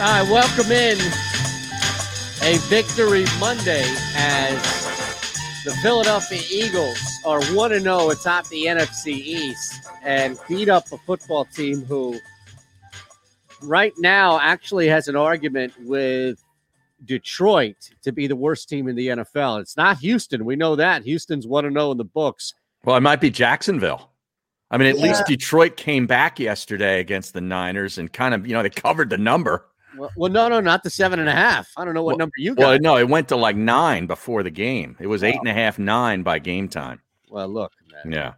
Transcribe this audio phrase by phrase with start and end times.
[0.00, 0.98] All right, welcome in
[2.42, 4.56] a victory Monday as
[5.62, 11.44] the Philadelphia Eagles are 1 0 atop the NFC East and beat up a football
[11.44, 12.18] team who,
[13.60, 16.42] right now, actually has an argument with
[17.04, 19.60] Detroit to be the worst team in the NFL.
[19.60, 20.46] It's not Houston.
[20.46, 21.02] We know that.
[21.02, 22.54] Houston's 1 0 in the books.
[22.86, 24.10] Well, it might be Jacksonville.
[24.70, 25.08] I mean, at yeah.
[25.08, 29.10] least Detroit came back yesterday against the Niners and kind of, you know, they covered
[29.10, 29.66] the number.
[29.96, 31.70] Well, well, no, no, not the seven and a half.
[31.76, 32.66] I don't know what well, number you got.
[32.66, 34.96] Well, no, it went to like nine before the game.
[35.00, 35.28] It was wow.
[35.28, 37.00] eight and a half, nine by game time.
[37.28, 38.12] Well, look, man.
[38.12, 38.32] Yeah.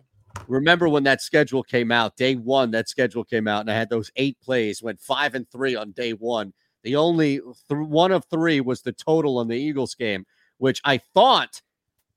[0.48, 2.16] Remember when that schedule came out?
[2.16, 4.82] Day one, that schedule came out, and I had those eight plays.
[4.82, 6.52] Went five and three on day one.
[6.82, 10.24] The only th- one of three was the total on the Eagles game,
[10.58, 11.60] which I thought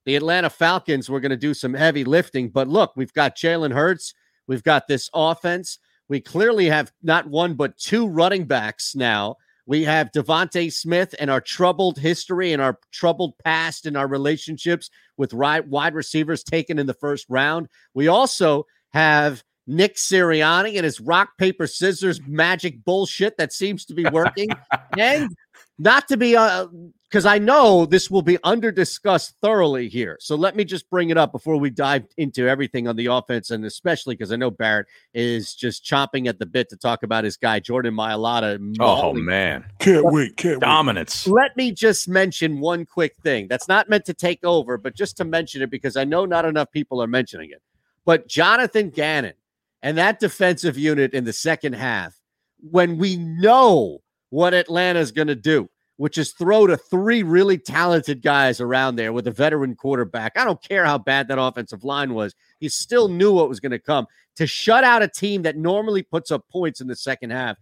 [0.05, 2.49] the Atlanta Falcons were going to do some heavy lifting.
[2.49, 4.13] But look, we've got Jalen Hurts.
[4.47, 5.79] We've got this offense.
[6.07, 9.37] We clearly have not one but two running backs now.
[9.67, 14.89] We have DeVonta Smith and our troubled history and our troubled past and our relationships
[15.17, 17.67] with wide receivers taken in the first round.
[17.95, 23.95] We also have Nick Sirianni and his rock, paper, scissors magic bullshit that seems to
[23.95, 24.49] be working.
[24.99, 25.35] and
[25.79, 26.67] not to be uh,
[27.15, 30.17] because I know this will be under discussed thoroughly here.
[30.19, 33.51] So let me just bring it up before we dive into everything on the offense,
[33.51, 37.23] and especially because I know Barrett is just chomping at the bit to talk about
[37.23, 38.59] his guy Jordan Mailata.
[38.81, 41.25] Oh man, can't wait, can't dominance.
[41.25, 41.41] Wait.
[41.41, 45.15] Let me just mention one quick thing that's not meant to take over, but just
[45.15, 47.61] to mention it because I know not enough people are mentioning it.
[48.03, 49.35] But Jonathan Gannon
[49.81, 52.19] and that defensive unit in the second half,
[52.59, 54.01] when we know
[54.31, 58.95] what Atlanta is going to do which is throw to three really talented guys around
[58.95, 60.33] there with a veteran quarterback.
[60.37, 62.35] I don't care how bad that offensive line was.
[62.59, 64.05] He still knew what was going to come.
[64.35, 67.57] To shut out a team that normally puts up points in the second half,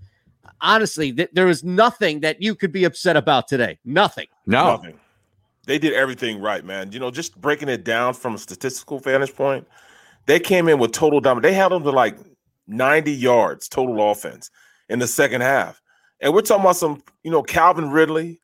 [0.62, 3.78] honestly, th- there is nothing that you could be upset about today.
[3.86, 4.28] Nothing.
[4.48, 4.72] No.
[4.72, 5.00] Nothing.
[5.66, 6.92] They did everything right, man.
[6.92, 9.68] You know, just breaking it down from a statistical vantage point,
[10.26, 11.52] they came in with total dominance.
[11.52, 12.18] They held them to like
[12.68, 14.50] 90 yards total offense
[14.90, 15.82] in the second half.
[16.24, 18.40] And we're talking about some, you know, Calvin Ridley.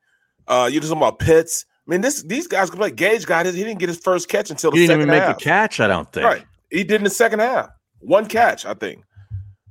[0.47, 1.65] Uh, you're talking about Pitts.
[1.87, 2.91] I mean, this these guys can play.
[2.91, 3.55] Gage got his.
[3.55, 5.37] He didn't get his first catch until the he didn't even make half.
[5.37, 5.79] a catch.
[5.79, 6.25] I don't think.
[6.25, 6.45] Right.
[6.69, 7.69] He did in the second half.
[7.99, 9.03] One catch, I think.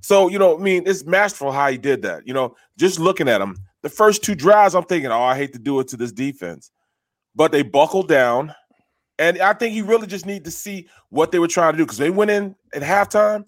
[0.01, 2.27] So you know, I mean, it's masterful how he did that.
[2.27, 5.53] You know, just looking at him, the first two drives, I'm thinking, oh, I hate
[5.53, 6.71] to do it to this defense,
[7.37, 8.55] but they buckled down,
[9.19, 11.85] and I think he really just need to see what they were trying to do
[11.85, 13.47] because they went in at halftime.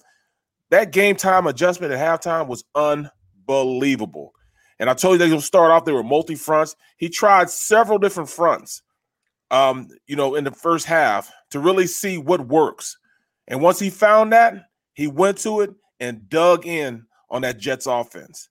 [0.69, 4.35] That game time adjustment at halftime was unbelievable.
[4.81, 6.75] And I told you going to start off, they were multi fronts.
[6.97, 8.83] He tried several different fronts,
[9.51, 12.97] um, you know, in the first half to really see what works.
[13.47, 14.55] And once he found that,
[14.95, 15.71] he went to it
[16.01, 18.49] and dug in on that Jets offense.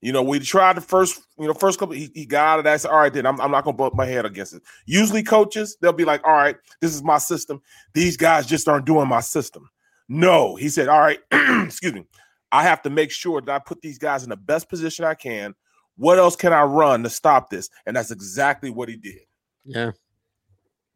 [0.00, 2.72] You know, we tried the first, you know, first couple, he, he got that.
[2.72, 4.62] I said, all right, then I'm, I'm not going to bump my head against it.
[4.86, 7.60] Usually, coaches, they'll be like, all right, this is my system.
[7.92, 9.68] These guys just aren't doing my system.
[10.08, 11.18] No, he said, all right,
[11.64, 12.06] excuse me.
[12.52, 15.14] I have to make sure that I put these guys in the best position I
[15.14, 15.54] can
[15.96, 17.68] what else can I run to stop this?
[17.86, 19.20] And that's exactly what he did.
[19.64, 19.92] Yeah.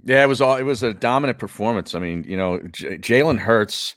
[0.05, 0.57] Yeah, it was all.
[0.57, 1.95] It was a dominant performance.
[1.95, 3.97] I mean, you know, J- Jalen Hurts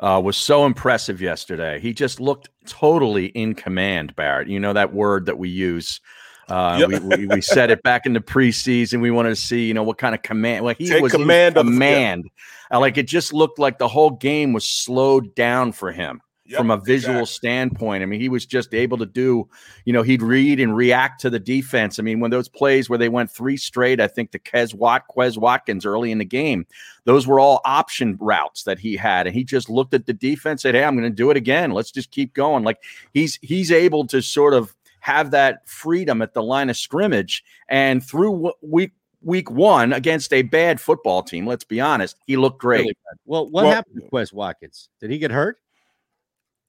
[0.00, 1.78] uh, was so impressive yesterday.
[1.78, 4.16] He just looked totally in command.
[4.16, 6.00] Barrett, you know that word that we use.
[6.48, 7.02] Uh, yep.
[7.02, 9.02] we, we, we said it back in the preseason.
[9.02, 10.64] We wanted to see, you know, what kind of command.
[10.64, 11.54] Like he Take was command.
[11.54, 12.30] command.
[12.70, 16.58] Uh, like it just looked like the whole game was slowed down for him yep,
[16.58, 17.34] from a visual exactly.
[17.34, 18.02] standpoint.
[18.02, 19.48] I mean, he was just able to do,
[19.84, 21.98] you know, he'd read and react to the defense.
[21.98, 25.04] I mean, when those plays where they went three straight, I think the Quez Watt,
[25.08, 26.66] Quez Watkins early in the game,
[27.04, 29.26] those were all option routes that he had.
[29.26, 31.72] And he just looked at the defense, said, Hey, I'm going to do it again.
[31.72, 32.64] Let's just keep going.
[32.64, 32.78] Like
[33.12, 37.42] he's he's able to sort of have that freedom at the line of scrimmage.
[37.68, 38.92] And through week
[39.22, 42.80] week one against a bad football team, let's be honest, he looked great.
[42.80, 44.88] Really well, what well, happened to Quez Watkins?
[45.00, 45.58] Did he get hurt?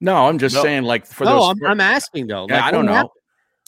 [0.03, 0.61] No, I'm just no.
[0.61, 1.49] saying, like for no, those.
[1.63, 2.45] I'm, I'm asking though.
[2.49, 2.93] Yeah, like, I don't know.
[2.93, 3.11] Happened?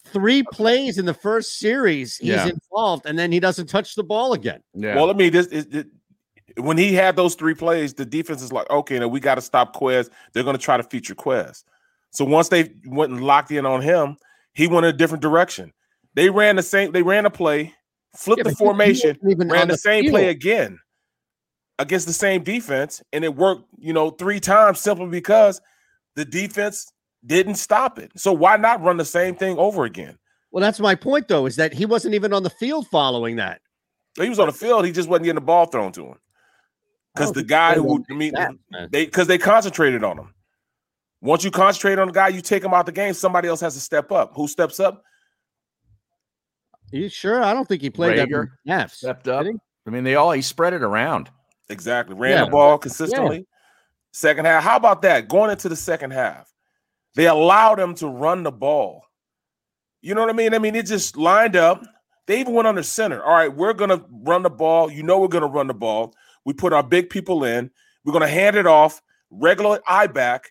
[0.08, 2.48] Three plays in the first series, he's yeah.
[2.48, 4.62] involved, and then he doesn't touch the ball again.
[4.74, 4.96] Yeah.
[4.96, 5.86] Well, I mean, this is
[6.58, 9.42] when he had those three plays, the defense is like, okay, now we got to
[9.42, 10.10] stop Quez.
[10.34, 11.64] They're going to try to feature Quez.
[12.12, 14.18] So once they went and locked in on him,
[14.54, 15.72] he went a different direction.
[16.16, 16.92] They ran the same.
[16.92, 17.74] They ran a play,
[18.16, 20.80] flipped Yeah, the but he- he formation, even ran the, the same play again
[21.80, 23.64] against the same defense, and it worked.
[23.80, 25.62] You know, three times simply because
[26.16, 26.92] the defense
[27.26, 28.12] didn't stop it.
[28.16, 30.18] So why not run the same thing over again?
[30.52, 33.62] Well, that's my point, though, is that he wasn't even on the field following that.
[34.20, 34.86] He was on the field.
[34.86, 36.16] He just wasn't getting the ball thrown to him
[37.14, 38.54] because the guy who I mean that,
[38.92, 40.34] they because they concentrated on him.
[41.22, 43.14] Once you concentrate on the guy, you take him out the game.
[43.14, 44.32] Somebody else has to step up.
[44.36, 45.04] Who steps up?
[46.92, 47.44] you sure?
[47.44, 48.98] I don't think he played that Reagor many snaps.
[49.00, 49.46] Stepped up.
[49.88, 51.30] I mean, they all he spread it around.
[51.70, 52.16] Exactly.
[52.16, 52.46] Ran Yeah.
[52.46, 53.46] the ball consistently.
[54.16, 54.64] Second half.
[54.64, 55.28] How about that?
[55.28, 56.50] Going into the second half,
[57.16, 59.04] they allowed them to run the ball.
[60.02, 60.54] You know what I mean?
[60.54, 61.84] I mean, it just lined up.
[62.26, 63.22] They even went under center.
[63.22, 64.90] All right, we're gonna run the ball.
[64.90, 66.14] You know we're gonna run the ball.
[66.46, 67.70] We put our big people in.
[68.06, 69.02] We're gonna hand it off,
[69.32, 70.46] regular eye back,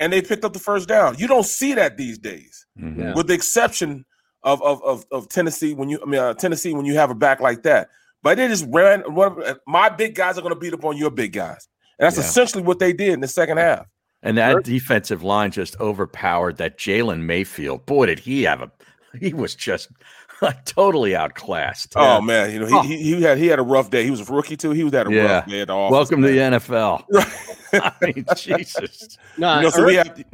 [0.00, 1.16] and they picked up the first down.
[1.18, 2.98] You don't see that these days, Mhm.
[2.98, 3.14] Yeah.
[3.14, 4.06] with the exception
[4.42, 5.74] of of of, of Tennessee.
[5.74, 7.90] When you, I mean, uh, Tennessee, when you have a back like that,
[8.22, 9.02] but they just ran.
[9.06, 9.36] run-
[9.66, 11.68] My big guys are gonna beat up on your big guys,
[12.02, 12.24] and that's Yeah.
[12.28, 13.86] essentially what they did in the second half.
[14.24, 14.60] And that Sure.
[14.60, 17.86] defensive line just overpowered that Jalen Mayfield.
[17.86, 18.70] Boy, did he have a
[19.18, 19.88] he was just
[20.64, 21.92] totally outclassed.
[21.96, 22.82] Oh man, you know he, Oh.
[22.82, 24.04] he he had he had a rough day.
[24.04, 24.70] He was a rookie too.
[24.72, 25.22] He was had a Yeah.
[25.38, 25.92] rough day at the office.
[25.92, 26.52] Welcome to the man.
[26.54, 27.04] NFL.
[27.74, 29.16] I mean, Jesus.
[29.38, 30.24] No, you know, so we have the,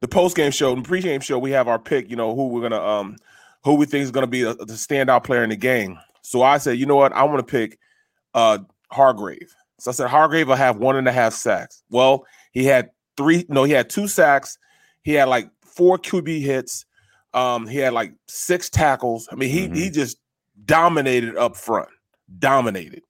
[0.00, 1.38] the post game show and pre game show.
[1.38, 2.10] We have our pick.
[2.10, 3.16] You know who we're gonna um
[3.64, 5.98] who we think is gonna be a, the standout player in the game.
[6.22, 7.78] So I said, you know what, I want to pick
[8.34, 8.58] uh
[8.90, 9.54] Hargrave.
[9.78, 11.82] So I said Hargrave will have one and a half sacks.
[11.90, 13.46] Well, he had three.
[13.48, 14.58] No, he had two sacks.
[15.02, 16.84] He had like four QB hits.
[17.34, 19.28] Um, he had like six tackles.
[19.30, 20.18] I mean, he he just
[20.64, 21.88] dominated up front.
[22.38, 23.02] Dominated.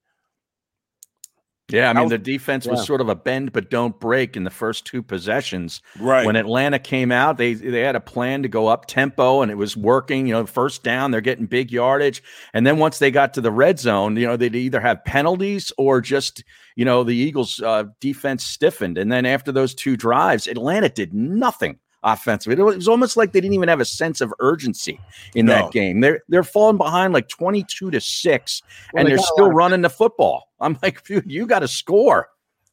[1.70, 2.84] Yeah, I mean the defense was Yeah.
[2.84, 5.82] sort of a bend but don't break in the first two possessions.
[5.98, 6.24] Right.
[6.24, 9.56] When Atlanta came out, they they had a plan to go up tempo and it
[9.56, 10.26] was working.
[10.26, 12.22] You know, first down, they're getting big yardage,
[12.54, 15.72] and then once they got to the red zone, you know, they'd either have penalties
[15.76, 16.42] or just
[16.74, 18.96] you know the Eagles' uh, defense stiffened.
[18.96, 22.58] And then after those two drives, Atlanta did nothing offensively.
[22.60, 25.00] It was almost like they didn't even have a sense of urgency
[25.34, 25.54] in No.
[25.54, 26.00] that game.
[26.00, 28.62] They're they're falling behind like twenty two to six,
[28.92, 30.48] Well, and they they're still running the football.
[30.60, 32.28] I'm like, dude, you got to score.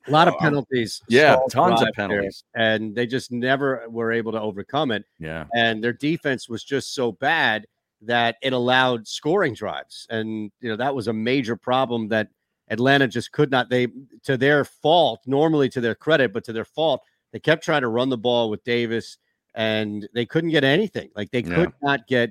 [0.08, 1.02] a lot of Oh, penalties.
[1.08, 2.44] Yeah, tons of drive there, penalties.
[2.56, 5.04] and they just never were able to overcome it.
[5.20, 5.46] Yeah.
[5.56, 7.66] And their defense was just so bad
[8.02, 12.28] that it allowed scoring drives, and you know that was a major problem that
[12.70, 13.70] Atlanta just could not.
[13.70, 13.88] They,
[14.24, 17.02] to their fault, normally to their credit, but to their fault,
[17.36, 19.18] they kept trying to run the ball with Davis,
[19.56, 21.10] and they couldn't get anything.
[21.18, 21.56] Like they Yeah.
[21.56, 22.30] could not get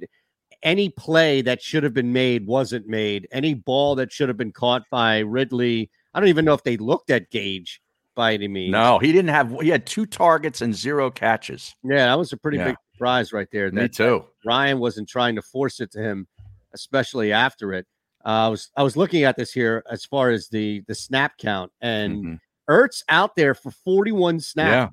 [0.62, 3.28] any play that should have been made wasn't made.
[3.30, 5.90] Any ball that should have been caught by Ridley.
[6.14, 7.82] I don't even know if they looked at Gage
[8.14, 8.72] by any means.
[8.72, 9.54] No, he didn't have.
[9.60, 11.74] He had two targets and zero catches.
[11.84, 12.68] Yeah, that was a pretty Yeah.
[12.68, 13.70] big surprise right there.
[13.72, 14.24] Me That too.
[14.46, 16.26] Ryan wasn't trying to force it to him,
[16.72, 17.86] especially after it.
[18.24, 21.36] Uh, I was I was looking at this here as far as the the snap
[21.36, 22.38] count, and Mhm.
[22.68, 24.70] Ertz out there for 41 snaps.
[24.70, 24.88] Yeah,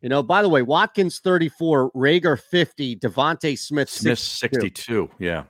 [0.00, 4.70] You know, by the way, Watkins 34, Reagor 50, DeVonta Smith, Smith 62.
[4.70, 5.10] sixty-two.
[5.18, 5.44] Yeah,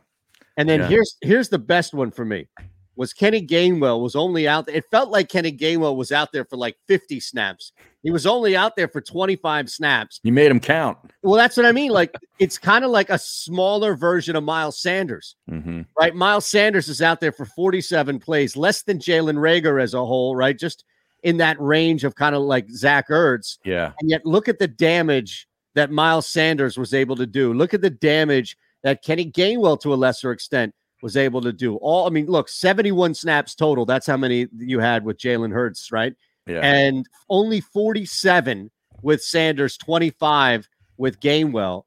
[0.56, 0.88] And then Yeah.
[0.88, 2.48] here's here's the best one for me.
[2.96, 4.76] Was Kenny Gainwell was only out there.
[4.76, 7.72] It felt like Kenny Gainwell was out there for like 50 snaps.
[8.04, 10.20] He was only out there for 25 snaps.
[10.22, 10.98] you made him count.
[11.24, 11.90] Well, that's what I mean.
[11.90, 16.14] Like it's kind of like a smaller version of Miles Sanders, hmm right?
[16.14, 20.36] Miles Sanders is out there for 47 plays, less than Jalen Reagor as a whole,
[20.36, 20.56] right?
[20.56, 20.84] Just
[21.24, 23.58] in that range of kind of like Zach Ertz.
[23.64, 27.52] Yeah, And yet look at the damage that Miles Sanders was able to do.
[27.52, 31.76] Look at the damage that Kenny Gainwell to a lesser extent was able to do.
[31.76, 33.84] All I mean, look, 71 snaps total.
[33.84, 36.14] That's how many you had with Jalen Hurts, right?
[36.46, 36.60] yeah.
[36.60, 38.70] and only 47
[39.02, 41.84] with Sanders, 25 with Gainwell.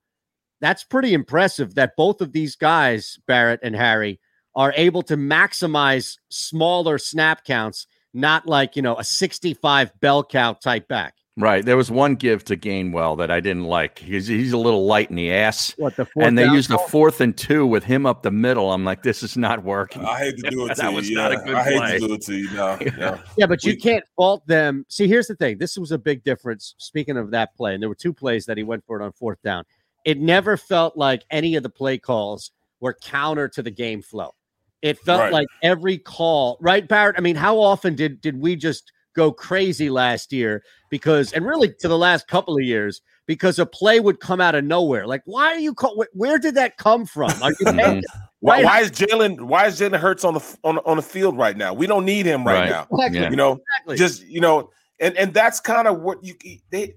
[0.60, 4.20] That's pretty impressive that both of these guys, Barrett and Harry,
[4.56, 10.54] are able to maximize smaller snap counts, not like, you know, a 65 bell cow
[10.54, 11.14] type back.
[11.38, 11.64] right.
[11.64, 14.00] There was one give to Gainwell that I didn't like.
[14.00, 16.80] He's he's a little light in the ass, What the and they down used a
[16.80, 18.72] fourth and two with him up the middle.
[18.72, 20.04] I'm like, this is not working.
[20.04, 20.96] I hate to do it to That you.
[20.96, 21.16] was yeah.
[21.18, 22.00] not a good I hate play.
[22.00, 22.52] to do it to you.
[22.54, 23.20] No, no.
[23.38, 24.86] Yeah, but you We- can't fault them.
[24.90, 25.58] See, here's the thing.
[25.60, 26.74] This was a big difference.
[26.80, 29.12] Speaking of that play, and there were two plays that he went for it on
[29.12, 29.64] fourth down.
[30.06, 34.34] It never felt like any of the play calls were counter to the game flow.
[34.82, 35.34] It felt Right.
[35.34, 37.16] like every call, right, Barrett?
[37.18, 41.74] I mean, how often did did we just go crazy last year because, and really
[41.80, 45.08] to the last couple of years, because a play would come out of nowhere?
[45.08, 45.74] Like, why are you?
[45.74, 47.32] Call- wh- where did that come from?
[47.42, 47.78] Are you Mhm.
[47.78, 48.04] paying-
[48.40, 49.42] Why, why is Jalen?
[49.42, 51.74] Why is Jalen Hurts on the on on the field right now?
[51.74, 52.70] We don't need him right, Right.
[52.70, 52.88] now.
[52.92, 53.20] Exactly.
[53.20, 53.30] Yeah.
[53.32, 53.98] You know, exactly.
[53.98, 54.70] just you know,
[55.00, 56.36] and and that's kind of what you
[56.70, 56.94] they.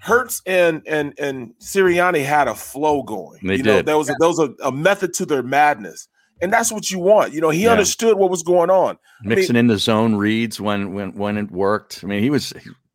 [0.00, 3.38] Hurts and and and Sirianni had a flow going.
[3.42, 3.86] They you know, did.
[3.86, 6.08] there was a, there was a, a method to their madness,
[6.40, 7.32] and that's what you want.
[7.32, 7.72] You know, he Yeah.
[7.72, 8.98] understood what was going on.
[9.22, 12.00] Mixing in the zone reads when when when it worked.
[12.02, 12.52] I mean, he was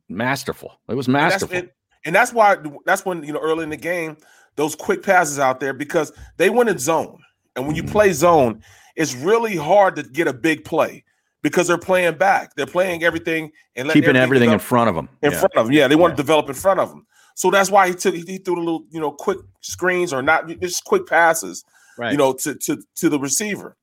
[0.10, 0.80] masterful.
[0.90, 1.70] It was And that's, masterful.
[2.06, 4.18] and, that's why that's when you know early in the game
[4.56, 7.18] those quick passes out there because they went in zone,
[7.56, 8.14] and when you play mm.
[8.14, 8.64] zone,
[8.96, 11.04] it's really hard to get a big play
[11.42, 12.56] because they're playing back.
[12.56, 15.10] They're playing everything and Keeping everything in front of them.
[15.24, 15.40] in Yeah.
[15.40, 15.74] front of them.
[15.74, 16.18] Yeah, they want Yeah.
[16.18, 17.06] to develop in front of them.
[17.36, 20.48] So that's why he took he threw the little you know quick screens or not
[20.62, 21.66] just quick passes
[21.98, 22.12] Right.
[22.12, 23.76] you know, to to to the receiver.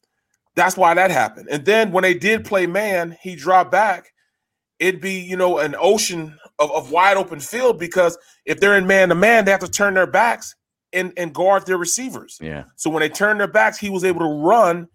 [0.57, 1.49] That's why that happened.
[1.51, 4.13] And then when they did play man, he dropped back.
[4.79, 8.87] It'd be you know an ocean of, of wide open field because if they're in
[8.87, 10.55] man to man, they have to turn their backs
[10.93, 12.39] and and guard their receivers.
[12.41, 12.65] Yeah.
[12.77, 14.89] So when they turned their backs, he was able to run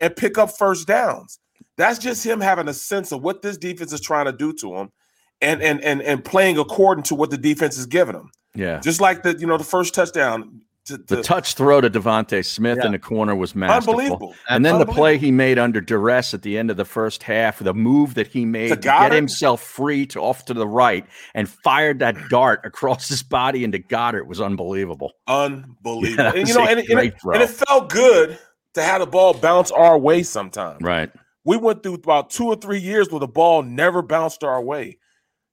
[0.00, 1.38] and pick up first downs.
[1.76, 4.74] That's just him having a sense of what this defense is trying to do to
[4.74, 4.92] him,
[5.40, 8.30] and and and and playing according to what the defense is giving him.
[8.54, 8.80] Yeah.
[8.80, 10.62] Just like the you know the first touchdown.
[10.86, 12.86] To, The touch throw to DeVonta Smith Yeah.
[12.86, 13.92] in the corner was masterful.
[13.92, 14.34] unbelievable.
[14.48, 17.60] And then the play he made under duress at the end of the first half,
[17.60, 21.48] the move that he made to, get himself free to off to the right and
[21.48, 25.12] fired that dart across his body into Goedert was unbelievable.
[25.28, 26.24] unbelievable.
[26.24, 28.36] Yeah, and you know, and, it- and, it, and it felt good
[28.74, 30.82] to have the ball bounce our way sometimes.
[30.82, 31.12] Right.
[31.44, 34.98] We went through about two or three years where the ball never bounced our way.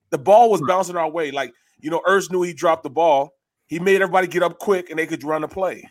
[0.09, 1.29] The ball was bouncing our way.
[1.29, 3.33] Like, you know, Ertz knew he dropped the ball.
[3.69, 5.89] He made everybody get up quick and they could run a play.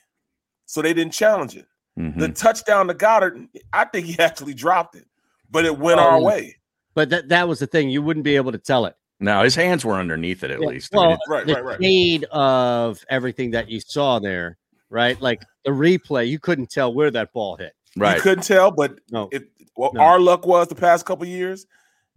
[0.66, 1.64] So they didn't challenge it.
[1.98, 2.18] Mhm.
[2.18, 5.06] The touchdown to Goedert, I think he actually dropped it,
[5.50, 6.56] but it went Oh, our way.
[6.94, 7.88] But that that was the thing.
[7.88, 8.94] You wouldn't be able to tell it.
[9.20, 10.94] No, his hands were underneath it at Yeah, least.
[10.94, 11.82] I mean, Well, it- Right, the right, right.
[11.82, 14.58] shade of everything that you saw there,
[14.90, 15.20] right?
[15.20, 17.72] Like the replay, you couldn't tell where that ball hit.
[17.96, 18.16] right.
[18.16, 19.28] You couldn't tell, but No.
[19.32, 20.00] it, what No.
[20.00, 21.66] our luck was the past couple years,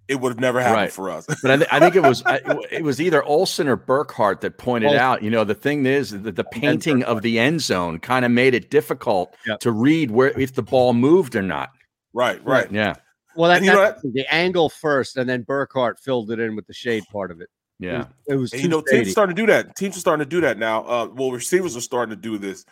[0.07, 0.91] it would have never happened Right.
[0.91, 1.25] for us.
[1.41, 2.41] But I, th- I think it was I-
[2.71, 4.99] it was either Olsen or Burkhardt that pointed Olsen.
[4.99, 5.23] out.
[5.23, 8.53] You know, the thing is that the painting of the end zone kind of made
[8.53, 9.59] it difficult Yep.
[9.61, 11.69] to read where if the ball moved or not.
[12.13, 12.69] right, right.
[12.71, 12.95] Yeah,
[13.35, 16.67] Well, that, And you that's the angle first, and then Burkhardt filled it in with
[16.67, 17.49] the shade part of it.
[17.79, 18.05] yeah.
[18.27, 19.09] It was And you know, teams shady.
[19.09, 19.75] are starting to do that.
[19.77, 20.83] Teams are starting to do that now.
[20.83, 22.65] Uh, well, receivers are starting to do this.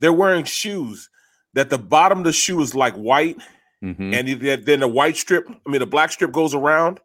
[0.00, 1.08] They're wearing shoes
[1.54, 3.38] that the bottom of the shoe is like white,
[3.84, 4.14] Mhm.
[4.14, 7.00] and then the white strip, I mean, the black strip goes around,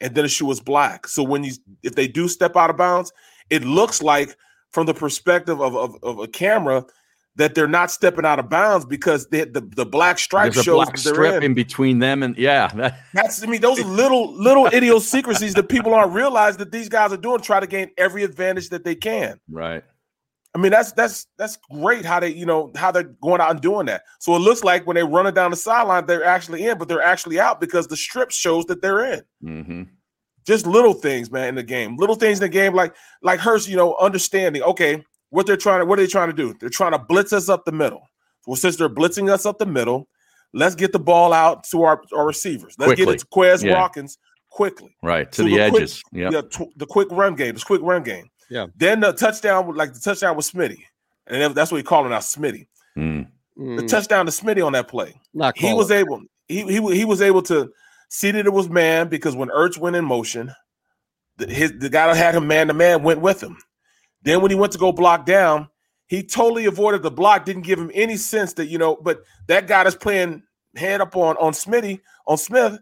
[0.00, 1.08] and then the shoe is black.
[1.08, 3.12] So when you, if they do step out of bounds,
[3.50, 4.36] it looks like
[4.72, 6.84] from the perspective of, of, of a camera
[7.36, 10.74] that they're not stepping out of bounds because they, the the black stripe There's shows
[10.76, 11.42] black that they're strip in.
[11.42, 15.94] in between them and yeah, that, That's I mean, those little little idiosyncrasies that people
[15.94, 19.40] aren't realize that these guys are doing, try to gain every advantage that they can.
[19.48, 19.84] right.
[20.54, 23.60] I mean, that's that's that's great how they, you know, how they're going out and
[23.60, 24.02] doing that.
[24.18, 26.88] So it looks like when they run it down the sideline, they're actually in, but
[26.88, 29.22] they're actually out because the strip shows that they're in.
[29.42, 29.82] hmm
[30.46, 31.96] Just little things, man, in the game.
[31.96, 34.62] Little things in the game, like like Hurts, you know, understanding.
[34.62, 36.52] Okay, what they're trying to, what are they trying to do?
[36.58, 38.02] They're trying to blitz us up the middle.
[38.46, 40.08] Well, since they're blitzing us up the middle,
[40.52, 42.74] let's get the ball out to our, our receivers.
[42.78, 43.04] Let's Quickly.
[43.04, 43.74] get it to Quez Yeah.
[43.78, 44.18] Watkins
[44.50, 44.96] quickly.
[45.02, 46.02] Right to So the, the quick- edges.
[46.10, 46.30] yeah.
[46.40, 48.28] Tw- the quick run game, this quick run game.
[48.50, 48.66] Yeah.
[48.76, 50.78] Then the touchdown, with- like the touchdown with Smitty,
[51.26, 52.66] and that's what he calling out Smitty.
[52.98, 53.28] Mm.
[53.56, 55.20] The Mm, touchdown to Smitty on that play.
[55.34, 55.98] not He was it.
[55.98, 56.22] able.
[56.48, 57.70] He he he was able to
[58.08, 60.52] see that it was man because when Ertz went in motion,
[61.36, 63.56] the, his the guy that had him man to man went with him.
[64.22, 65.68] Then when he went to go block down,
[66.06, 67.44] he totally avoided the block.
[67.44, 68.96] Didn't give him any sense that you know.
[68.96, 70.42] But that guy that's playing
[70.76, 72.78] hand up on on Smitty on Smith,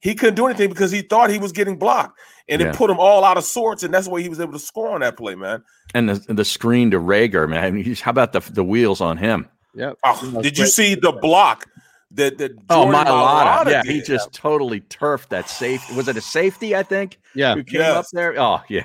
[0.00, 2.68] he couldn't do anything because he thought he was getting blocked, and Yeah.
[2.70, 3.82] it put him all out of sorts.
[3.82, 5.62] And that's why he was able to score on that play, man.
[5.94, 7.64] And the the screen to Reagor, man.
[7.64, 9.48] I mean, how about the the wheels on him?
[9.74, 9.96] Yep.
[10.04, 11.66] Oh, Yeah, did you see the block
[12.12, 13.64] that that Oh, Jordan Mailata.
[13.64, 14.06] Mailata Yeah, he did?
[14.06, 15.94] just totally turfed that safety.
[15.94, 16.76] Was it a safety?
[16.76, 17.54] I think Yeah.
[17.54, 18.38] who came up there.
[18.38, 18.84] Oh yeah.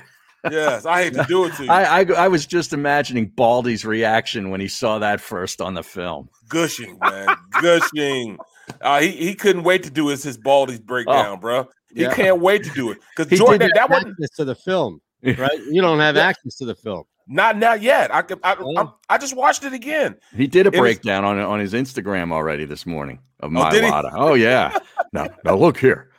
[0.49, 1.69] yes, I hate to do it to you.
[1.71, 5.83] I, I I was just imagining Baldy's reaction when he saw that first on the
[5.83, 6.29] film.
[6.47, 7.27] gushing, man,
[7.61, 8.37] gushing.
[8.81, 11.67] Uh, he he couldn't wait to do his his Baldy's breakdown, bro.
[11.93, 12.13] He Yeah.
[12.13, 14.45] can't wait to do it because He Jordan didn't that, have that wasn't access to
[14.45, 15.59] the film, right?
[15.71, 16.27] You don't have Yeah.
[16.27, 17.03] access to the film.
[17.29, 18.13] not not yet.
[18.13, 18.74] I could- I, Oh.
[19.09, 20.15] I, I just watched it again.
[20.36, 23.69] He did a It was- breakdown on on his Instagram already this morning of Oh,
[23.69, 23.91] did he?
[23.93, 24.77] Oh yeah.
[25.13, 26.09] now now look here,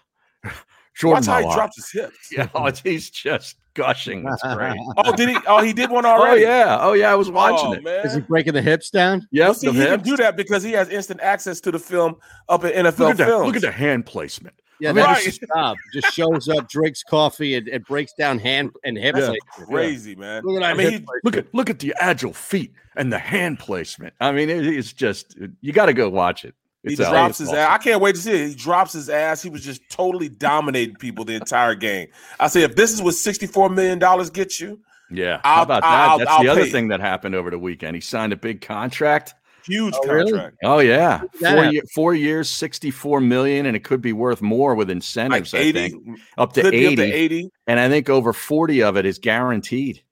[0.99, 1.55] Jordan Watch how he Mailata.
[1.55, 2.17] drops his hips.
[2.33, 4.27] Yeah, oh, he's just gushing.
[4.27, 4.77] It's great.
[4.97, 5.37] Oh, did he?
[5.47, 6.45] Oh, he did one oh, already.
[6.45, 7.13] Oh yeah, oh yeah.
[7.13, 7.85] I was oh, watching oh, it.
[7.85, 8.05] man.
[8.05, 9.27] Is he breaking the hips down?
[9.31, 11.79] Yep, Well, see, the he can do that because he has instant access to the
[11.79, 12.17] film
[12.49, 13.27] up at NFL Look at that!
[13.29, 13.47] Films.
[13.47, 14.57] Look at the hand placement.
[14.81, 15.25] Yeah, I mean, that's right.
[15.27, 15.77] his job.
[15.93, 19.17] Just shows up, drinks coffee, and, and breaks down hand and hip.
[19.17, 19.27] Yeah.
[19.27, 19.69] placement.
[19.69, 20.43] Crazy man.
[20.45, 23.59] Look at I mean, he, Look at look at the agile feet and the hand
[23.59, 24.15] placement.
[24.21, 26.55] I mean, it is just you got to go watch it.
[26.85, 27.71] He It's drops his ass.
[27.71, 28.49] I can't wait to see it.
[28.49, 29.43] He drops his ass.
[29.43, 32.09] He was just totally dominating people the entire game.
[32.39, 33.99] I say, if this is what $64 million
[34.33, 34.81] gets you,
[35.11, 35.41] Yeah.
[35.43, 35.89] How about that?
[35.89, 37.95] I'll, That's I'll the other thing that happened over the weekend.
[37.97, 39.35] He signed a big contract.
[39.65, 40.31] Huge oh, contract.
[40.33, 40.53] Really?
[40.65, 44.89] Oh yeah, four, year, four, years, sixty-four million, and it could be worth more with
[44.89, 45.53] incentives.
[45.53, 48.83] Like 80, I think up to 80, up to 80, and I think over forty
[48.83, 50.03] of it is guaranteed.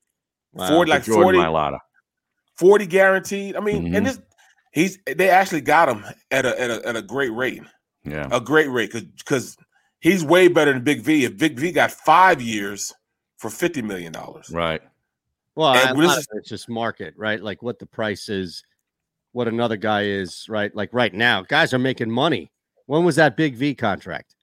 [0.53, 0.69] Wow.
[0.69, 1.79] 40, like Jordan 40, Mailata.
[2.57, 3.57] 40 guaranteed.
[3.57, 3.95] I mean, mm-hmm.
[3.95, 4.21] and this
[4.73, 7.63] he's they actually got him at a at a, at a great rate.
[8.05, 9.57] Yeah, a great rate because because
[10.01, 11.25] he's way better than Big V.
[11.25, 12.93] If Big V got five years
[13.37, 14.83] for fifty million dollars, right?
[15.55, 17.43] Well, I, is, it's just market, right?
[17.43, 18.63] Like what the price is,
[19.33, 20.75] what another guy is, right?
[20.77, 22.53] Like right now, guys are making money.
[22.85, 24.35] When was that Big V contract?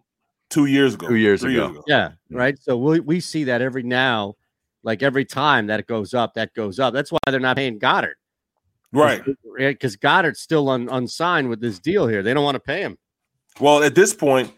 [0.50, 1.08] Two years ago.
[1.08, 1.52] Two years ago.
[1.52, 1.84] years ago.
[1.88, 2.58] Yeah, right.
[2.60, 4.36] So we we see that every now,
[4.84, 6.94] like every time that it goes up, that goes up.
[6.94, 8.16] That's why they're not paying Goedert.
[8.94, 9.24] Right.
[9.58, 12.24] Because Goedert's still un, unsigned with this deal here.
[12.24, 12.98] They don't want to pay him.
[13.60, 14.52] Well, at this point,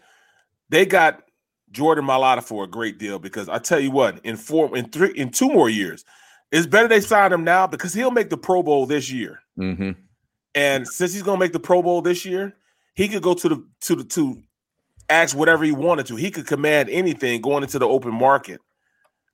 [0.68, 1.22] they got
[1.70, 5.12] Jordan Mailata for a great deal because I tell you what, in four, in three,
[5.16, 6.04] in two more years,
[6.52, 9.40] it's better they sign him now because he'll make the Pro Bowl this year.
[9.58, 9.92] Mm-hmm.
[10.54, 12.54] And since he's going to make the Pro Bowl this year,
[12.94, 14.42] he could go to the to the to
[15.08, 16.16] ask whatever he wanted to.
[16.16, 18.60] He could command anything going into the open market.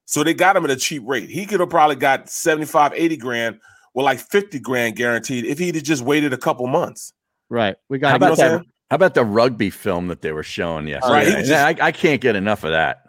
[0.05, 1.31] So they got him at a cheap rate.
[1.31, 3.61] He could have probably got 75, 80 grand
[3.95, 7.13] with like 50 grand guaranteed if he'd just waited a couple months.
[7.49, 7.77] Right.
[7.89, 11.35] We got how about that, how about the rugby film that they were showing yesterday?
[11.35, 13.09] Right, just, I, I, can't get enough of that.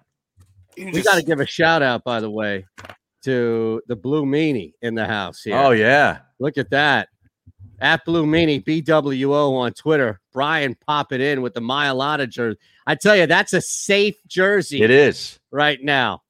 [0.77, 2.65] We got to give a shout out, by the way,
[3.23, 5.57] to the Blue Meanie in the house here.
[5.57, 6.19] Oh, yeah.
[6.39, 7.09] Look at that.
[7.79, 10.19] At Blue Meanie, BWO on Twitter.
[10.31, 12.57] Brian pop it in with the Mailata jersey.
[12.87, 14.81] I tell you, that's a safe jersey.
[14.81, 15.39] It is.
[15.51, 16.21] Right now.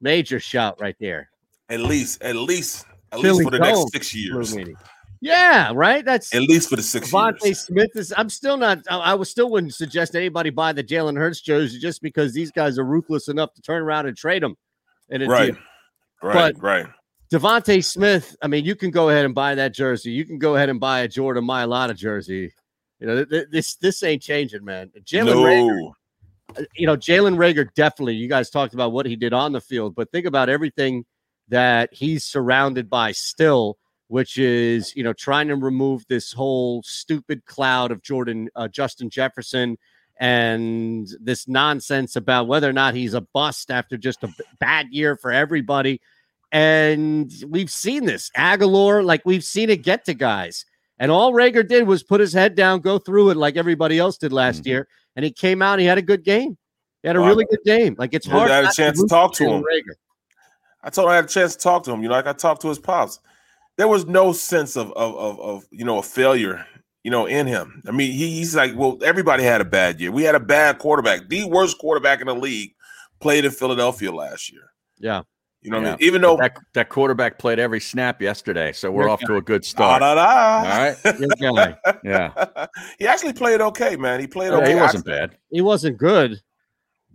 [0.00, 1.30] Major shout right there.
[1.68, 2.86] At least, at least
[3.16, 4.56] at Philly least for the next six years.
[5.20, 6.04] Yeah, right.
[6.04, 7.60] That's at least for the six DeVonta years.
[7.60, 8.12] Smith is.
[8.16, 8.80] I'm still not.
[8.90, 12.50] I, I was still wouldn't suggest anybody buy the Jalen Hurts jersey just because these
[12.50, 14.56] guys are ruthless enough to turn around and trade them.
[15.10, 15.62] And right, deal.
[16.22, 16.86] right, but right.
[17.32, 18.36] DeVonta Smith.
[18.42, 20.10] I mean, you can go ahead and buy that jersey.
[20.10, 22.52] You can go ahead and buy a Jordan Mailata jersey.
[23.00, 24.90] You know, th- this this ain't changing, man.
[25.04, 25.42] Jalen no.
[25.42, 25.92] Reagor,
[26.58, 28.14] uh, you know, Jalen Reagor definitely.
[28.14, 31.04] You guys talked about what he did on the field, but think about everything
[31.48, 33.78] that he's surrounded by still,
[34.08, 39.10] which is you know trying to remove this whole stupid cloud of Jordan uh, Justin
[39.10, 39.76] Jefferson
[40.18, 45.16] and this nonsense about whether or not he's a bust after just a bad year
[45.16, 46.00] for everybody.
[46.52, 50.64] And we've seen this Agholor, like we've seen it get to guys.
[50.98, 54.16] And all Reagor did was put his head down, go through it like everybody else
[54.16, 54.68] did last mm-hmm.
[54.68, 54.88] year.
[55.16, 56.56] And he came out, he had a good game.
[57.02, 57.94] He had a really good game.
[57.98, 58.50] Like it's hard.
[58.50, 59.62] I had a chance to, to talk to him.
[59.62, 59.94] Reagor.
[60.82, 62.02] I told him I had a chance to talk to him.
[62.02, 63.20] You know, like I talked to his pops.
[63.76, 66.64] There was no sense of of of, of you know a failure.
[67.02, 67.84] You know, in him.
[67.86, 70.10] I mean, he, he's like, well, everybody had a bad year.
[70.10, 71.28] We had a bad quarterback.
[71.28, 72.72] The worst quarterback in the league
[73.20, 74.72] played in Philadelphia last year.
[74.98, 75.22] Yeah.
[75.62, 75.88] You know, yeah.
[75.88, 75.98] I mean?
[76.00, 79.26] even though that, that quarterback played every snap yesterday, so we're off guy.
[79.26, 80.00] to a good start.
[80.00, 80.70] Da, da, da.
[80.70, 82.66] All right, yeah.
[83.00, 84.20] he actually played okay, man.
[84.20, 84.74] He played okay.
[84.74, 85.36] He wasn't bad.
[85.50, 86.40] He wasn't good,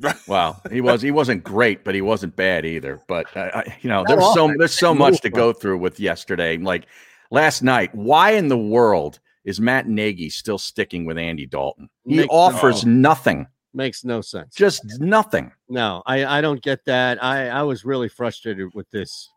[0.28, 3.00] well, he was he wasn't great, but he wasn't bad either.
[3.08, 6.58] But uh, you know, there's so there's so much to go through with yesterday.
[6.58, 6.88] Like
[7.30, 11.90] last night, why in the world is Matt Nagy still sticking with Andy Dalton?
[12.06, 13.48] He Makes offers no, nothing.
[13.74, 14.56] Makes no sense.
[14.56, 15.52] Just nothing.
[15.70, 17.24] No, I I don't get that.
[17.24, 19.30] I I was really frustrated with this.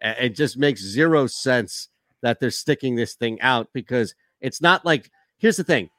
[0.00, 1.88] It just makes zero sense
[2.22, 5.90] that they're sticking this thing out because it's not like here's the thing.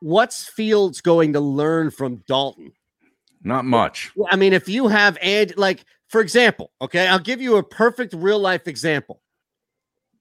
[0.00, 2.72] What's Fields going to learn from Dalton?
[3.44, 4.12] Not much.
[4.30, 8.14] I mean, if you have and like, for example, okay, I'll give you a perfect
[8.14, 9.20] real life example.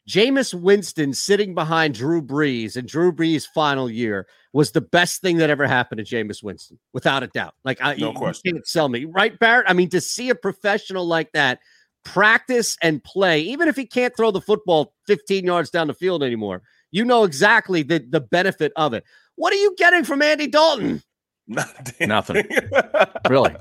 [0.10, 5.38] Jameis Winston sitting behind Drew Brees in Drew Brees' final year was the best thing
[5.38, 7.54] that ever happened to Jameis Winston, without a doubt.
[7.64, 8.42] Like, I, no you, question.
[8.46, 9.70] You can't sell me, right, Barrett?
[9.70, 11.60] I mean, to see a professional like that
[12.04, 16.24] practice and play, even if he can't throw the football 15 yards down the field
[16.24, 19.06] anymore, you know exactly the, the benefit of it.
[19.36, 21.04] What are you getting from Andy Dalton?
[22.00, 22.48] Nothing.
[23.30, 23.56] really.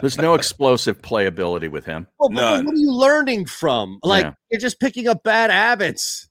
[0.00, 2.06] There's no explosive playability with him.
[2.18, 2.66] Well, None.
[2.66, 3.98] what are you learning from?
[4.02, 4.32] Like yeah.
[4.50, 6.28] you're just picking up bad habits.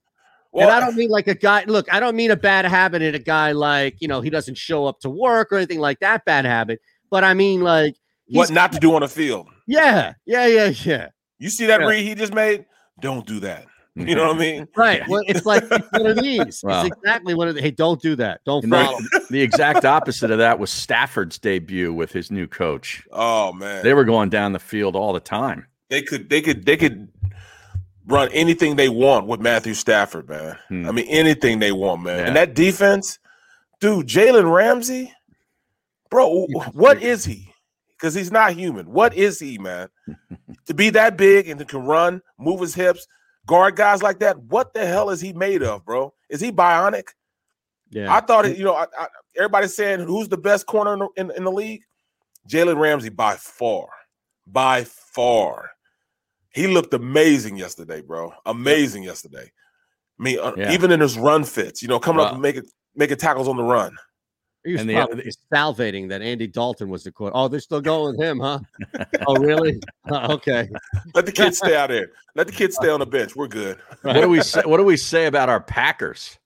[0.52, 1.64] Well, and I don't mean like a guy.
[1.66, 4.56] Look, I don't mean a bad habit in a guy like you know he doesn't
[4.56, 6.24] show up to work or anything like that.
[6.24, 6.80] Bad habit,
[7.10, 7.96] but I mean like
[8.28, 9.48] what not to do on the field.
[9.66, 11.08] Yeah, yeah, yeah, yeah.
[11.38, 11.86] You see that yeah.
[11.88, 12.66] read he just made?
[13.00, 13.66] Don't do that.
[14.04, 14.68] You know what I mean?
[14.76, 15.06] Right.
[15.06, 16.64] Well, it's like one of these.
[16.64, 16.84] Wow.
[16.84, 17.60] It's exactly one of the.
[17.60, 18.40] Hey, don't do that.
[18.44, 18.98] Don't follow.
[18.98, 23.06] The, the exact opposite of that was Stafford's debut with his new coach.
[23.12, 25.68] Oh man, they were going down the field all the time.
[25.90, 26.28] They could.
[26.28, 26.66] They could.
[26.66, 27.06] They could
[28.06, 30.58] run anything they want with Matthew Stafford, man.
[30.66, 30.88] Hmm.
[30.88, 32.18] I mean, anything they want, man.
[32.18, 32.26] Yeah.
[32.26, 33.20] And that defense,
[33.80, 35.12] dude, Jalen Ramsey,
[36.10, 37.54] bro, what is he?
[38.04, 38.84] because he's not human.
[38.90, 39.88] What is he, man?
[40.66, 43.06] to be that big and to can run, move his hips,
[43.46, 44.38] guard guys like that.
[44.44, 46.12] What the hell is he made of, bro?
[46.28, 47.08] Is he bionic?
[47.90, 48.56] Yeah, I thought it.
[48.56, 51.52] You know, I, I, everybody's saying who's the best corner in the, in, in the
[51.52, 51.82] league.
[52.48, 53.88] Jalen Ramsey by far,
[54.46, 55.70] by far.
[56.50, 58.32] He looked amazing yesterday, bro.
[58.46, 59.50] Amazing yesterday.
[60.20, 60.72] I mean, uh, Yeah.
[60.72, 63.62] even in his run fits, you know, coming up and making making tackles on the
[63.64, 63.96] run.
[64.64, 67.32] He was And the- probably salivating that Andy Dalton was the court.
[67.34, 68.60] Oh, they're still going with him, huh?
[69.26, 69.78] oh, really?
[70.10, 70.68] Uh, okay.
[71.14, 72.12] Let the kids stay out there.
[72.34, 73.36] Let the kids stay on the bench.
[73.36, 73.78] We're good.
[74.02, 74.62] What do we say?
[74.64, 76.38] What do we say about our Packers?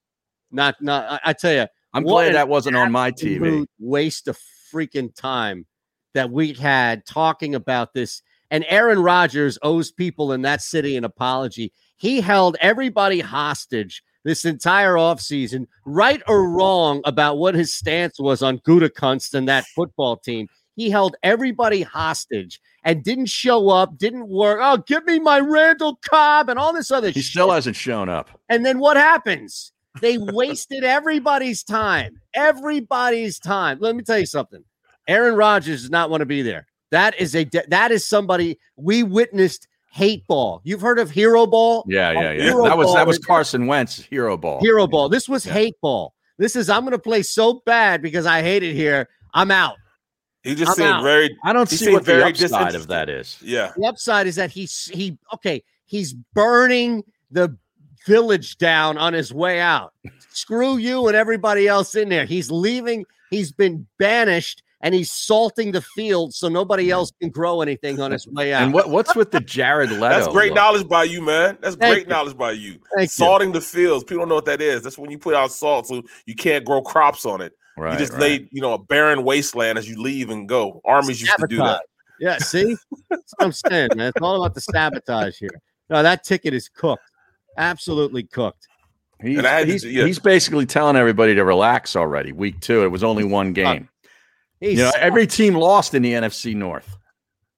[0.50, 1.04] Not, not.
[1.24, 3.66] I, I tell you, I'm glad that wasn't on my TV.
[3.78, 4.38] waste of
[4.72, 5.66] freaking time
[6.14, 8.22] that we had talking about this.
[8.50, 11.72] And Aaron Rodgers owes people in that city an apology.
[11.96, 18.42] He held everybody hostage this entire offseason, right or wrong about what his stance was
[18.42, 20.48] on Gutekunst and that football team.
[20.76, 24.60] He held everybody hostage and didn't show up, didn't work.
[24.62, 27.30] Oh, give me my Randall Cobb and all this other He shit.
[27.32, 28.28] still hasn't shown up.
[28.48, 29.72] And then what happens?
[30.00, 32.20] They wasted everybody's time.
[32.34, 33.78] Everybody's time.
[33.80, 34.62] Let me tell you something.
[35.08, 36.66] Aaron Rodgers does not want to be there.
[36.90, 40.60] That is a de- that is somebody we witnessed hate ball.
[40.64, 41.84] You've heard of hero ball?
[41.88, 42.42] Yeah, oh, yeah, yeah.
[42.42, 44.60] hero That was that was Carson Wentz hero ball.
[44.60, 45.08] Hero ball.
[45.08, 45.52] This was Yeah.
[45.54, 46.14] hate ball.
[46.38, 49.08] This is I'm going to play so bad because I hate it here.
[49.34, 49.76] I'm out.
[50.42, 51.02] He just I'm seemed out.
[51.02, 53.38] very I don't see seemed what the upside of that is.
[53.42, 53.72] yeah.
[53.76, 55.62] The upside is that he's he okay.
[55.84, 57.56] He's burning the
[58.06, 59.92] village down on his way out.
[60.30, 62.24] Screw you and everybody else in there.
[62.24, 63.04] He's leaving.
[63.30, 66.92] He's been banished and he's salting the field so nobody mm.
[66.92, 68.62] else can grow anything on his way out.
[68.62, 70.08] And what what's with the Jared Leto?
[70.08, 70.56] That's great look?
[70.56, 71.58] knowledge by you, man.
[71.60, 72.10] That's Thank great you.
[72.10, 72.78] knowledge by you.
[72.94, 73.08] Thank you.
[73.08, 74.04] Salting the fields.
[74.04, 74.82] People don't know what that is.
[74.82, 77.52] That's when you put out salt so you can't grow crops on it.
[77.76, 78.22] Right, you just right.
[78.22, 80.80] laid, you know, a barren wasteland as you leave and go.
[80.84, 81.78] Armies used to do Sabotage.
[81.78, 81.84] that.
[82.20, 82.76] Yeah, see?
[83.08, 84.08] That's what I'm saying, man.
[84.08, 85.62] It's all about the sabotage here.
[85.88, 87.04] No, that ticket is cooked.
[87.56, 88.66] Absolutely cooked.
[89.22, 90.06] He's, And I had to he's, do- yeah.
[90.06, 92.32] he's basically telling everybody to relax already.
[92.32, 93.88] Week two, it was only one game.
[94.60, 96.96] He's You know, every team lost in the NFC North.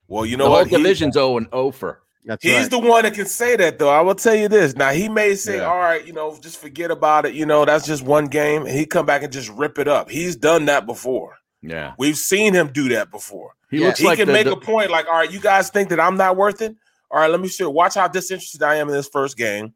[0.09, 0.69] Well, you The know whole what?
[0.69, 2.03] He- division's 0 and 0 for.
[2.25, 2.71] that's He's right.
[2.71, 3.89] the one that can say that, though.
[3.89, 4.75] I will tell you this.
[4.77, 5.65] Now he may say, Yeah.
[5.65, 7.35] "All right, you know, just forget about it.
[7.35, 10.11] You know, that's just one game," he come back and just rip it up.
[10.11, 11.37] He's done that before.
[11.63, 13.53] Yeah, We've seen him do that before.
[13.71, 15.41] he Yeah, looks he like can the- make the- a point like, "All right, you
[15.41, 16.75] guys think that I'm not worth it?
[17.11, 17.69] All right, let me show.
[17.71, 19.75] Watch how disinterested I am in this first game.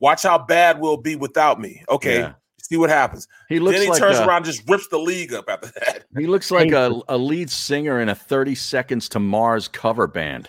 [0.00, 1.82] Watch how bad we'll be without me.
[1.88, 2.32] Okay, Yeah.
[2.70, 3.26] See what happens.
[3.48, 5.66] He looks then he like turns a, around, and just rips the league up after
[5.68, 6.04] that.
[6.16, 10.48] He looks like a, a lead singer in a 30 Seconds to Mars cover band.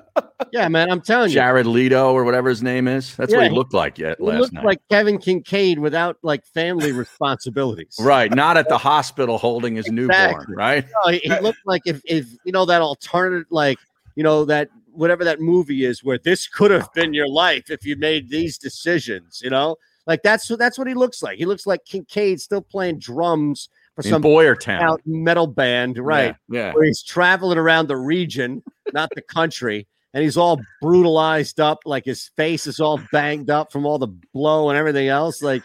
[0.52, 0.90] yeah, man.
[0.90, 1.34] I'm telling you.
[1.34, 3.16] Jared Leto or whatever his name is.
[3.16, 4.64] That's Yeah, what he he- looked like yet last looked night.
[4.64, 6.92] like Kevin Kincaid without like family
[7.36, 7.96] responsibilities.
[8.00, 10.84] right, not at the hospital holding his newborn, right?
[11.04, 13.78] No, he, he looked like if, if you know that alternate, like
[14.14, 17.84] you know that whatever that movie is, where this could have been your life if
[17.84, 19.40] you made these decisions.
[19.44, 19.76] You know,
[20.06, 21.38] like that's what that's what he looks like.
[21.38, 24.80] He looks like Kincaid still playing drums for In some Boyertown.
[24.82, 26.36] out metal band, right?
[26.48, 26.72] Yeah.
[26.72, 32.04] Where he's traveling around the region, not the country, and he's all brutalized up, like
[32.04, 35.42] his face is all banged up from all the blow and everything else.
[35.42, 35.62] Like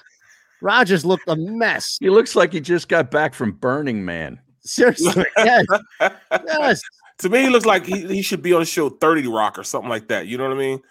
[0.62, 1.97] Rodgers looked a mess.
[1.99, 4.39] He looks like he just got back from Burning Man.
[4.63, 5.65] Seriously, yes,
[5.99, 6.82] yes.
[7.17, 9.63] to me, he looks like he, he should be on the show 30 Rock or
[9.63, 10.27] something like that.
[10.27, 10.82] You know what I mean?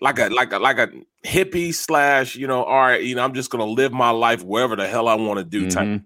[0.00, 0.90] Like a like a like a
[1.24, 4.76] hippie slash, you know, all right, you know, I'm just gonna live my life wherever
[4.76, 6.04] the hell I want to do type Mhm.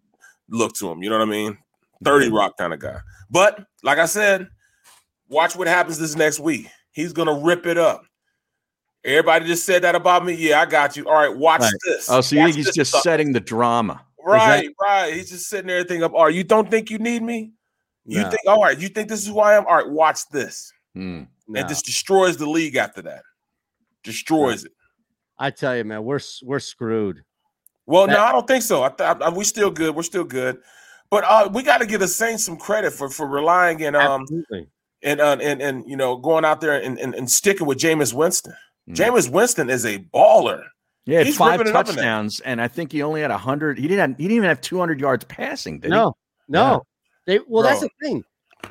[0.49, 1.03] look to him.
[1.03, 1.59] You know what I mean?
[2.05, 2.99] 30 Rock kind of guy.
[3.31, 4.49] But like I said,
[5.29, 6.69] watch what happens this next week.
[6.93, 8.05] He's gonna rip it up.
[9.05, 10.35] Everybody just said that about me.
[10.35, 11.07] Yeah, I got you.
[11.09, 11.73] All right, watch Right.
[11.85, 12.09] this.
[12.11, 13.03] Oh, so you Watch think he's just stuff.
[13.03, 14.05] setting the drama?
[14.23, 15.15] right, right.
[15.15, 16.13] He's just setting everything up.
[16.15, 17.53] All right, you don't think you need me?
[18.05, 18.29] You No.
[18.29, 19.67] think, all right, you think this is who I am?
[19.67, 20.73] All right, watch this.
[20.95, 21.23] Hmm.
[21.49, 21.59] No.
[21.61, 23.23] and just destroys the league after that.
[24.03, 24.73] Destroys it.
[25.39, 27.23] I tell you, man, we're we're screwed.
[27.87, 28.83] Well, That- no, I don't think so.
[28.83, 29.95] I, th- I, we still good.
[29.95, 30.59] We're still good.
[31.11, 34.23] But uh, we got to give the Saints some credit for for relying and um
[34.23, 34.69] Absolutely.
[35.03, 38.15] and uh, and and you know going out there and and, and sticking with Jameis
[38.15, 38.55] Winston.
[38.87, 38.95] Hmm.
[38.95, 40.65] Jameis Winston is a baller.
[41.07, 42.05] Yeah, he had He's five ripping it up in there.
[42.05, 43.79] touchdowns, and I think he only had hundred.
[43.79, 44.11] He didn't.
[44.11, 45.81] Have, he didn't even have two hundred yards passing.
[45.81, 46.15] Did No,
[46.49, 46.85] no.
[47.27, 47.89] They well, that's Bro.
[48.01, 48.23] the thing.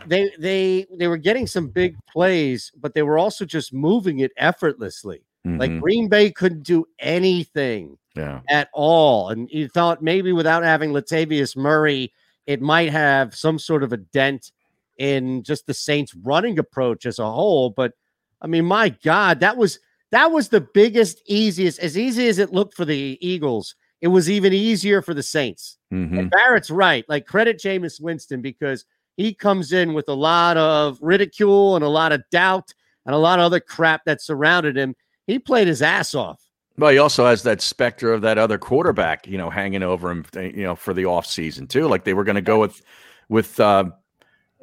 [0.05, 4.31] They they they were getting some big plays, but they were also just moving it
[4.37, 5.21] effortlessly.
[5.43, 5.49] he?
[5.51, 5.79] Like.
[5.79, 11.55] Green Bay couldn't do anything yeah, at all, and you thought maybe without having Latavius
[11.55, 12.11] Murray,
[12.47, 14.51] it might have some sort of a dent
[14.97, 17.69] in just the Saints' running approach as a whole.
[17.69, 17.93] But
[18.41, 19.79] I mean, my God, that was
[20.11, 23.75] that was the biggest, easiest, as easy as it looked for the Eagles.
[24.01, 25.77] It was even easier for the Saints.
[25.93, 26.17] Mhm.
[26.17, 27.05] And Barrett's right.
[27.09, 28.85] Like credit Jameis Winston because
[29.19, 32.73] he comes in with a lot of ridicule and a lot of doubt
[33.05, 34.95] and a lot of other crap that surrounded him.
[35.27, 36.41] He played his ass off.
[36.77, 40.25] Well, he also has that specter of that other quarterback, you know, hanging over him,
[40.35, 41.89] you know, for the offseason too.
[41.89, 42.81] Like they were going to go with,
[43.27, 43.89] with uh,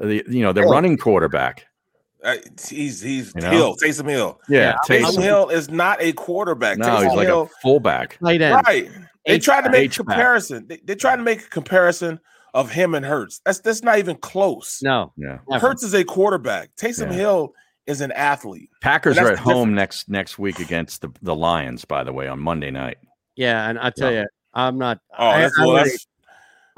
[0.01, 1.67] the you know the running quarterback.
[2.25, 3.51] Uh, he's he's You know?
[3.51, 4.41] Hill, Taysom Hill.
[4.49, 5.23] Yeah, Taysom Taysom.
[5.23, 6.79] Hill is not a quarterback.
[6.79, 8.17] No, Taysom he's like Hill, a fullback.
[8.23, 8.39] Right.
[8.39, 10.07] They H- tried to make a H-back.
[10.07, 10.67] comparison.
[10.67, 12.21] They, they tried to make a comparison
[12.57, 13.41] of him and Hurts.
[13.45, 14.81] That's that's not even close.
[14.83, 15.39] No, Yeah.
[15.59, 16.71] Hurts is a quarterback.
[16.77, 17.17] Taysom Yeah.
[17.19, 17.53] Hill
[17.87, 18.71] is an athlete.
[18.83, 21.85] Packers are at the home next next week against the the Lions.
[21.85, 22.99] By the way, on Monday night.
[23.37, 24.23] Yeah, and I tell Yeah.
[24.23, 24.99] you, I'm not.
[25.19, 26.07] Oh, I, that's, I well, that's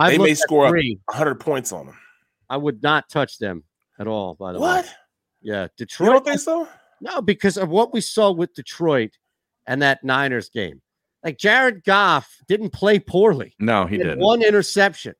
[0.00, 0.98] I've they may score three.
[1.06, 1.96] 100 points on them.
[2.50, 3.62] I would not touch them
[3.98, 4.34] at all.
[4.34, 4.94] By the way, What?
[5.42, 6.10] yeah, You Detroit.
[6.10, 6.68] don't think so?
[7.00, 9.16] No, because of what we saw with Detroit
[9.66, 10.82] and that Niners game.
[11.24, 13.54] Like Jared Goff didn't play poorly.
[13.58, 14.18] No, he He didn't.
[14.20, 15.14] one interception,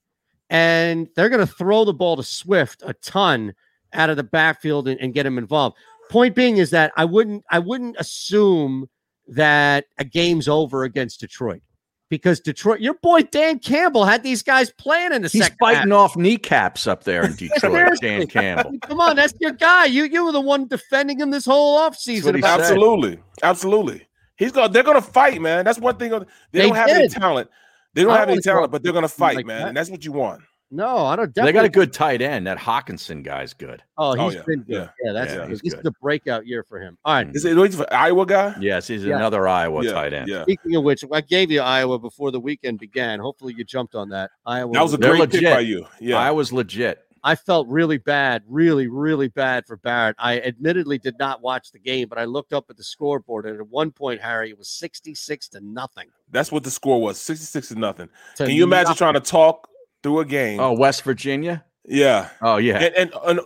[0.51, 3.55] and they're going to throw the ball to Swift a ton
[3.93, 5.77] out of the backfield and, and get him involved.
[6.11, 8.89] Point being is that I wouldn't I wouldn't assume
[9.29, 11.61] that a game's over against Detroit
[12.09, 15.75] because Detroit, your boy Dan Campbell had these guys playing in the He's second half.
[15.75, 17.99] fighting off kneecaps up there in Detroit.
[18.01, 18.79] Dan Campbell.
[18.83, 19.85] Come on, that's your guy.
[19.85, 22.35] You you were the one defending him this whole what offseason.
[22.35, 22.73] he about said.
[22.73, 23.19] Absolutely.
[23.43, 24.09] Absolutely.
[24.37, 25.65] He's going they're gonna fight, man.
[25.65, 26.11] That's one thing.
[26.11, 26.19] They,
[26.53, 27.51] They don't have any talent.
[27.95, 29.61] They don't I have any talent, but they're gonna fight, like man.
[29.63, 29.69] that.
[29.69, 30.43] And that's what you want.
[30.71, 31.35] No, I don't.
[31.35, 32.47] They got a good tight end.
[32.47, 33.83] That Hockenson guy's good.
[33.97, 34.91] Oh, Oh, he's yeah, been good.
[35.03, 35.49] Yeah, that's Yeah, good.
[35.49, 35.85] he's this is good.
[35.85, 36.99] the breakout year for him.
[37.07, 37.27] All right.
[37.35, 38.55] Is it wait for Iowa guy?
[38.61, 39.17] Yes, he's Yeah.
[39.17, 40.29] another Iowa yeah, tight end.
[40.29, 40.43] Yeah.
[40.43, 43.19] Speaking of which, I gave you Iowa before the weekend began.
[43.19, 44.31] Hopefully, you jumped on that.
[44.45, 44.75] Iowa.
[44.75, 45.87] That was a They're great pick by you.
[46.01, 46.19] Yeah.
[46.19, 47.03] Iowa's legit.
[47.25, 50.17] I felt really bad, really, really bad for Barrett.
[50.19, 53.57] I admittedly did not watch the game, but I looked up at the scoreboard, and
[53.59, 56.09] at one point, Harry, it was sixty-six to nothing.
[56.31, 57.19] That's what the score was.
[57.21, 58.09] 66 to nothing.
[58.37, 58.97] To Can you imagine nothing.
[58.99, 59.69] trying to talk
[60.03, 60.61] through a game?
[60.61, 61.65] Oh, West Virginia.
[61.87, 62.29] Yeah.
[62.43, 62.79] Oh yeah.
[62.79, 63.41] And, and, and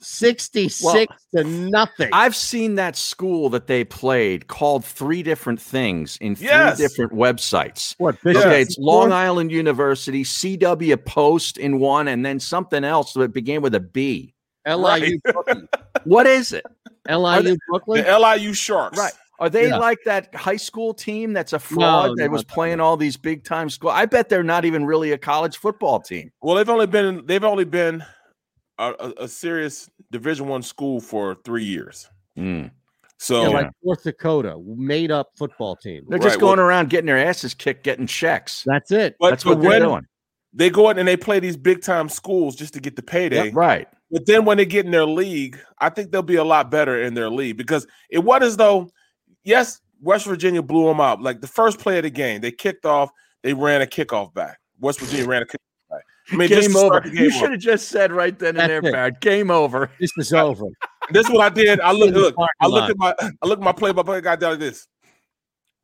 [0.00, 2.08] sixty-six to nothing?
[2.12, 6.78] I've seen that school that they played called three different things in three Yes.
[6.78, 7.94] different websites.
[7.98, 8.16] what?
[8.24, 8.38] Yeah.
[8.38, 13.62] Okay, it's Long Island University, CW Post in one, and then something else that began
[13.62, 14.34] with a B.
[14.66, 15.68] LIU, Brooklyn.
[16.04, 16.64] What is it?
[17.08, 18.04] LIU, Brooklyn.
[18.04, 18.98] the LIU Sharks.
[18.98, 19.12] Right.
[19.38, 19.76] Are they Yeah.
[19.78, 22.54] like that high school team that's a fraud No, that was no.
[22.54, 23.90] playing all these big time school?
[23.90, 26.30] I bet they're not even really a college football team.
[26.42, 28.04] Well, they've only been they've only been
[28.78, 32.08] a, a, a serious Division One school for three years.
[32.38, 32.70] Mm.
[33.18, 36.04] So Yeah, like North Dakota, made up football team.
[36.08, 38.62] They're Right, just going well- around getting their asses kicked, getting checks.
[38.66, 39.16] That's it.
[39.18, 40.06] but, That's but what they're doing.
[40.52, 43.50] they go in and they play these big time schools just to get the payday.
[43.50, 43.88] Right.
[44.10, 47.02] But then when they get in their league, I think they'll be a lot better
[47.02, 48.88] in their league because it was as though,
[49.44, 51.22] yes, West Virginia blew them out.
[51.22, 53.10] Like the first play of the game, they kicked off,
[53.42, 54.58] they ran a kickoff back.
[54.78, 55.60] West Virginia ran a kickoff back.
[56.32, 57.00] I mean, Game over.
[57.00, 58.92] the You should have just said right then and That's there, it.
[58.92, 59.20] Barrett.
[59.20, 59.90] Game over.
[60.00, 60.64] This is over.
[61.12, 61.78] This is what I did.
[61.80, 64.02] I look, In the look, I looked at my, I looked at my play by
[64.02, 64.88] play guy down like this.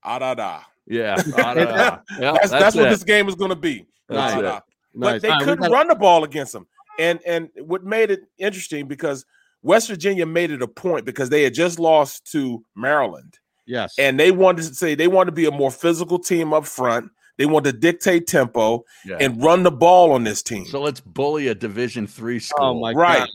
[0.03, 0.63] Ah da da.
[0.85, 1.15] Yeah.
[1.39, 1.99] Ah, da, da.
[2.19, 3.87] Yeah, That's that's, what this game is going to be.
[4.09, 4.61] That's Ah, Nice.
[4.95, 6.67] But they All right, we couldn't gotta- run the ball against them.
[6.99, 9.25] And and what made it interesting because
[9.63, 13.39] West Virginia made it a point because they had just lost to Maryland.
[13.65, 13.95] Yes.
[13.99, 17.13] And they wanted to say they wanted to be a more physical team up front.
[17.39, 19.17] They want to dictate tempo Yeah.
[19.21, 20.67] and run the ball on this team.
[20.67, 22.65] so let's bully a Division three school.
[22.65, 23.21] oh my right.
[23.21, 23.29] God.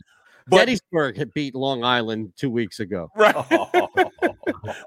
[0.50, 3.10] But Gettysburg had beat Long Island two weeks ago.
[3.16, 3.34] right.
[3.36, 3.68] Oh.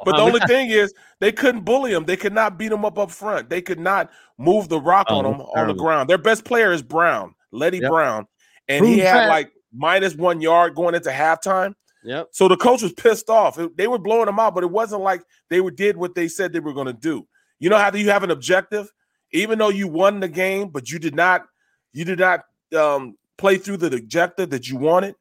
[0.04, 2.06] But the Um, only thing is, they couldn't bully them.
[2.06, 3.50] They could not beat them up up front.
[3.50, 6.10] They could not move the rock Oh, on them that's on the ground.
[6.10, 7.90] Their best player is Brown, Leddie Yep.
[7.92, 8.28] Brown,
[8.68, 9.30] and he had that.
[9.30, 11.74] like minus one yard going into halftime.
[12.04, 12.30] Yep.
[12.32, 13.60] So the coach was pissed off.
[13.76, 16.60] They were blowing them out, but it wasn't like they did what they said they
[16.60, 17.28] were going to do.
[17.60, 18.92] You know how you have an objective,
[19.32, 21.46] even though you won the game, but you did not,
[21.94, 22.42] you did not
[22.78, 25.16] um, play through the objective that you wanted.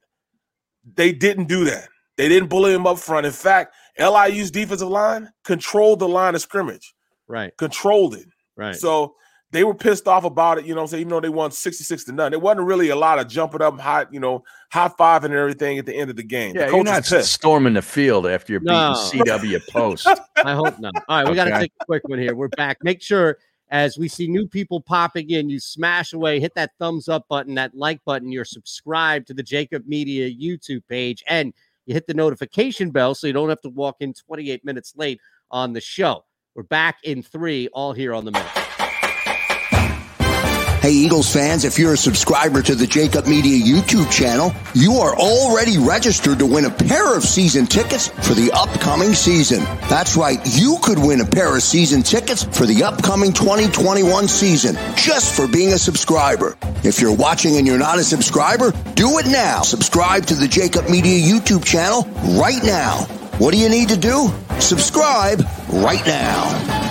[0.95, 1.87] They didn't do that.
[2.17, 3.25] They didn't bully him up front.
[3.25, 6.93] In fact, LIU's defensive line controlled the line of scrimmage,
[7.27, 7.55] Right.
[7.57, 8.27] controlled it.
[8.55, 8.75] Right.
[8.75, 9.15] So
[9.51, 11.01] they were pissed off about it, you know what I'm saying?
[11.01, 12.31] Even though they won 66 to none.
[12.33, 15.77] It wasn't really a lot of jumping up high, you know, high fiving and everything
[15.77, 16.55] at the end of the game.
[16.55, 17.33] Yeah, the you're coach not was pissed.
[17.33, 18.93] storming the field after you're beating No.
[18.93, 20.07] CW Post.
[20.43, 20.93] I hope not.
[21.07, 22.33] All right, we got to take a quick one here.
[22.35, 22.77] We're back.
[22.83, 23.37] Make sure
[23.71, 27.55] as we see new people popping in, you smash away, hit that thumbs up button,
[27.55, 28.31] that like button.
[28.31, 31.53] You're subscribed to the JAKIB Media YouTube page, and
[31.85, 35.19] you hit the notification bell so you don't have to walk in 28 minutes late
[35.49, 36.25] on the show.
[36.53, 38.70] We're back in three, all here on the Middle.
[40.81, 45.15] Hey, Eagles fans, if you're a subscriber to the JAKIB Media YouTube channel, you are
[45.15, 49.63] already registered to win a pair of season tickets for the upcoming season.
[49.89, 54.75] That's right, you could win a pair of season tickets for the upcoming 2021 season
[54.95, 56.57] just for being a subscriber.
[56.83, 59.61] If you're watching and you're not a subscriber, do it now.
[59.61, 62.05] Subscribe to the JAKIB Media YouTube channel
[62.39, 63.03] right now.
[63.37, 64.31] What do you need to do?
[64.59, 66.90] Subscribe right now.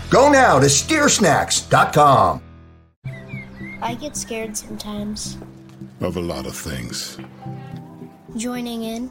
[0.11, 2.41] Go now to steersnacks.com.
[3.81, 5.37] I get scared sometimes.
[6.01, 7.17] Of a lot of things.
[8.35, 9.09] Joining in,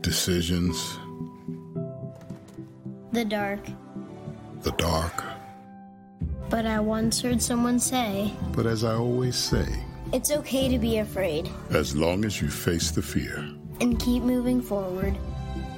[0.00, 0.98] Decisions,
[3.12, 3.60] the dark.
[4.62, 5.22] the dark.
[6.48, 9.66] But I once heard someone say, But as I always say,
[10.14, 13.36] it's okay to be afraid as long as you face the fear.
[13.80, 15.12] and keep moving forward.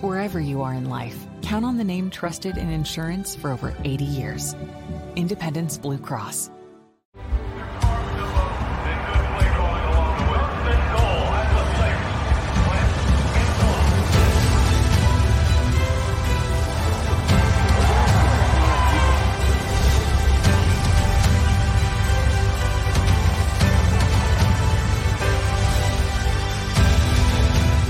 [0.00, 4.04] Wherever you are in life, count on the name trusted in insurance for over 80
[4.04, 4.54] years
[5.16, 6.50] Independence Blue Cross.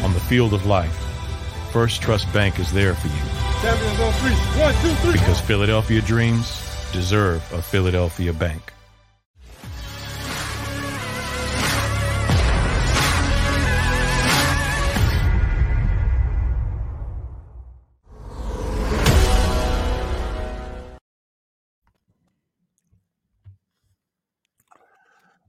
[0.03, 0.95] on the field of life,
[1.73, 3.42] First Trust Bank is there for you.
[3.63, 4.61] Champions on three.
[4.61, 5.13] One, two, three.
[5.13, 6.61] Because Philadelphia dreams
[6.93, 8.73] deserve a Philadelphia bank.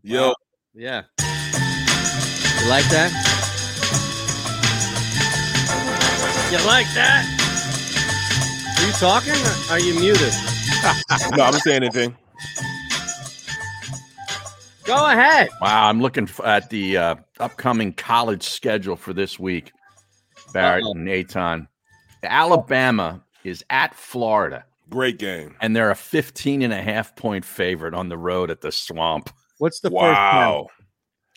[0.04, 0.34] Yo,
[0.76, 1.04] Yeah.
[2.62, 3.10] You like that?
[6.52, 7.43] You like that?
[8.84, 9.32] Are you talking?
[9.32, 10.34] Or are you muted?
[11.38, 12.18] no, I'm not saying anything.
[14.84, 15.48] Go ahead.
[15.62, 19.72] Wow, I'm looking at the uh, upcoming college schedule for this week.
[20.52, 20.92] Barrett Uh-oh.
[20.92, 21.68] and Eytan.
[22.24, 25.56] Alabama is at Florida, Great game.
[25.62, 29.30] and they're a 15 and a half point favorite on the road at the swamp.
[29.60, 30.34] What's the first half?
[30.36, 30.68] Wow.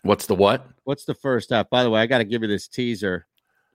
[0.03, 0.67] What's the what?
[0.83, 1.71] What's the first half?
[1.71, 3.29] By the way, I got to give you this teaser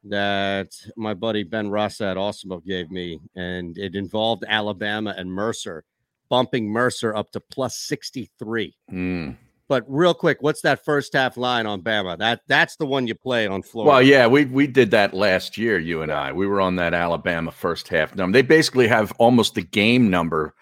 [0.04, 5.84] that my buddy Ben Russ at Awesome gave me, and it involved Alabama and Mercer,
[6.30, 8.76] bumping Mercer up to plus 63.
[8.90, 9.32] Hmm.
[9.68, 12.18] But real quick, what's that first half line on Bama?
[12.18, 13.90] That that's the one you play on Florida.
[13.90, 15.80] Well, yeah, we we did that last year.
[15.80, 18.38] You and I, we were on that Alabama first half number.
[18.38, 20.54] They basically have almost the game number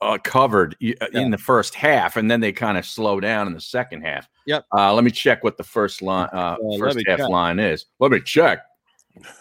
[0.00, 3.52] uh, covered uh, in the first half, and then they kind of slow down in
[3.54, 4.28] the second half.
[4.46, 4.66] Yep.
[4.76, 7.28] Uh, let me check what the first line, uh, let first half check.
[7.28, 7.86] line is.
[7.98, 8.60] Let me check.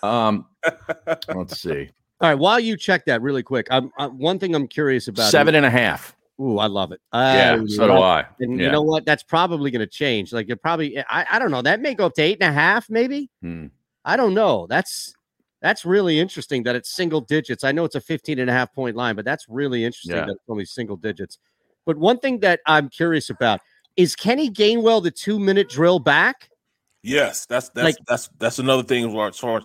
[0.02, 0.48] Um,
[1.36, 1.90] let's see,
[2.22, 5.30] All right, while you check that really quick, I'm, i one thing I'm curious about.
[5.32, 6.16] seven and a half.
[6.40, 7.02] Ooh, I love it.
[7.14, 8.26] Yeah, so do I.
[8.40, 8.68] And Yeah.
[8.68, 9.06] you know what?
[9.06, 10.32] That's probably going to change.
[10.32, 11.64] Like you're probably, I, I don't know.
[11.64, 13.32] That may go up to eight and a half, maybe.
[13.42, 13.68] Hmm.
[14.06, 14.68] I don't know.
[14.68, 15.16] That's
[15.62, 17.64] that's really interesting that it's single digits.
[17.64, 20.26] I know it's a 15 and a half point line, but that's really interesting Yeah.
[20.26, 21.40] that it's only single digits.
[21.86, 23.62] But one thing that I'm curious about
[23.96, 26.50] is Kenny Gainwell the two minute drill back?
[27.04, 29.62] Yes, that's that's Like- that's that's another thing as far- as far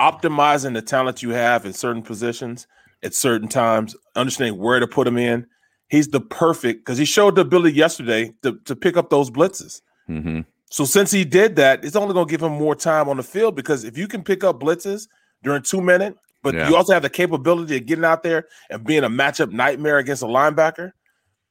[0.00, 2.66] optimizing the talent you have in certain positions
[3.02, 5.46] at certain times, understanding where to put them in.
[5.88, 9.82] he's the perfect because he showed the ability yesterday to, to pick up those blitzes.
[10.08, 10.40] Mm-hmm.
[10.70, 13.22] So since he did that, it's only going to give him more time on the
[13.22, 15.06] field because if you can pick up blitzes
[15.44, 16.68] during two minutes, but Yeah.
[16.68, 20.22] you also have the capability of getting out there and being a matchup nightmare against
[20.22, 20.92] a linebacker,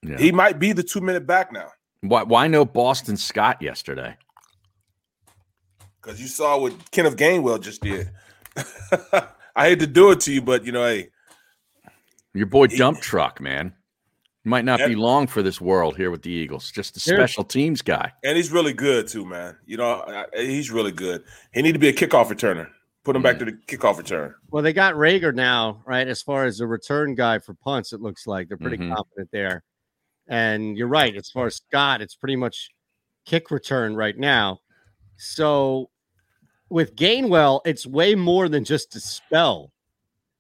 [0.02, 0.18] Yeah.
[0.18, 1.70] he might be the two minute back now.
[2.02, 4.18] Why, why no Boston Scott yesterday?
[6.02, 8.10] Because you saw what Kenneth Gainwell just did.
[9.56, 11.10] I hate to do it to you, but you know, hey,
[12.34, 13.74] Your boy Dump Truck, man.
[14.44, 14.88] Might not Yeah.
[14.90, 16.70] be long for this world here with the Eagles.
[16.72, 18.12] Just a special teams guy.
[18.26, 19.56] and he's really good too, man.
[19.66, 21.24] You know, he's really good.
[21.54, 22.68] He need to be a kickoff returner.
[23.04, 24.34] Put him back to the kickoff return.
[24.50, 26.08] Well, they got Reagor now, right?
[26.08, 28.96] As far as the return guy for punts, it looks like they're pretty Mhm.
[28.96, 29.64] confident there.
[30.28, 31.14] And you're right.
[31.16, 32.70] As far as Scott, it's pretty much
[33.26, 34.60] kick return right now.
[35.18, 35.90] So
[36.70, 39.74] with Gainwell, it's way more than just a spell.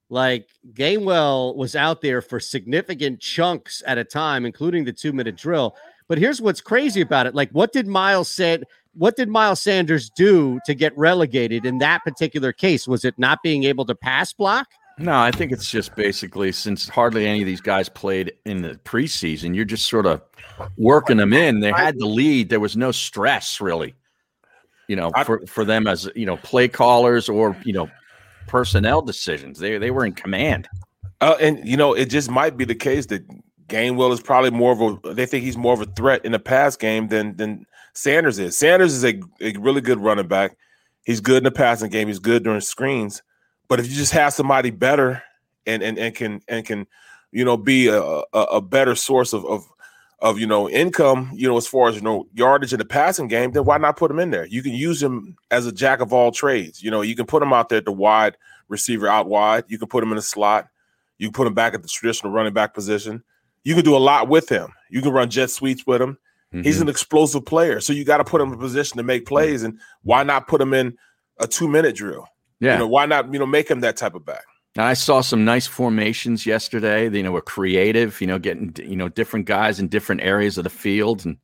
[0.09, 5.36] Like Gainwell was out there for significant chunks at a time, including the two minute
[5.36, 5.76] drill.
[6.07, 7.36] But here's what's crazy about it.
[7.36, 8.64] Like, what did Miles said?
[8.95, 12.87] What did Miles Sanders do to get relegated in that particular case?
[12.87, 14.67] Was it not being able to pass block?
[14.99, 18.75] No, I think it's just basically since hardly any of these guys played in the
[18.85, 20.21] preseason, you're just sort of
[20.77, 21.61] working them in.
[21.61, 22.49] They had the lead.
[22.49, 23.95] There was no stress really,
[24.87, 27.89] you know, for, for them as you know, play callers or you know,
[28.45, 29.57] personnel decisions.
[29.57, 30.67] They they were in command.
[31.21, 33.23] Uh, and you know, it just might be the case that
[33.67, 35.13] Gainwell is probably more of a.
[35.13, 38.57] They think he's more of a threat in the pass game than than Sanders is.
[38.57, 40.57] Sanders is a, a really good running back.
[41.05, 42.07] He's good in the passing game.
[42.07, 43.21] He's good during screens.
[43.67, 45.21] But if you just have somebody better
[45.65, 46.87] and and and can and can,
[47.31, 49.67] you know, be a a, a better source of of
[50.19, 53.27] of you know income, you know, as far as you know yardage in the passing
[53.27, 54.45] game, then why not put him in there?
[54.45, 56.81] You can use him as a jack of all trades.
[56.81, 58.37] You know, you can put him out there at the wide
[58.69, 59.65] receiver out wide.
[59.67, 60.67] You can put him in the slot.
[61.17, 63.23] You can put him back at the traditional running back position.
[63.63, 64.73] You can do a lot with him.
[64.89, 66.17] You can run jet sweeps with him.
[66.62, 66.89] He's an mm-hmm.
[66.89, 67.80] explosive player.
[67.80, 69.64] So you got to put him in a position to make plays.
[69.64, 70.95] And why not put him in
[71.39, 72.28] a two minute drill?
[72.60, 72.74] Yeah.
[72.74, 74.43] You know, why not, you know, make him that type of back?
[74.76, 77.10] And I saw some nice formations yesterday.
[77.10, 78.20] You know, were creative.
[78.20, 81.38] You know, getting you know different guys in different areas of the field, and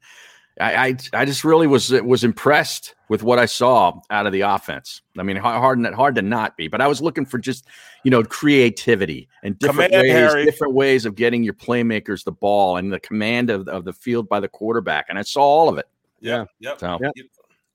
[0.60, 4.42] I I, I just really was was impressed with what I saw out of the
[4.42, 5.02] offense.
[5.18, 7.66] I mean, hard hard, hard to not be, but I was looking for just
[8.04, 10.46] you know creativity and different Command, ways, Harry.
[10.46, 14.30] different ways of getting your playmakers the ball and the command of, of the field
[14.30, 15.06] by the quarterback.
[15.10, 15.88] And I saw all of it.
[16.20, 16.46] Yeah.
[16.60, 16.80] Yep.
[16.80, 17.14] So Yep.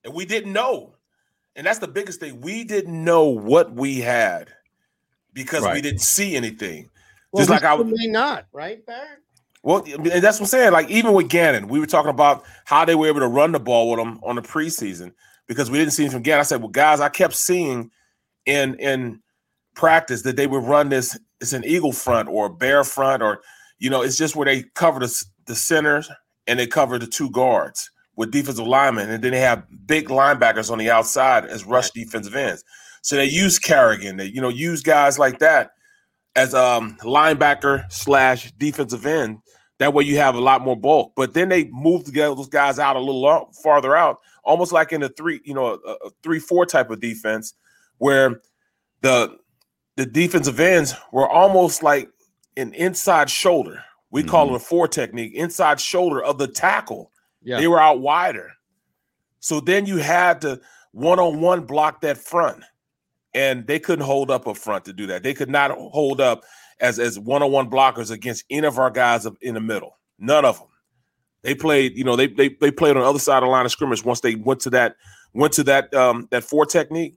[0.04, 0.94] And we didn't know.
[1.56, 2.40] And that's the biggest thing.
[2.40, 4.52] We didn't know what we had
[5.32, 6.90] because we didn't see anything.
[7.32, 9.23] Well, Just like I still may not, right, Barrett?
[9.64, 10.72] Well, and that's what I'm saying.
[10.72, 13.58] Like even with Gannon, we were talking about how they were able to run the
[13.58, 15.12] ball with him on the preseason
[15.48, 16.40] because we didn't see him from Gannon.
[16.40, 17.90] I said, "Well, guys, I kept seeing
[18.44, 19.22] in in
[19.74, 21.18] practice that they would run this.
[21.40, 23.40] It's an eagle front or a bear front, or
[23.78, 26.10] you know, it's just where they cover the the centers
[26.46, 30.70] and they cover the two guards with defensive linemen, and then they have big linebackers
[30.70, 32.62] on the outside as rush defensive ends.
[33.00, 34.18] So they use Carrigan.
[34.18, 35.70] They you know use guys like that
[36.36, 39.38] as um linebacker slash defensive end.
[39.78, 41.12] That way you have a lot more bulk.
[41.16, 45.02] But then they move together those guys out a little farther out, almost like in
[45.02, 47.54] a three, you know, a, a three four type of defense,
[47.98, 48.40] where
[49.00, 49.36] the
[49.96, 52.08] the defensive ends were almost like
[52.56, 53.82] an inside shoulder.
[54.10, 54.56] We call mm-hmm.
[54.56, 57.10] it a four technique, inside shoulder of the tackle.
[57.42, 57.58] Yeah.
[57.58, 58.52] They were out wider.
[59.40, 60.60] So then you had to
[60.92, 62.62] one on one block that front
[63.34, 65.22] and they couldn't hold up up front to do that.
[65.22, 66.44] They could not hold up
[66.80, 69.98] as as one on one blockers against any of our guys in the middle.
[70.18, 70.68] None of them.
[71.42, 73.64] They played, you know, they they they played on the other side of the line
[73.64, 74.04] of scrimmage.
[74.04, 74.96] Once they went to that
[75.34, 77.16] went to that um that four technique,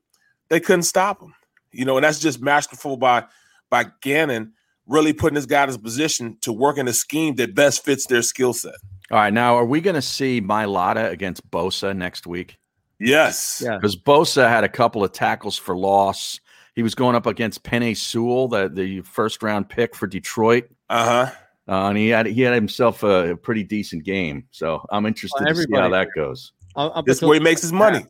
[0.49, 1.33] they couldn't stop them.
[1.71, 3.25] You know, and that's just masterful by
[3.69, 4.53] by Gannon
[4.87, 8.07] really putting this guy in his position to work in a scheme that best fits
[8.07, 8.75] their skill set.
[9.11, 12.57] all right, now are we going to see Mailata against Bosa next week?
[12.99, 13.61] Yes.
[13.63, 13.75] Yeah.
[13.75, 16.39] because Bosa had a couple of tackles for loss.
[16.77, 21.31] He was going up against Penei Sewell, the, the first round pick for Detroit, Uh-huh.
[21.67, 24.45] uh, and he had he had himself a, pretty decent game.
[24.51, 26.51] So I'm interested Well, to see how that goes.
[26.75, 27.97] Up- up This is where he makes his money.
[28.01, 28.07] half.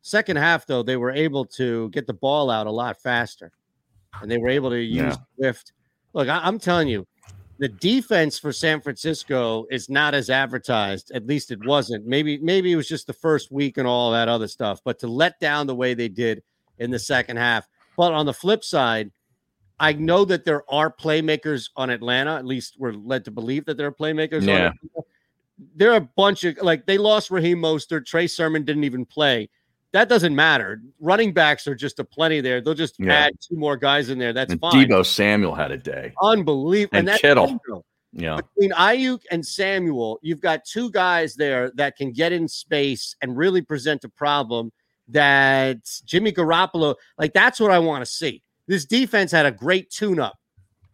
[0.00, 3.52] Second half, though, they were able to get the ball out a lot faster,
[4.22, 5.16] and they were able to use Yeah.
[5.36, 5.72] Swift.
[6.14, 7.06] Look, I, I'm telling you,
[7.58, 11.10] the defense for San Francisco is not as advertised.
[11.10, 12.06] At least it wasn't.
[12.06, 14.80] Maybe maybe it was just the first week and all that other stuff.
[14.82, 16.42] But to let down the way they did
[16.78, 17.68] in the second half.
[17.96, 19.10] But on the flip side,
[19.78, 22.36] I know that there are playmakers on Atlanta.
[22.36, 24.42] At least we're led to believe that there are playmakers.
[24.42, 24.54] on Yeah.
[24.54, 25.06] Atlanta.
[25.74, 28.04] There are a bunch of like they lost Raheem Mostert.
[28.06, 29.48] Trey Sermon didn't even play.
[29.92, 30.82] That doesn't matter.
[31.00, 32.60] Running backs are just a plenty there.
[32.60, 33.14] They'll just Yeah.
[33.14, 34.34] add two more guys in there.
[34.34, 34.72] That's And fine.
[34.86, 36.12] Deebo Samuel had a day.
[36.22, 36.98] Unbelievable.
[36.98, 37.58] And that's Kittle.
[38.12, 38.36] Yeah.
[38.54, 43.36] Between Aiyuk and Samuel, you've got two guys there that can get in space and
[43.36, 44.72] really present a problem
[45.08, 48.42] that Jimmy Garoppolo, like that's what I want to see.
[48.66, 50.38] This defense had a great tune up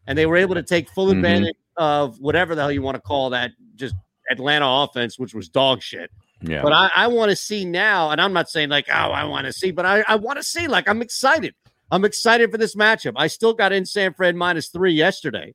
[0.06, 1.16] and they were able to take full Mhm.
[1.16, 3.94] advantage of whatever the hell you want to call that just
[4.30, 6.10] Atlanta offense, which was dog shit.
[6.42, 6.62] Yeah.
[6.62, 9.46] But I, I want to see now, and I'm not saying like, oh, I want
[9.46, 11.54] to see, but I, I want to see, like, I'm excited.
[11.90, 13.12] I'm excited for this matchup.
[13.16, 15.54] I still got in San Fran minus three yesterday,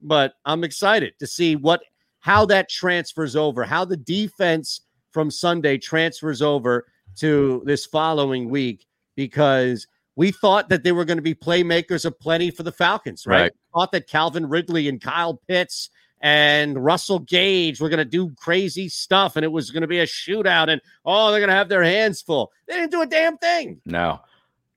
[0.00, 1.82] but I'm excited to see what
[2.20, 6.86] how that transfers over, how the defense from Sunday transfers over
[7.16, 8.86] to this following week,
[9.16, 9.86] because
[10.16, 13.42] we thought that they were going to be playmakers of plenty for the Falcons, right?
[13.42, 13.52] Right.
[13.74, 15.90] Thought that Calvin Ridley and Kyle Pitts
[16.20, 20.00] and Russell Gage were going to do crazy stuff and it was going to be
[20.00, 22.52] a shootout and oh, they're going to have their hands full.
[22.68, 23.80] They didn't do a damn thing.
[23.86, 24.20] No.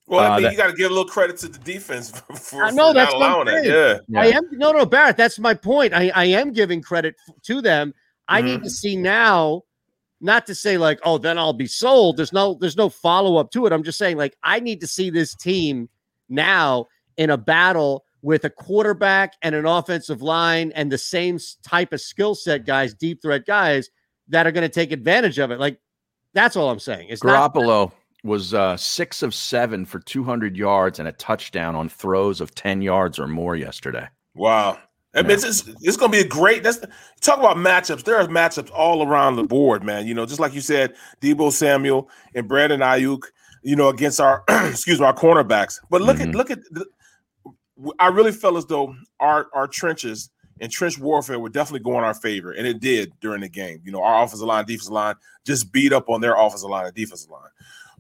[0.08, 2.10] Well, I Uh, mean, that- you got to give a little credit to the defense
[2.28, 3.64] for, for, I know for that's not allowing that.
[3.66, 4.00] saying.
[4.08, 4.20] Yeah.
[4.22, 5.18] I am no, no, Barrett.
[5.18, 5.94] That's my point.
[5.94, 7.94] I, I am giving credit f- to them.
[8.28, 8.64] I need Mhm.
[8.64, 9.64] to see now,
[10.26, 12.18] not to say like, oh, then I'll be sold.
[12.18, 13.72] There's no, there's no follow up to it.
[13.72, 15.88] I'm just saying like, I need to see this team
[16.28, 21.94] now in a battle with a quarterback and an offensive line and the same type
[21.94, 23.90] of skill set guys, deep threat guys
[24.28, 25.60] that are going to take advantage of it.
[25.60, 25.80] Like,
[26.34, 27.08] that's all I'm saying.
[27.10, 27.92] It's not Garoppolo
[28.24, 32.82] was uh, six of seven for 200 yards and a touchdown on throws of 10
[32.82, 34.08] yards or more yesterday.
[34.34, 34.80] Wow.
[35.16, 36.62] I mean, it's, it's, it's going to be a great.
[36.64, 36.80] That's
[37.22, 38.04] talk about matchups.
[38.04, 40.06] There are matchups all around the board, man.
[40.08, 43.24] You know, just like you said, Deebo Samuel and Brandon Aiyuk.
[43.64, 45.80] You know, against our excuse me, our cornerbacks.
[45.90, 46.30] But look Mhm.
[46.30, 46.60] at look at.
[46.72, 46.86] The,
[48.00, 50.30] I really felt as though our our trenches
[50.62, 53.82] and trench warfare were definitely going our favor, and it did during the game.
[53.84, 56.94] You know, our offensive line, defensive line just beat up on their offensive line and
[56.96, 57.50] defensive line.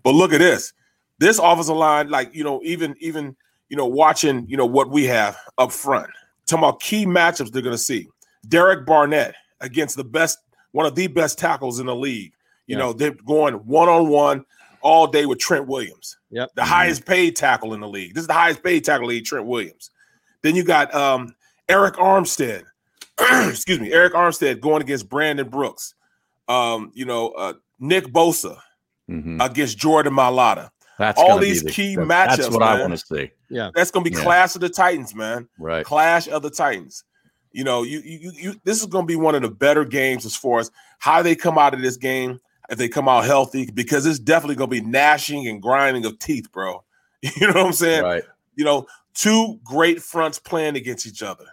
[0.03, 0.71] But look at this.
[1.17, 3.35] This offensive line, like you know, even even
[3.69, 6.09] you know, watching you know what we have up front.
[6.47, 8.07] Talking about key matchups they're going to see.
[8.47, 10.37] Derek Barnett against the best,
[10.71, 12.33] one of the best tackles in the league.
[12.67, 12.83] You Yeah.
[12.83, 14.45] know, they're going one on one
[14.81, 16.51] all day with Trent Williams, Yep.
[16.55, 18.13] the highest paid tackle in the league.
[18.13, 19.89] This is the highest paid tackle league, Trent Williams.
[20.43, 21.33] Then you got um,
[21.67, 22.63] Arik Armstead.
[23.49, 25.95] Excuse me, Arik Armstead going against Brandon Brooks.
[26.47, 28.57] Um, you know, uh, Nick Bosa
[29.09, 29.43] Mhm.
[29.43, 30.69] against Jordan Mailata.
[30.99, 32.37] That's all these the- key matchups.
[32.37, 33.31] That's what I want to see.
[33.49, 33.71] Yeah.
[33.73, 34.23] That's going to be Yeah.
[34.23, 35.47] clash of the Titans, man.
[35.59, 35.85] Right.
[35.85, 37.03] Clash of the Titans.
[37.51, 38.55] You know, you you you.
[38.65, 41.35] This is going to be one of the better games as far as how they
[41.35, 42.39] come out of this game.
[42.69, 46.17] If they come out healthy, because it's definitely going to be gnashing and grinding of
[46.19, 46.83] teeth, bro.
[47.21, 48.03] You know what I'm saying?
[48.03, 48.23] Right.
[48.55, 51.45] You know, two great fronts playing against each other,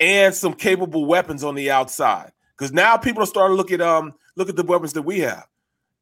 [0.00, 2.32] and some capable weapons on the outside.
[2.56, 5.20] Because now people are starting to look at um look at the weapons that we
[5.20, 5.46] have.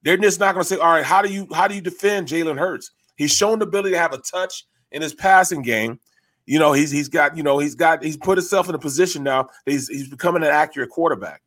[0.03, 2.29] They're just not going to say, all right, how do you how do you defend
[2.29, 2.91] Jalen Hurts?
[3.17, 5.99] He's shown the ability to have a touch in his passing game.
[6.47, 9.23] You know, he's he's got you know he's got he's put himself in a position
[9.23, 9.49] now.
[9.67, 11.43] He's he's becoming an accurate quarterback.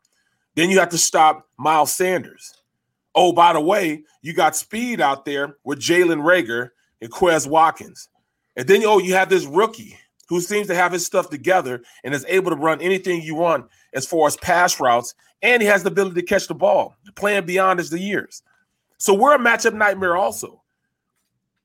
[0.56, 2.54] Then you have to stop Miles Sanders.
[3.14, 6.70] Oh, by the way, you got speed out there with Jalen Reagor
[7.02, 8.10] and Quez Watkins.
[8.56, 12.14] And then oh, you have this rookie who seems to have his stuff together and
[12.14, 15.84] is able to run anything you want as far as pass routes, and he has
[15.84, 18.42] the ability to catch the ball, playing beyond his years.
[18.98, 20.62] So we're a matchup nightmare also.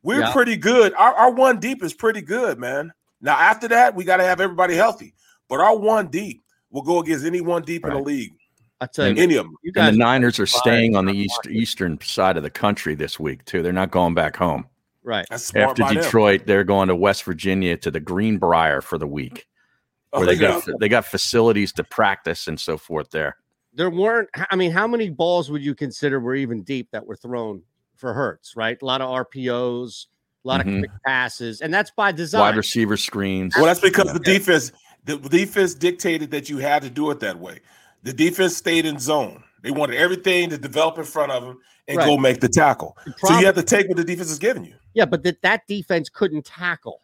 [0.03, 0.33] We're Yeah.
[0.33, 0.95] pretty good.
[0.95, 2.93] Our, our one deep is pretty good, man.
[3.21, 5.15] Now after that, we got to have everybody healthy.
[5.49, 8.33] But our one deep will go against any one deep in the league.
[8.81, 9.55] I tell you, Any of them.
[9.63, 12.95] you And guys the Niners are staying on the east, eastern side of the country
[12.95, 13.63] this week too.
[13.63, 14.67] They're not going back home.
[15.03, 15.27] right.
[15.29, 16.03] That's smart After by them.
[16.03, 19.47] Detroit, they're going to West Virginia to the Greenbrier for the week,
[20.15, 20.61] Oh, where they yeah.
[20.65, 23.37] got they got facilities to practice and so forth there.
[23.75, 27.15] there weren't i mean how many balls would you consider were even deep that were
[27.17, 27.63] thrown
[28.01, 30.07] for Hurts right a lot of rpos
[30.45, 30.75] a lot Mhm.
[30.77, 33.55] of quick passes and that's by design Wide receiver screens.
[33.55, 34.73] Well, that's because the defense,
[35.05, 37.61] the defense dictated that you had to do it that way.
[38.05, 39.45] The defense stayed in zone.
[39.63, 42.07] They wanted everything to develop in front of them and Right.
[42.07, 42.97] go make the tackle.
[43.05, 44.75] The so you have to take what the defense is giving you.
[44.95, 47.01] yeah but that that defense couldn't tackle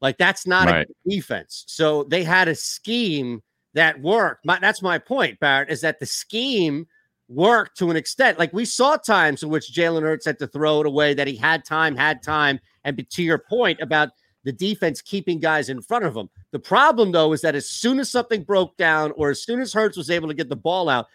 [0.00, 0.88] like that's not Right.
[0.90, 3.40] a defense so they had a scheme
[3.74, 6.86] that worked my, that's my point barrett is that the scheme
[7.30, 10.80] worked to an extent like we saw times in which jalen hurts had to throw
[10.80, 14.10] it away that he had time had time and to your point about
[14.44, 16.28] the defense keeping guys in front of him.
[16.52, 19.72] The problem, though, is that as soon as something broke down or as soon as
[19.72, 21.06] Hurts was able to get the ball out,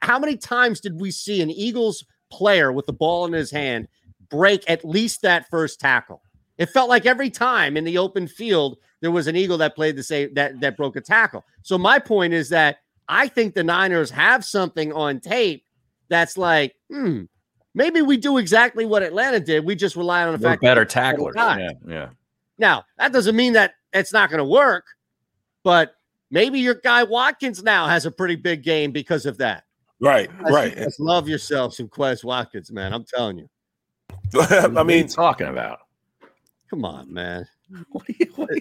[0.00, 3.88] how many times did we see an Eagles player with the ball in his hand
[4.30, 6.22] break at least that first tackle?
[6.56, 9.96] It felt like every time in the open field there was an Eagle that played
[9.96, 11.44] the same that that broke a tackle.
[11.62, 12.78] So my point is that
[13.10, 15.64] I think the Niners have something on tape
[16.08, 17.22] that's like, hmm,
[17.74, 19.64] maybe we do exactly what Atlanta did.
[19.64, 21.34] We just rely on the They're fact better that tacklers.
[21.36, 22.08] Yeah, yeah.
[22.56, 24.84] Now, that doesn't mean that it's not going to work,
[25.64, 25.94] but
[26.30, 29.64] maybe your guy Watkins now has a pretty big game because of that.
[30.00, 30.76] Right, Guys, right.
[30.78, 32.94] you guys love yourself some Quez Watkins, man.
[32.94, 33.48] I'm telling you.
[34.40, 35.80] I What are mean, you talking about?
[36.70, 37.46] Come on, man.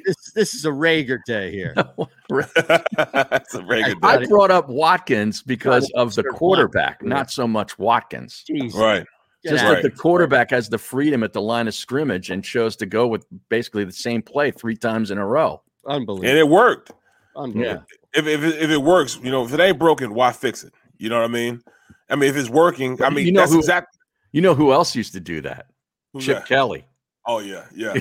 [0.05, 1.73] This, this is a Reagor day here.
[2.29, 3.97] That's a very good.
[4.03, 4.25] I day.
[4.27, 8.43] brought up Watkins because of the quarterback, not so much Watkins.
[8.49, 8.73] Jeez.
[8.73, 9.05] Right.
[9.43, 12.43] Get Just out like the quarterback has the freedom at the line of scrimmage and
[12.43, 15.61] chose to go with basically the same play three times in a row.
[15.87, 16.29] Unbelievable.
[16.29, 16.91] And it worked.
[17.35, 17.85] Unbelievable.
[18.13, 20.73] If if it, if it works, you know, if it ain't broken, why fix it?
[20.97, 21.61] You know what I mean?
[22.09, 23.97] I mean, if it's working, I mean, you know that's who, exactly.
[24.33, 25.67] you know who else used to do that?
[26.11, 26.47] Who's Chip that?
[26.47, 26.85] Kelly.
[27.25, 27.93] Oh yeah, yeah.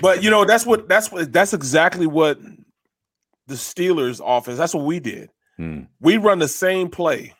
[0.00, 2.38] But you know, that's what that's what that's exactly what
[3.46, 4.58] the Steelers offense.
[4.58, 5.30] That's what we did.
[5.56, 5.82] Hmm.
[6.00, 7.34] We run the same play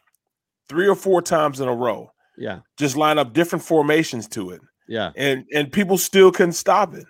[0.68, 2.10] three or four times in a row.
[2.36, 2.60] Yeah.
[2.76, 5.12] Just line up different formations to it, Yeah.
[5.16, 7.06] and and people still couldn't stop it.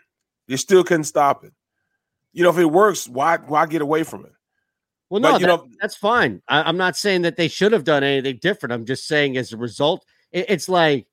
[0.48, 1.52] They still couldn't stop it.
[2.32, 4.32] You know, if it works, why why get away from it?
[5.10, 6.40] Well, But, no, you that- know- that's fine.
[6.48, 8.72] I, I'm not saying that they should have done anything different.
[8.72, 11.06] I'm just saying, as a result, it- it's like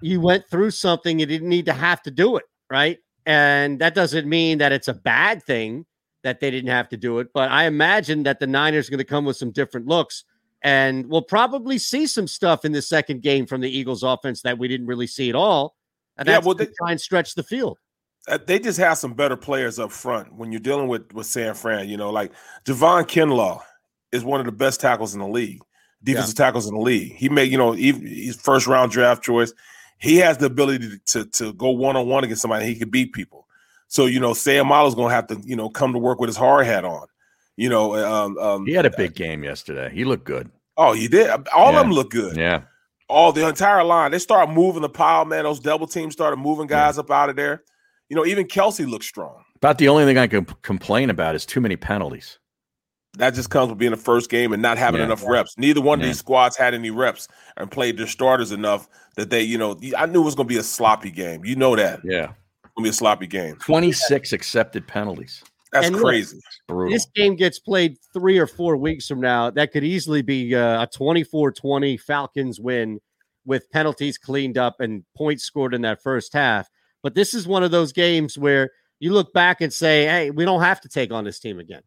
[0.00, 2.98] you went through something you didn't need to have to do it, right?
[3.26, 5.86] And that doesn't mean that it's a bad thing
[6.22, 7.28] that they didn't have to do it.
[7.32, 10.24] But I imagine that the Niners are going to come with some different looks,
[10.62, 14.58] and we'll probably see some stuff in the second game from the Eagles' offense that
[14.58, 15.76] we didn't really see at all.
[16.16, 17.78] And Yeah, that's well, to they- try and stretch the field.
[18.28, 21.54] uh, they just have some better players up front when you're dealing with with San
[21.54, 21.88] Fran.
[21.88, 22.32] You know, like
[22.64, 23.60] Javon Kinlaw
[24.12, 25.60] is one of the best tackles in the league,
[26.04, 27.14] defensive tackles in the league.
[27.14, 29.52] He made you know he, he's first round draft choice.
[30.02, 32.66] He has the ability to to, go one on one against somebody.
[32.66, 33.46] He can beat people.
[33.88, 36.66] So you know, Seumalo's gonna have to you know come to work with his hard
[36.66, 37.06] hat on.
[37.56, 39.90] You know, um, um, He had a big game yesterday.
[39.94, 40.50] He looked good.
[40.76, 41.28] oh, he did.
[41.54, 41.80] All Yeah.
[41.80, 42.36] of them look good.
[42.36, 42.62] Yeah.
[43.08, 44.10] all the entire line.
[44.10, 45.44] They start moving the pile, man.
[45.44, 47.62] Those double teams started moving guys up out of there.
[48.08, 49.44] You know, even Kelce looked strong.
[49.56, 52.38] About the only thing I can complain about is too many penalties.
[53.18, 55.06] That just comes with being the first game and not having Yeah.
[55.06, 55.54] enough reps.
[55.58, 56.06] Neither one Yeah.
[56.06, 59.78] of these squads had any reps and played their starters enough that they, you know,
[59.96, 61.44] I knew it was going to be a sloppy game.
[61.44, 62.00] You know that.
[62.04, 62.30] Yeah.
[62.64, 63.56] It's going to be a sloppy game.
[63.56, 65.42] 26 accepted penalties.
[65.72, 66.38] That's And look, crazy.
[66.68, 66.92] Brutal.
[66.92, 70.82] this game gets played three or four weeks from now, that could easily be uh,
[70.82, 72.98] a 24 20 Falcons win
[73.44, 76.68] with penalties cleaned up and points scored in that first half.
[77.02, 80.44] But this is one of those games where you look back and say, hey, we
[80.44, 81.82] don't have to take on this team again.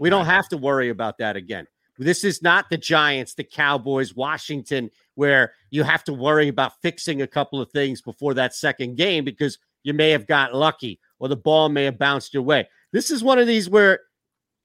[0.00, 1.66] We don't have to worry about that again.
[1.98, 7.20] This is not the Giants, the Cowboys, Washington, where you have to worry about fixing
[7.20, 11.28] a couple of things before that second game because you may have got lucky or
[11.28, 12.66] the ball may have bounced your way.
[12.92, 14.00] This is one of these where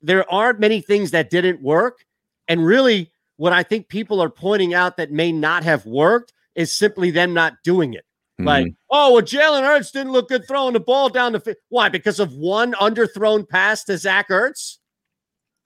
[0.01, 2.05] there aren't many things that didn't work.
[2.47, 6.73] And really, what I think people are pointing out that may not have worked is
[6.73, 8.05] simply them not doing it.
[8.39, 8.73] Like, mm-hmm.
[8.89, 11.57] oh, well, Jalen Hurts didn't look good throwing the ball down the field.
[11.67, 11.89] Why?
[11.89, 14.77] Because of one underthrown pass to Zach Ertz?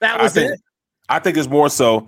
[0.00, 0.60] That I think, it.
[1.08, 2.06] I think it's more so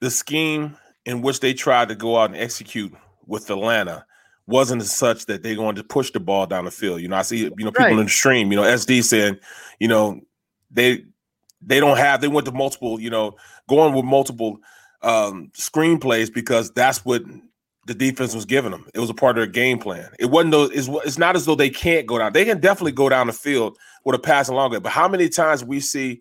[0.00, 2.92] the scheme in which they tried to go out and execute
[3.26, 4.04] with Atlanta
[4.46, 7.00] wasn't as such that they're going to push the ball down the field.
[7.00, 7.92] You know, I see you know people Right.
[7.92, 9.38] in the stream, you know, SD saying,
[9.80, 10.20] you know,
[10.70, 11.04] they
[11.62, 13.36] they don't have they went to multiple, you know,
[13.68, 14.58] going with multiple
[15.02, 17.22] um screenplays because that's what
[17.86, 18.86] the defense was giving them.
[18.94, 20.10] It was a part of their game plan.
[20.18, 20.70] It wasn't those.
[20.72, 22.32] It's, it's not as though they can't go down.
[22.32, 24.80] They can definitely go down the field with a passing longer.
[24.80, 26.20] But how many times we see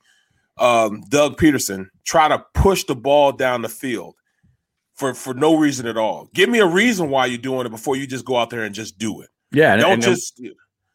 [0.58, 4.16] um, Doug Pederson try to push the ball down the field
[4.96, 6.30] for for no reason at all?
[6.34, 8.74] Give me a reason why you're doing it before you just go out there and
[8.76, 9.30] just do it.
[9.52, 9.76] Yeah.
[9.76, 10.40] Don't and just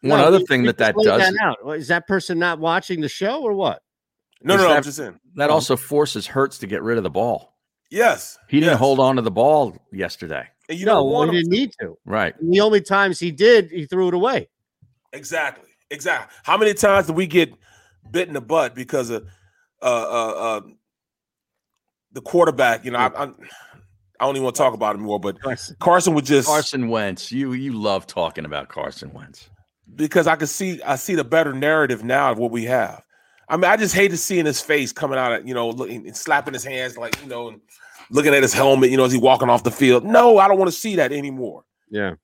[0.01, 1.57] one No, other thing that that just laid does, out.
[1.77, 3.83] Is that person not watching the show or what?
[4.43, 4.63] no no.
[4.63, 5.19] no that- I'm just saying.
[5.35, 7.57] that also forces Hurts to get rid of the ball.
[7.91, 8.79] Yes, He didn't yes.
[8.79, 10.47] hold on to the ball yesterday.
[10.69, 11.97] And you no, don't well, he didn't need to.
[12.05, 12.39] Right.
[12.39, 14.49] And the only times he did, he threw it away.
[15.15, 15.71] Exactly.
[15.91, 16.37] Exactly.
[16.43, 17.51] How many times do we get
[18.11, 19.27] bit in the butt because of
[19.83, 20.61] uh uh, uh
[22.13, 22.85] the quarterback?
[22.85, 25.37] You know, I, I, I don't even want to talk about it more, but
[25.79, 27.31] Carson would just Carson Wentz.
[27.31, 29.49] You you love talking about Carson Wentz.
[29.95, 33.03] because I can see I see the better narrative now of what we have.
[33.49, 36.07] I mean, I just hate hated seeing his face coming out of you know, looking
[36.07, 37.61] and slapping his hands like you know, and
[38.11, 40.05] looking at his helmet, you know, as he walking off the field.
[40.05, 41.65] No, I don't want to see that anymore.
[41.91, 42.15] Yeah.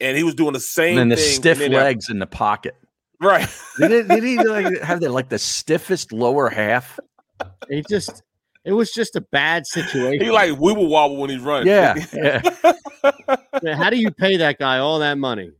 [0.00, 2.18] And he was doing the same And then the stiff and then that- legs in
[2.18, 2.74] the pocket.
[3.22, 3.48] Right?
[3.78, 7.00] Did, it, did he like, have the, like the stiffest lower half?
[7.70, 8.22] He just,
[8.64, 10.22] it was just a bad situation.
[10.24, 11.68] he like wibble wobble when he's running.
[11.68, 11.94] Yeah.
[12.12, 12.42] yeah.
[13.62, 15.50] Man, How do you pay that guy all that money?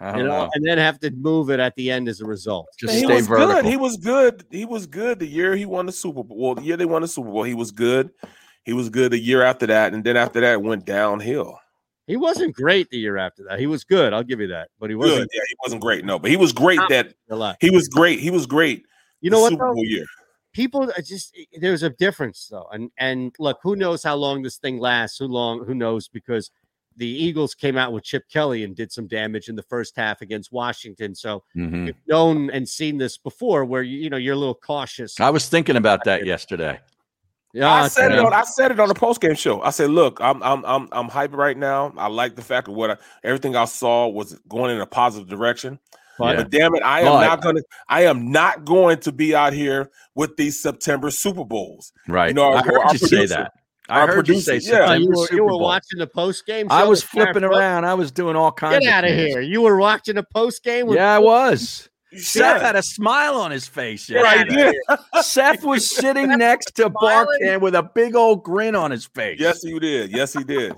[0.00, 0.50] I You don't know, know.
[0.54, 2.66] and then have to move it at the end as a result.
[2.78, 3.54] Just he stay was vertical.
[3.54, 3.64] good.
[3.64, 4.44] He was good.
[4.50, 6.36] He was good the year he won the Super Bowl.
[6.38, 8.10] Well, the year they won the Super Bowl, he was good.
[8.64, 11.58] He was good the year after that, and then after that, it went downhill.
[12.06, 13.58] He wasn't great the year after that.
[13.58, 14.12] He was good.
[14.12, 14.68] I'll give you that.
[14.78, 16.04] But he wasn't Yeah, he wasn't great.
[16.04, 16.80] No, but he was great.
[16.88, 17.56] That a lot.
[17.60, 18.20] he was great.
[18.20, 18.84] He was great.
[19.20, 19.50] You know what?
[19.50, 19.74] Super though?
[19.74, 20.04] Bowl year.
[20.52, 24.56] people are just there's a difference though, and and look, who knows how long this
[24.58, 25.18] thing lasts?
[25.18, 25.64] Who long?
[25.64, 26.06] Who knows?
[26.08, 26.50] Because
[26.98, 30.22] the Eagles came out with Chip Kelly and did some damage in the first half
[30.22, 31.14] against Washington.
[31.14, 31.88] So Mhm.
[31.88, 35.18] you've known and seen this before, where you you know you're a little cautious.
[35.20, 36.78] I was thinking about that yesterday.
[37.56, 39.62] Yeah, I said it on I said it on the post game show.
[39.62, 41.92] I said, look, I'm I'm I'm I'm hyped right now.
[41.96, 45.28] I like the fact of what I, everything I saw was going in a positive
[45.28, 45.78] direction.
[46.18, 49.34] But- But damn it, I am But- not gonna I am not going to be
[49.34, 51.92] out here with these September Super Bowls.
[52.08, 52.28] Right.
[52.28, 53.52] You know, I our- heard our you say that.
[53.88, 54.78] I our heard you say producer- yeah.
[54.88, 55.60] September you were, you were Bowl.
[55.60, 56.66] watching the post game.
[56.70, 57.84] I was flipping around.
[57.84, 58.84] I was doing all kinds.
[58.84, 59.28] Get of out of things.
[59.34, 59.40] here!
[59.40, 60.90] You were watching a post game.
[60.90, 61.88] Yeah, I was.
[62.16, 64.08] Seth had a smile on his face.
[64.10, 64.72] Right, yesterday.
[64.88, 64.96] yeah.
[65.22, 69.38] Seth was sitting next to Barkann with a big old grin on his face.
[69.40, 70.10] Yes, he did.
[70.12, 70.74] Yes, he did.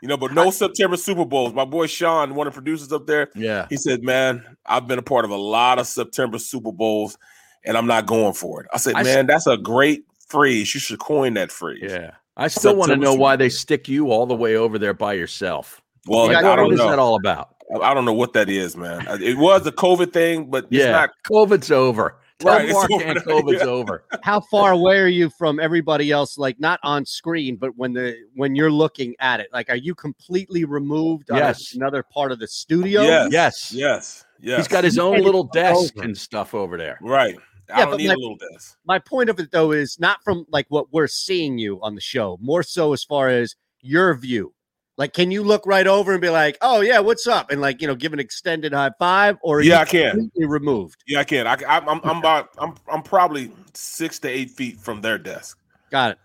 [0.00, 1.52] You know, but no September Super Bowls.
[1.52, 3.66] My boy Sean, one of the producers up there, Yeah.
[3.68, 7.18] he said, "Man, I've been a part of a lot of September Super Bowls,
[7.64, 10.72] and I'm not going for it." I said, I "Man, that's a great phrase.
[10.72, 12.12] You should coin that phrase." Yeah.
[12.36, 14.94] I still want to know Super why they stick you all the way over there
[14.94, 15.82] by yourself.
[16.06, 16.88] Well, Like, I don't is know.
[16.90, 17.56] that all about?
[17.82, 19.06] I don't know what that is, man.
[19.06, 20.90] Uh, It was a COVID thing, but it's yeah.
[20.92, 21.10] not.
[21.26, 22.16] COVID's over.
[22.38, 23.66] Tell Right, it's Mark over and COVID's yeah.
[23.66, 24.04] over.
[24.22, 26.38] How far away are you from everybody else?
[26.38, 29.94] Like not on screen, but when the when you're looking at it, like are you
[29.94, 31.30] completely removed?
[31.30, 31.74] on Yes.
[31.74, 33.02] another part of the studio.
[33.02, 33.72] Yes, Yes.
[33.72, 34.56] yes, yes.
[34.58, 36.04] He's got his own little desk over.
[36.04, 36.98] and stuff over there.
[37.02, 37.36] right.
[37.70, 38.78] I Yeah, don't but need my- a little desk.
[38.86, 42.00] My point of it though is not from like what we're seeing you on the
[42.00, 44.54] show, more so as far as your view.
[44.98, 47.80] Like, can you look right over and be like, "Oh yeah, what's up?" and like
[47.80, 50.10] you know, give an extended high five, or Yeah, I can.
[50.10, 51.02] completely removed?
[51.06, 51.46] Yeah, I can.
[51.46, 52.48] I, I, I'm, I'm about.
[52.58, 55.56] I'm, I'm probably six to eight feet from their desk.
[55.90, 56.18] Got it.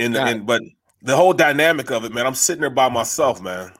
[0.00, 0.62] And, Got and but
[1.02, 3.70] the whole dynamic of it, man, I'm sitting there by myself, man.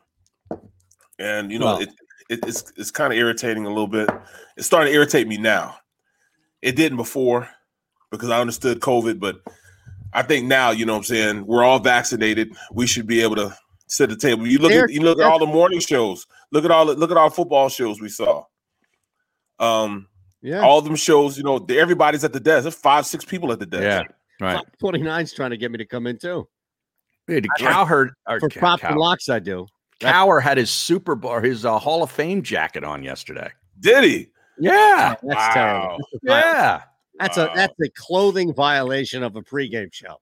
[1.18, 1.88] And you know, Well- it,
[2.28, 4.08] it it's it's kind of irritating a little bit.
[4.56, 5.76] It's starting to irritate me now.
[6.62, 7.48] It didn't before
[8.12, 9.40] because I understood COVID, but
[10.12, 12.54] I think now, you know what I'm saying, we're all vaccinated.
[12.70, 13.56] We should be able to
[13.92, 14.46] sit at the table.
[14.46, 16.26] You look There- at you look at all the morning shows.
[16.50, 18.44] Look at all the look at all football shows we saw.
[19.58, 20.08] Um
[20.40, 20.60] Yeah.
[20.60, 22.62] all them shows, you know, everybody's at the desk.
[22.64, 24.08] There's five, six people at the desk.
[24.40, 24.44] Yeah.
[24.54, 24.64] Right.
[24.82, 26.48] 29's trying to get me to come in too.
[27.28, 29.66] Dude, Cowherd or For Cow- props and locks, I do.
[30.00, 33.50] Cowher had his Super Bowl, his uh, Hall of Fame jacket on yesterday.
[33.78, 34.28] Did he?
[34.58, 35.14] Yeah.
[35.22, 35.50] That's Wow.
[35.54, 35.98] terrible.
[36.24, 36.82] Yeah.
[37.20, 37.52] That's Wow.
[37.52, 40.16] a that's a clothing violation of a pregame show.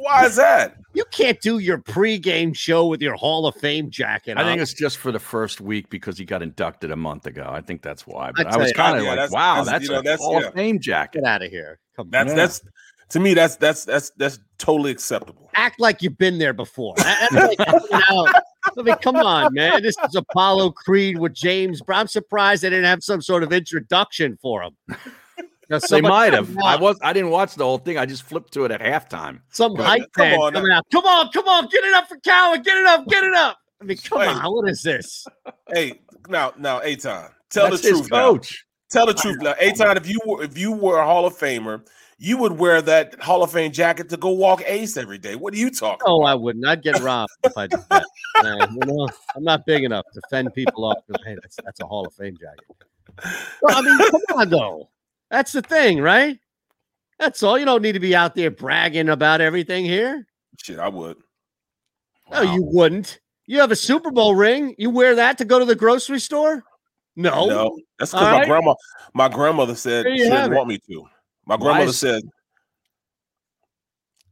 [0.00, 0.76] Why is that?
[0.94, 4.38] You can't do your pregame show with your Hall of Fame jacket.
[4.38, 7.48] I think it's just for the first week because he got inducted a month ago.
[7.50, 8.30] I think that's why.
[8.30, 10.02] But I, tell was kind of yeah, like, that's- wow, that's- that's, you know, a
[10.02, 10.46] that's- Hall yeah.
[10.46, 11.22] of Fame jacket.
[11.22, 11.80] get out of here.
[11.96, 12.36] Come That's on.
[12.36, 12.62] That's
[13.10, 15.50] to me, that's that's that's that's totally acceptable.
[15.54, 16.94] Act like you've been there before.
[16.98, 17.56] Like.
[18.76, 19.82] I mean, come on, man.
[19.82, 22.02] This is Apollo Creed with James Brown.
[22.02, 24.76] I'm surprised they didn't have some sort of introduction for him.
[25.70, 26.56] Now, They might have.
[26.64, 26.98] I was.
[27.02, 27.98] I didn't watch the whole thing.
[27.98, 29.40] I just flipped to it at halftime.
[29.50, 30.50] some Come hype on man now.
[30.50, 30.84] coming out.
[30.90, 32.62] Come on, come on, get it up for Cowan.
[32.62, 33.58] Get it up, get it up.
[33.80, 34.28] I mean, come Hey.
[34.28, 34.52] on.
[34.52, 35.26] What is this?
[35.68, 38.10] Hey, now now, Eytan, tell That's the his truth.
[38.10, 38.30] Now.
[38.32, 38.64] coach.
[38.90, 39.96] Tell the truth now, Eytan.
[39.98, 43.42] If you were if you were a Hall of Famer, you would wear that Hall
[43.42, 45.36] of Fame jacket to go walk Ace every day.
[45.36, 46.00] What are you talking?
[46.06, 46.66] Oh, I wouldn't.
[46.66, 48.06] I'd get robbed if I did that.
[48.42, 50.96] Man, you know, I'm not big enough to fend people off.
[51.26, 52.64] Hey, that's that's a Hall of Fame jacket.
[53.60, 54.88] Well, I mean, come on though.
[55.30, 56.38] That's the thing, right?
[57.18, 57.58] That's all.
[57.58, 60.26] You don't need to be out there bragging about everything here.
[60.58, 61.16] Shit, I would.
[62.30, 63.20] No, you wouldn't.
[63.46, 64.74] You have a Super Bowl ring.
[64.78, 66.62] You wear that to go to the grocery store?
[67.16, 67.46] No.
[67.46, 68.46] No, that's because my right.
[68.46, 68.74] grandma,
[69.14, 70.56] my grandmother said she didn't it.
[70.56, 71.04] want me to.
[71.46, 72.22] My grandmother is- said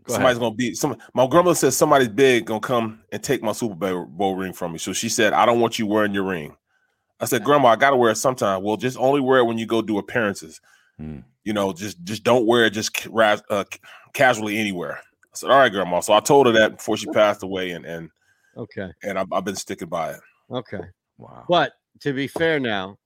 [0.05, 0.41] Go somebody's ahead.
[0.43, 0.97] gonna be some.
[1.15, 4.73] My grandmother said somebody's big gonna come and take my Super Bowl Bowl ring from
[4.73, 4.79] me.
[4.79, 6.57] So she said, "I don't want you wearing your ring."
[7.19, 9.67] I said, "Grandma, I gotta wear it sometime." Well, just only wear it when you
[9.67, 10.61] go do appearances.
[10.99, 11.21] Hmm.
[11.45, 13.65] You know, just just don't wear it just ca- uh,
[14.15, 14.99] casually anywhere.
[14.99, 17.85] I said, "All right, Grandma." So I told her that before she passed away, and
[17.85, 18.11] and
[18.57, 18.91] Okay.
[19.03, 20.21] and I've, I've been sticking by it.
[20.51, 20.81] Okay.
[21.19, 21.45] Wow.
[21.49, 22.97] But to be fair now,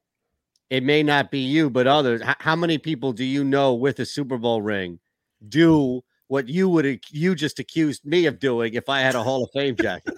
[0.71, 2.23] it may not be you, but others.
[2.23, 5.01] H- how many people do you know with a Super Bowl ring
[5.49, 9.43] do what you would you just accused me of doing if I had a Hall
[9.43, 10.15] of Fame jacket?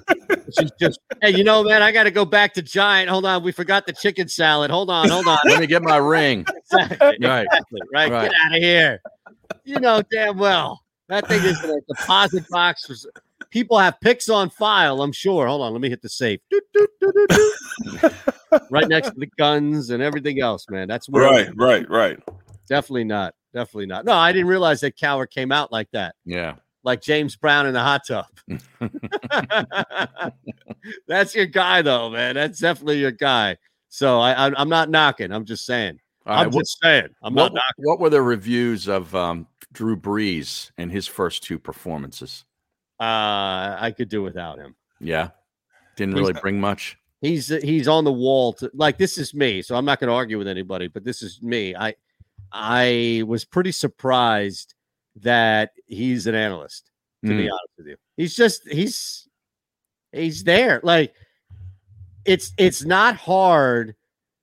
[0.59, 3.09] She's just, hey, you know, man, I got to go back to Giant.
[3.09, 4.71] Hold on, we forgot the chicken salad.
[4.71, 5.39] Hold on, hold on.
[5.47, 6.45] Let me get my ring.
[6.73, 7.47] exactly, Right.
[7.47, 8.13] exactly, right.
[8.13, 8.31] Right.
[8.31, 9.01] Get out of here.
[9.65, 12.85] You know damn well that thing is in a deposit box.
[12.87, 12.95] For,
[13.51, 15.01] people have picks on file.
[15.03, 15.47] I'm sure.
[15.47, 16.41] Hold on, let me hit the safe.
[16.51, 18.13] Doot, doot, doot, doot, doot.
[18.71, 20.89] right next to the guns and everything else, man.
[20.89, 22.19] That's where Right, right, right.
[22.69, 23.35] definitely not.
[23.55, 24.05] Definitely not.
[24.05, 26.55] No, I didn't realize that Cowher came out like that, Yeah.
[26.85, 28.27] like James Brown in the hot tub.
[31.07, 32.35] That's your guy, though, man.
[32.35, 33.57] That's definitely your guy.
[33.89, 35.33] So I, I I'm not knocking.
[35.33, 35.99] I'm just saying.
[36.27, 37.09] All I'm right, what- just saying.
[37.23, 37.85] I'm what, not knocking.
[37.85, 42.45] what were the reviews of um, Drew Brees and his first two performances?
[43.01, 44.75] Uh, I could do without him.
[45.01, 45.31] Yeah,
[45.97, 46.97] didn't really bring much.
[47.21, 50.15] He's he's on the wall to like this is me, so I'm not going to
[50.15, 51.75] argue with anybody, but this is me.
[51.75, 51.95] I
[52.53, 54.75] I was pretty surprised
[55.17, 56.91] that he's an analyst.
[57.25, 57.53] To be Mm.
[57.53, 59.29] honest with you, he's just he's
[60.11, 60.81] he's there.
[60.83, 61.15] Like
[62.25, 63.95] it's it's not hard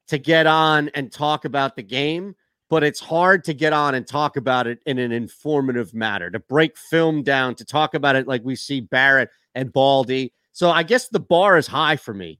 [0.07, 2.35] to get on and talk about the game,
[2.69, 6.39] but it's hard to get on and talk about it in an informative manner, to
[6.39, 10.33] break film down, to talk about it like we see Barrett and Baldy.
[10.53, 12.39] So I guess the bar is high for me,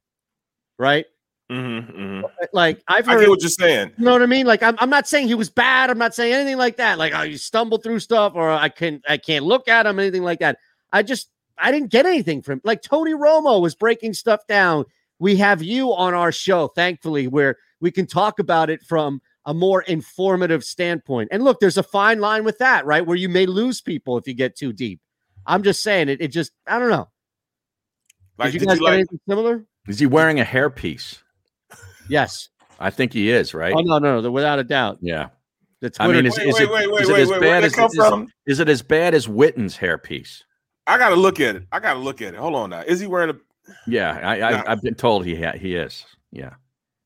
[0.78, 1.06] right?
[1.50, 2.22] Mm-hmm,
[2.54, 3.92] Like I've I heard, get what you're saying.
[3.98, 4.46] you know what I mean?
[4.46, 5.90] Like I'm, I'm not saying he was bad.
[5.90, 6.98] I'm not saying anything like that.
[6.98, 10.24] Like oh, you stumbled through stuff, or I can I can't look at him, anything
[10.24, 10.58] like that.
[10.92, 14.86] I just I didn't get anything from like Tony Romo was breaking stuff down.
[15.18, 19.54] We have you on our show, thankfully, where we can talk about it from a
[19.54, 21.30] more informative standpoint.
[21.32, 23.06] And look, there's a fine line with that, right?
[23.06, 25.00] Where you may lose people if you get too deep.
[25.48, 26.22] I'm just saying it.
[26.22, 27.10] It just I don't know.
[28.38, 29.66] Like, did you did guys you get like- anything similar?
[29.88, 31.24] Is he wearing a hairpiece?
[32.10, 32.50] Yes.
[32.80, 33.74] I think he is, right?
[33.76, 35.00] Oh no, no, no, without a doubt.
[35.02, 35.30] Yeah.
[35.82, 37.42] The I mean, is, Wait, is wait, it, wait, wait, is it wait, as wait,
[37.42, 38.28] bad as come is, from?
[38.46, 40.44] is it as bad as Witten's hairpiece?
[40.88, 41.64] I got to look at it.
[41.72, 42.40] I got to look at it.
[42.40, 42.82] Hold on now.
[42.82, 43.36] Is he wearing a?
[43.88, 44.64] Yeah, I, Yeah.
[44.66, 46.06] I I've been told he ha- he is.
[46.32, 46.54] Yeah,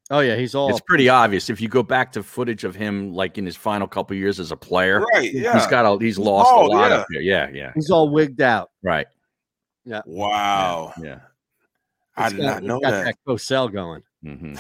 [0.10, 3.14] Oh yeah, he's all it's pretty obvious if you go back to footage of him,
[3.14, 5.02] like in his final couple years as a player.
[5.14, 5.54] Right, yeah.
[5.54, 6.98] he's got a he's, He's lost bald, a lot yeah.
[6.98, 7.22] up here.
[7.22, 8.70] Yeah, yeah, he's all wigged out.
[8.82, 9.08] right.
[9.86, 10.02] Yeah.
[10.06, 10.94] Wow.
[11.02, 11.20] Yeah.
[12.16, 13.06] I did got- not know got that.
[13.06, 14.02] that Cosell going.
[14.24, 14.56] Hmm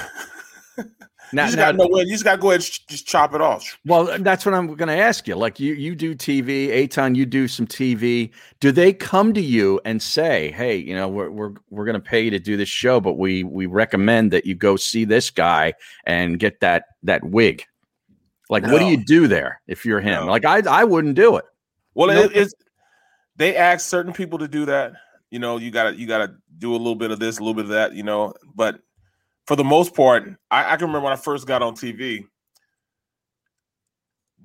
[1.33, 2.07] now, you just got to know when.
[2.07, 3.77] You just got to go ahead and just chop it off.
[3.85, 5.35] Well, that's what I'm going to ask you.
[5.35, 8.31] Like you, you do TV, Eytan, you do some TV.
[8.59, 12.01] Do they come to you and say, "Hey, you know, we're we're we're going to
[12.01, 15.29] pay you to do this show, but we we recommend that you go see this
[15.29, 15.73] guy
[16.05, 17.63] and get that that wig."
[18.49, 20.25] Like, what do you do there if you're him?
[20.25, 20.31] No.
[20.31, 21.45] Like, I I wouldn't do it.
[21.95, 22.53] Well, it, it's
[23.35, 24.93] they ask certain people to do that.
[25.31, 27.65] You know, you gotta you gotta do a little bit of this, a little bit
[27.65, 27.93] of that.
[27.93, 28.79] You know, but
[29.47, 32.25] for the most part, I, I can remember when I first got on TV.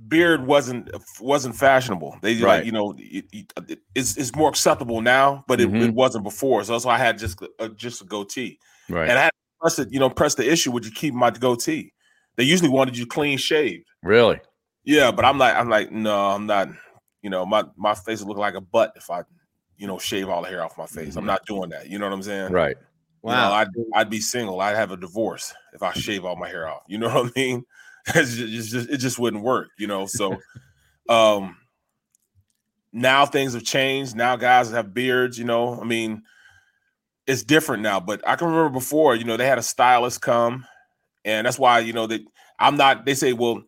[0.06, 0.88] Beard wasn't
[1.20, 2.16] wasn't fashionable.
[2.22, 5.88] They like you know it, it- it's it's more acceptable now, but it, Mhm.
[5.88, 6.62] it wasn't before.
[6.62, 9.08] So that's why I had just a, just a goatee, Right.
[9.08, 9.88] and I had to press it.
[9.92, 10.70] You know, press the issue.
[10.70, 11.92] Would you keep my goatee?
[12.36, 13.86] They usually wanted you clean shaved.
[14.04, 14.40] really?
[14.84, 16.68] Yeah, but I'm like, I'm like, no, I'm not.
[17.22, 19.24] You know, my my face would look like a butt if I,
[19.76, 21.16] you know, shave all the hair off my face.
[21.16, 21.26] I'm Mhm.
[21.26, 21.88] not doing that.
[21.90, 22.52] You know what I'm saying?
[22.52, 22.76] Right.
[23.24, 23.52] You know, Wow.
[23.52, 24.60] I'd I'd be single.
[24.60, 26.82] I'd have a divorce if I shave all my hair off.
[26.88, 27.64] You know what I mean?
[28.14, 29.68] It's just, it's just- it just wouldn't work.
[29.78, 30.36] You know, so
[31.08, 31.56] um
[32.92, 34.16] now things have changed.
[34.16, 35.38] Now guys have beards.
[35.38, 36.22] You know, I mean,
[37.26, 38.00] it's different now.
[38.00, 39.14] But I can remember before.
[39.14, 40.66] You know, they had a stylist come,
[41.24, 42.22] and that's why you know that
[42.58, 43.04] I'm not.
[43.04, 43.62] They say, well.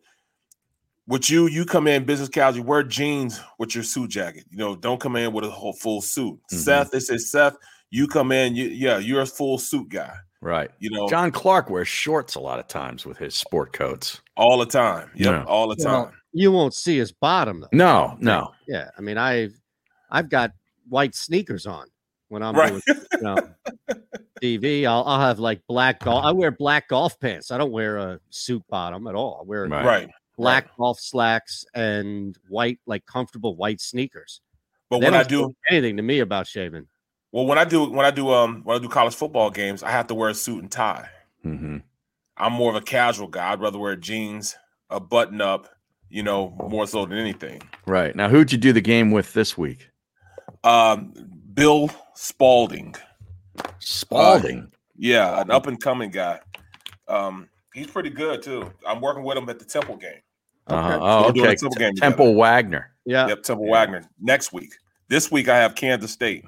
[1.07, 4.45] With you, you come in business casual, wear jeans with your suit jacket.
[4.49, 6.39] You know, don't come in with a whole full suit.
[6.53, 6.57] Mhm.
[6.59, 7.57] Seth, they say, Seth,
[7.91, 10.13] you come in, you, yeah, you're a full suit guy.
[10.41, 10.71] Right.
[10.79, 14.21] You know, John Clark wears shorts a lot of times with his sport coats.
[14.35, 15.11] all the time.
[15.13, 15.43] Yep, Yeah.
[15.43, 15.91] all the time.
[15.93, 17.67] Well, you won't see his bottom though.
[17.71, 18.51] No, no.
[18.67, 19.53] Yeah, I mean, I've
[20.09, 20.51] I've got
[20.89, 21.85] white sneakers on
[22.29, 22.69] when I'm Right.
[22.85, 23.35] doing you know,
[24.41, 24.85] TV.
[24.87, 26.25] I'll I'll have like black golf.
[26.25, 27.51] I wear black golf pants.
[27.51, 29.39] I don't wear a suit bottom at all.
[29.41, 29.85] I wear Right.
[29.85, 30.09] right.
[30.37, 34.41] black golf slacks and white, like comfortable white sneakers.
[34.89, 36.87] But They when I don't do, anything to me about shaving.
[37.31, 39.91] Well, when I do, when I do, um, when I do college football games, I
[39.91, 41.09] have to wear a suit and tie.
[41.43, 41.77] hmm
[42.37, 43.51] I'm more of a casual guy.
[43.51, 44.55] I'd rather wear jeans,
[44.89, 45.67] a button up,
[46.09, 47.61] you know, more so than anything.
[47.85, 48.15] Right.
[48.15, 49.89] Now, who'd you do the game with this week?
[50.63, 51.13] Um,
[51.53, 52.95] Bill Spalding.
[53.79, 54.71] Spalding.
[54.97, 56.39] Yeah, an up and coming guy.
[57.07, 58.71] Um, he's pretty good too.
[58.87, 60.21] I'm working with him at the Temple game.
[60.67, 60.93] Uh-huh.
[60.93, 61.55] So Oh, we're doing a okay.
[61.57, 62.35] Temple game Temple.
[62.35, 62.91] Wagner.
[63.05, 63.27] Yeah.
[63.27, 64.73] Yep, Temple Wagner next week.
[65.09, 66.45] This week I have Kansas State.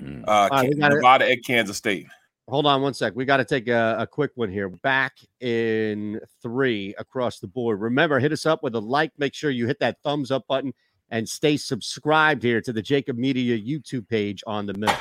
[0.00, 0.24] Mm.
[0.26, 0.96] Uh, right, got it.
[0.96, 2.06] Nevada at Kansas State.
[2.48, 3.12] Hold on one sec.
[3.16, 4.68] We got to take a, a quick one here.
[4.68, 7.80] Back in three across the board.
[7.80, 9.12] Remember, hit us up with a like.
[9.18, 10.72] Make sure you hit that thumbs up button
[11.10, 14.94] and stay subscribed here to the JAKIB Media YouTube page on the mill.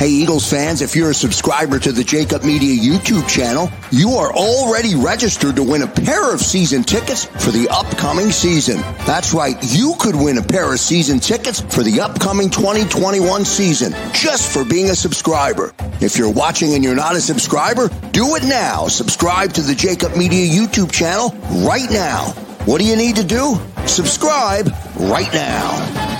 [0.00, 4.32] Hey, Eagles fans, if you're a subscriber to the JAKIB Media YouTube channel, you are
[4.32, 8.78] already registered to win a pair of season tickets for the upcoming season.
[9.04, 13.92] That's right, you could win a pair of season tickets for the upcoming 2021 season
[14.14, 15.74] just for being a subscriber.
[16.00, 18.88] If you're watching and you're not a subscriber, do it now.
[18.88, 21.28] Subscribe to the JAKIB Media YouTube channel
[21.68, 22.30] right now.
[22.64, 23.58] What do you need to do?
[23.84, 26.19] Subscribe right now.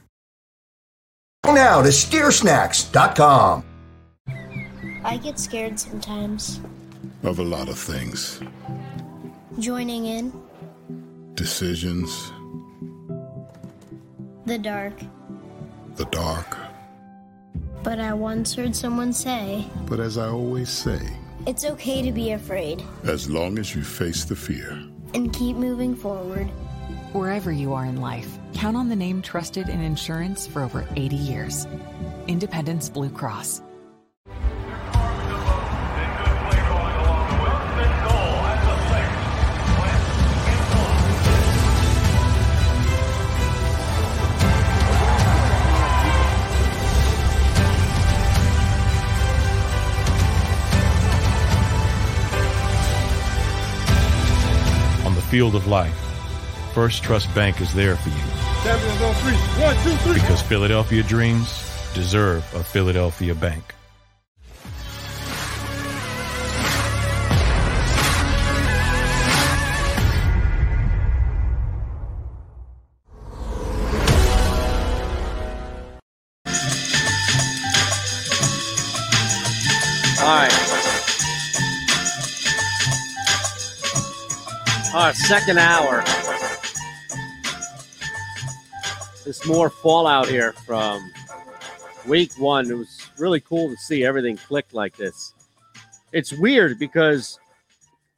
[1.45, 3.63] Now to steersnacks.com.
[5.03, 6.59] I get scared sometimes.
[7.23, 8.39] Of a lot of things
[9.59, 10.31] Joining in
[11.35, 12.31] decisions,
[14.45, 14.93] the dark.
[15.95, 16.57] the dark.
[17.83, 20.99] But I once heard someone say, But as I always say,
[21.47, 24.71] it's okay to be afraid as long as you face the fear,
[25.15, 26.45] and keep moving forward.
[27.13, 31.15] Wherever you are in life, count on the name trusted in insurance for over 80
[31.15, 31.67] years
[32.27, 33.61] Independence Blue Cross.
[55.03, 55.93] On the field of life,
[56.73, 59.33] First Trust Bank is there for you Champions on three.
[59.63, 60.13] One, two, three.
[60.13, 61.63] because Philadelphia dreams
[61.95, 63.73] deserve a Philadelphia bank.
[80.21, 80.51] All right.
[84.93, 86.03] All right, second hour.
[89.45, 91.09] More fallout here from
[92.05, 92.69] week one.
[92.69, 95.33] It was really cool to see everything click like this.
[96.11, 97.39] It's weird because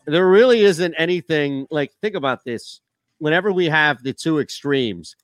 [0.05, 2.82] there really isn't anything like, think about this.
[3.20, 5.16] Whenever we have the two extremes,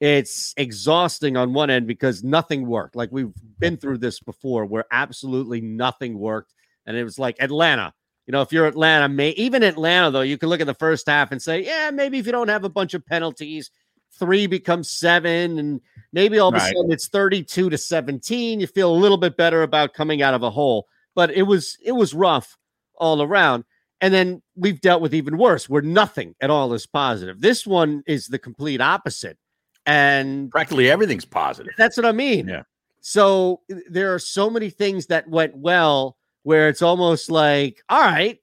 [0.00, 2.94] it's exhausting on one end because nothing worked.
[2.94, 6.54] Like we've been through this before where absolutely nothing worked.
[6.86, 7.92] And it was like Atlanta.
[8.26, 11.08] You know, if you're Atlanta, may even Atlanta, though, you can look at the first
[11.08, 13.70] half and say, yeah, maybe if you don't have a bunch of penalties,
[14.18, 15.80] three becomes seven, and
[16.12, 18.60] maybe all of a sudden it's 32 to 17.
[18.60, 20.86] You feel a little bit better about coming out of a hole.
[21.14, 22.56] But it was it was rough
[22.96, 23.64] all around.
[24.00, 27.40] And then we've dealt with even worse, where nothing at all is positive.
[27.40, 29.38] This one is the complete opposite.
[29.86, 31.72] And Practically everything's positive.
[31.78, 32.48] that's what I mean.
[32.48, 32.62] Yeah.
[33.00, 38.38] So there are so many things that went well where it's almost like, all right,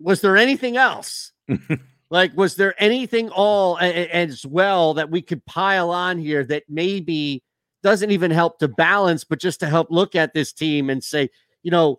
[0.00, 1.32] was there anything else?
[2.10, 6.44] like, was there anything all a- a- as well that we could pile on here
[6.44, 7.42] that maybe
[7.82, 11.30] doesn't even help to balance, but just to help look at this team and say,
[11.62, 11.98] you know,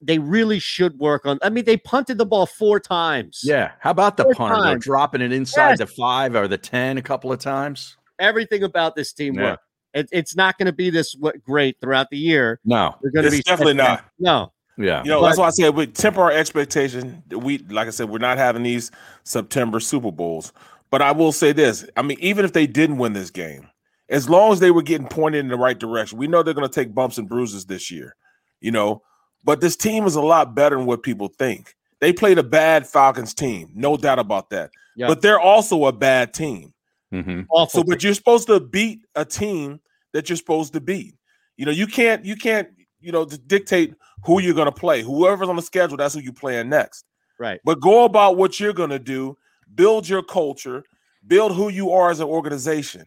[0.00, 1.38] they really should work on.
[1.42, 3.40] I mean, they punted the ball four times.
[3.42, 3.72] Yeah.
[3.80, 4.84] How about the Four punter though, times.
[4.84, 5.78] dropping it inside Yes.
[5.78, 7.96] the five or the 10 a couple of times?
[8.20, 9.42] Everything about this team Yeah.
[9.52, 9.62] worked.
[9.94, 12.60] It, it's not going to be this great throughout the year.
[12.64, 12.94] No.
[13.02, 14.04] They're going to It's be definitely not.
[14.20, 15.02] No, Yeah.
[15.02, 17.22] You know, But- that's why I said we temper our expectation.
[17.30, 18.90] We, like I said, we're not having these
[19.24, 20.52] September Super Bowls.
[20.90, 23.68] But I will say this: I mean, even if they didn't win this game,
[24.08, 26.68] as long as they were getting pointed in the right direction, we know they're going
[26.68, 28.14] to take bumps and bruises this year.
[28.60, 29.02] You know,
[29.44, 31.74] but this team is a lot better than what people think.
[32.00, 34.70] They played a bad Falcons team, no doubt about that.
[34.96, 35.08] Yeah.
[35.08, 36.72] But they're also a bad team.
[37.12, 37.46] Mhm.
[37.50, 37.80] Awful.
[37.80, 39.80] So, but you're supposed to beat a team
[40.12, 41.14] that you're supposed to beat.
[41.56, 42.68] You know, you can't you can't
[43.00, 43.94] you know d- dictate
[44.24, 45.02] who you're going to play.
[45.02, 47.04] Whoever's on the schedule, that's who you playing next.
[47.38, 47.60] right.
[47.64, 49.36] But go about what you're going to do,
[49.74, 50.82] build your culture,
[51.26, 53.04] build who you are as an organization,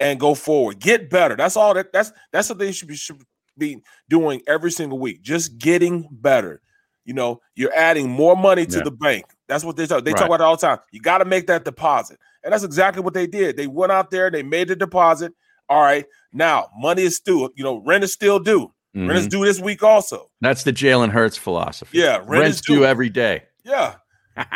[0.00, 0.78] and go forward.
[0.80, 1.36] Get better.
[1.36, 1.74] That's all.
[1.74, 3.20] That that's that's what they should be should
[3.58, 5.22] be doing every single week.
[5.22, 6.60] Just getting better.
[7.04, 8.84] You know, you're adding more money to Yeah.
[8.84, 9.24] the bank.
[9.48, 10.04] That's what they talk.
[10.04, 10.18] They Right.
[10.18, 10.78] talk about all the time.
[10.92, 13.56] You got to make that deposit, and that's exactly what they did.
[13.56, 15.32] They went out there, they made the deposit.
[15.70, 18.72] All right, now money is still, You know, rent is still due.
[19.06, 19.40] Rent is mm-hmm.
[19.40, 20.28] due this week also.
[20.40, 21.98] That's the Jalen Hurts philosophy.
[21.98, 22.76] Yeah, rent rent's is due.
[22.76, 23.42] due every day.
[23.64, 23.94] Yeah,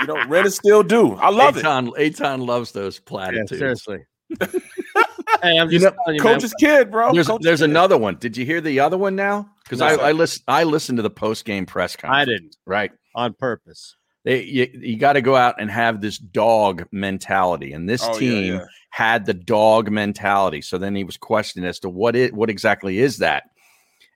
[0.01, 1.15] you know, rent is still due.
[1.15, 1.65] I love it.
[1.65, 3.59] Eytan, Eytan loves those Yeah, platitudes.
[3.59, 3.99] seriously.
[4.41, 6.35] hey, I'm You just know, telling you, man.
[6.35, 7.13] Coach's kid, bro.
[7.13, 7.71] There's Coach's there's kid.
[7.71, 8.17] another one.
[8.17, 9.49] Did you hear the other one now?
[9.65, 9.87] Because No.
[9.87, 12.23] I I listen I listened to the post game press conference.
[12.23, 12.93] I didn't Right.
[13.15, 13.97] on purpose.
[14.25, 18.13] They, you you got to go out and have this dog mentality, and this Oh,
[18.13, 18.65] yeah, team yeah.
[18.91, 20.63] had the dog mentality.
[20.63, 23.45] So then he was questioned as to what it what exactly is that,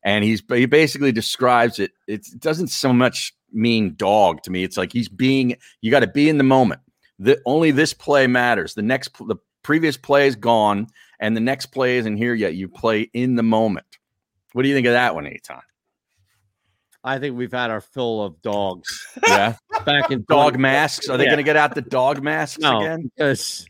[0.07, 1.91] and he's he basically describes it.
[2.07, 4.63] It's, it doesn't so much mean dog to me.
[4.63, 5.57] It's like he's being.
[5.83, 6.81] You got to be in the moment.
[7.19, 8.75] The only this play matters.
[8.75, 10.87] The next the previous play is gone,
[11.19, 12.55] and the next play isn't here yet.
[12.55, 13.87] You play in the moment.
[14.53, 15.61] What do you think of that one, Eytan?
[17.03, 18.89] I think we've had our fill of dogs
[19.27, 19.55] Yeah,
[19.85, 21.09] back in dog 20 masks.
[21.09, 21.31] Are they Yeah.
[21.31, 23.11] going to get out the dog masks No, again?
[23.17, 23.67] because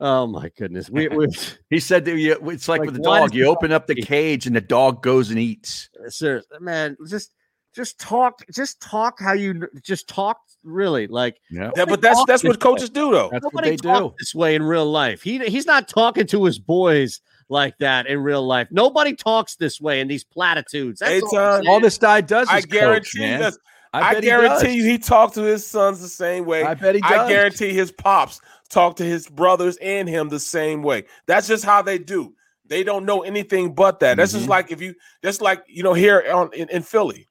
[0.00, 1.26] oh my goodness, we, we
[1.70, 3.34] He said that you, it's like, Like, with the dog.
[3.34, 5.88] You the open up the cage and the dog goes and eats.
[6.04, 7.32] Uh, seriously, man, just
[7.74, 10.38] just talk, just talk how you just talk.
[10.64, 13.28] Really, like Yeah, Yeah, but that's that's what coaches do though.
[13.30, 14.12] that's what nobody they do.
[14.18, 15.22] this way in real life.
[15.22, 18.66] He he's not talking to his boys like that in real life.
[18.72, 20.98] Nobody talks this way in these platitudes.
[20.98, 21.72] That's all I'm Anytime- saying.
[21.72, 23.52] All this guy does is I coach, guarantee man.
[23.92, 26.62] I, I, bet he guarantee you he talked to his sons the same way.
[26.62, 27.10] I bet he does.
[27.10, 31.04] I guarantee his pops talk to his brothers and him the same way.
[31.26, 32.34] That's just how they do.
[32.66, 34.18] They don't know anything but that.
[34.18, 34.50] That's just Mhm.
[34.50, 37.28] like if you that's like you know here on in, in Philly,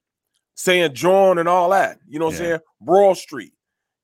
[0.54, 1.98] saying jawn and all that.
[2.08, 2.60] You know what I'm saying?
[2.80, 3.52] Broad Street.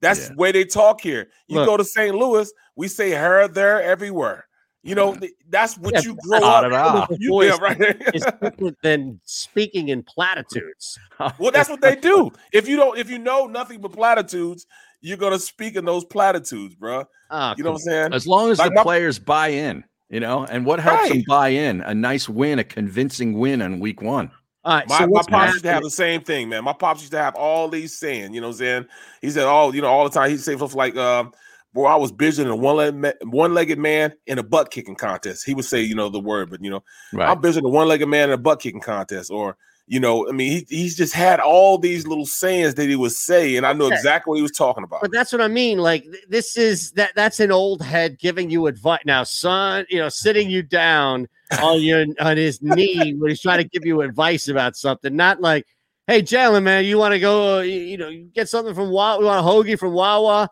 [0.00, 0.28] That's Yeah.
[0.28, 1.30] the way they talk here.
[1.48, 1.66] You Look.
[1.66, 2.14] go to St.
[2.14, 4.46] Louis, we say her, there, everywhere.
[4.84, 5.16] You know,
[5.48, 6.62] that's what Yeah, you grow up.
[6.62, 7.06] da, da.
[7.18, 7.76] You, yeah, right.
[8.12, 10.98] It's different than speaking in platitudes.
[11.38, 12.30] Well, that's what they do.
[12.52, 14.66] If you don't, if you know nothing but platitudes,
[15.00, 17.04] you're gonna speak in those platitudes, bro.
[17.30, 18.12] Ah, You know what I'm saying?
[18.12, 21.22] As long as Like the my- players buy in, you know, and what helps them
[21.26, 21.80] buy in?
[21.82, 24.30] A nice win, a convincing win on week one.
[24.64, 24.88] all right.
[24.88, 26.62] My, so my pops used to have the same thing, man.
[26.64, 28.86] My pops used to have all these saying, you know what I'm saying?
[29.22, 30.30] He said all, you know, all the time.
[30.30, 31.32] He'd say stuff like, um,
[31.74, 35.44] boy, I was busier than a one-legged, one-legged man in a butt kicking contest.
[35.44, 37.28] He would say, you know, the word, but you know, Right.
[37.28, 39.30] I'm busier than a one-legged man in a butt kicking contest.
[39.30, 39.56] Or,
[39.86, 43.12] you know, I mean, he, he's just had all these little sayings that he would
[43.12, 43.96] say, and I know Okay.
[43.96, 45.02] exactly what he was talking about.
[45.02, 45.78] But that's what I mean.
[45.78, 49.00] Like this is that that's an old head giving you advice.
[49.04, 51.28] Now, son, you know, sitting you down
[51.60, 55.14] on your on his knee when he's trying to give you advice about something.
[55.14, 55.66] Not like,
[56.06, 59.20] hey, Jalen, man, you want to go, uh, you, you know, get something from Wawa,
[59.20, 60.48] you want a hoagie from Wawa.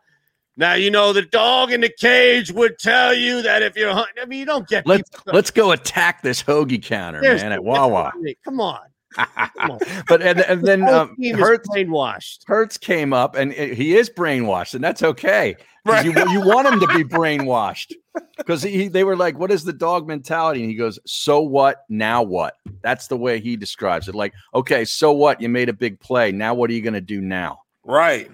[0.56, 4.22] Now you know the dog in the cage would tell you that if you're hunting.
[4.22, 7.52] I mean, you don't get Let's people- let's go attack this hoagie counter, There's- man,
[7.52, 8.12] at Wawa.
[8.44, 8.80] Come on,
[9.16, 9.78] come on.
[10.08, 12.40] but and, and then um, is brainwashed.
[12.46, 15.56] Hurts came up, and it- he is brainwashed, and that's okay.
[15.84, 16.04] Right.
[16.04, 17.92] You, you want him to be brainwashed
[18.36, 21.78] because he, they were like, "What is the dog mentality?" And he goes, "So what?
[21.88, 24.14] Now what?" That's the way he describes it.
[24.14, 25.40] Like, okay, so what?
[25.40, 26.30] You made a big play.
[26.30, 27.60] Now what are you going to do now?
[27.84, 28.30] right.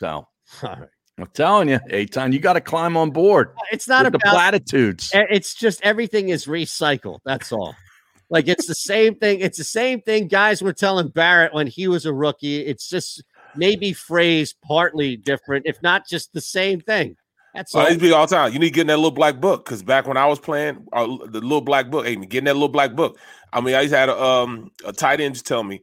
[0.00, 0.26] So All
[0.62, 0.88] right.
[1.22, 3.54] I'm telling you, Eytan, you got to climb on board.
[3.70, 5.10] It's not with the about platitudes.
[5.12, 7.20] It's just everything is recycled.
[7.24, 7.74] That's all.
[8.30, 9.40] Like it's the same thing.
[9.40, 12.64] It's the same thing guys were telling Barrett when he was a rookie.
[12.64, 13.22] It's just
[13.56, 17.16] maybe phrased partly different, if not just the same thing.
[17.54, 17.82] That's all.
[17.82, 18.52] I used to be all the time.
[18.52, 20.86] You need to get in that little black book because back when I was playing,
[20.92, 23.18] uh, the little black book, hey, get in that little black book.
[23.52, 25.82] I mean, I used to have a, um, a tight end just tell me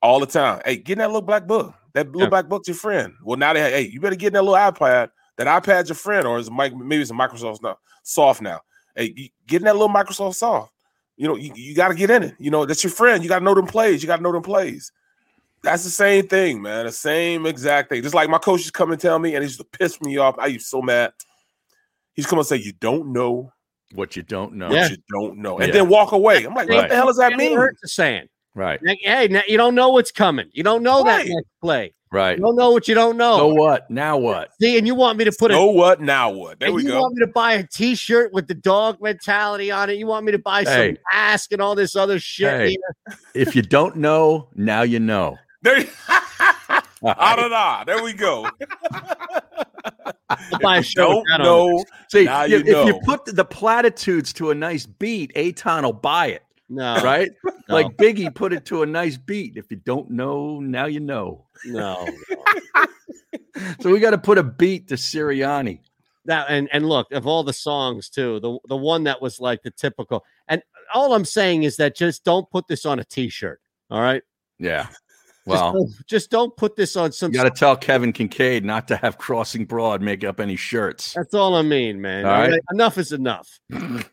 [0.00, 1.74] all the time, hey, get in that little black book.
[1.94, 2.28] That little Yeah.
[2.28, 3.14] black book's your friend.
[3.22, 5.10] Well, now they, have, hey, you better get in that little iPad.
[5.36, 8.60] That iPad's your friend, or is it mic- maybe it's a Microsoft now, soft now.
[8.96, 10.72] Hey, you- get in that little Microsoft soft.
[11.16, 12.34] You know, you, you got to get in it.
[12.38, 13.22] You know, that's your friend.
[13.22, 14.02] You got to know them plays.
[14.02, 14.90] You got to know them plays.
[15.62, 16.86] That's the same thing, man.
[16.86, 18.02] The same exact thing.
[18.02, 20.36] Just like my coaches come and tell me, and he used to piss me off.
[20.38, 21.12] I used so mad.
[22.14, 23.52] He's come and say, "You don't know
[23.94, 24.66] What you don't know.
[24.68, 24.88] what Yeah.
[24.88, 25.74] you don't know," and Yeah.
[25.80, 26.44] then walk away.
[26.44, 26.76] I'm like, Right.
[26.76, 28.80] "What the hell does that mean?" Hurts is saying, Right.
[28.84, 30.48] like, hey, now you don't know what's coming.
[30.52, 31.26] You don't know Right.
[31.26, 31.94] that next play.
[32.10, 32.36] Right.
[32.36, 33.38] You don't know what you don't know.
[33.38, 33.90] So what?
[33.90, 34.50] Now what?
[34.60, 36.02] See, and you want me to put a So what?
[36.02, 36.60] Now what?
[36.60, 37.00] There and we you go.
[37.00, 39.94] want me to buy a T-shirt with the dog mentality on it.
[39.94, 40.90] You want me to buy Hey.
[40.94, 42.50] some mask and all this other shit.
[42.50, 42.68] Hey.
[42.70, 43.16] here.
[43.34, 45.38] If you don't know, now you know.
[45.62, 45.86] There,
[47.04, 47.82] I don't know.
[47.86, 48.46] There we go.
[50.28, 51.84] I'll buy a If you shirt don't that on know.
[52.10, 55.92] See, now you- you if you put the platitudes to a nice beat, Eytan will
[55.92, 56.42] buy it,
[56.74, 57.30] No, right?
[57.44, 57.52] No.
[57.68, 59.56] Like Biggie put it to a nice beat.
[59.56, 61.46] If you don't know, now you know.
[61.66, 62.08] no.
[63.80, 65.80] So we got to put a beat to Sirianni.
[66.24, 69.62] that and and look of all the songs too the the one that was like
[69.62, 70.62] the typical and
[70.94, 74.22] all i'm saying is that just don't put this on a t-shirt all right
[74.58, 74.86] Yeah.
[75.46, 78.62] Just, Well, don't, just don't put this on some you got to tell Kevin Kinkead
[78.62, 81.14] not to have Crossing Broad make up any shirts.
[81.14, 82.24] that's all i mean man.
[82.24, 82.60] All right.
[82.72, 83.58] enough is enough.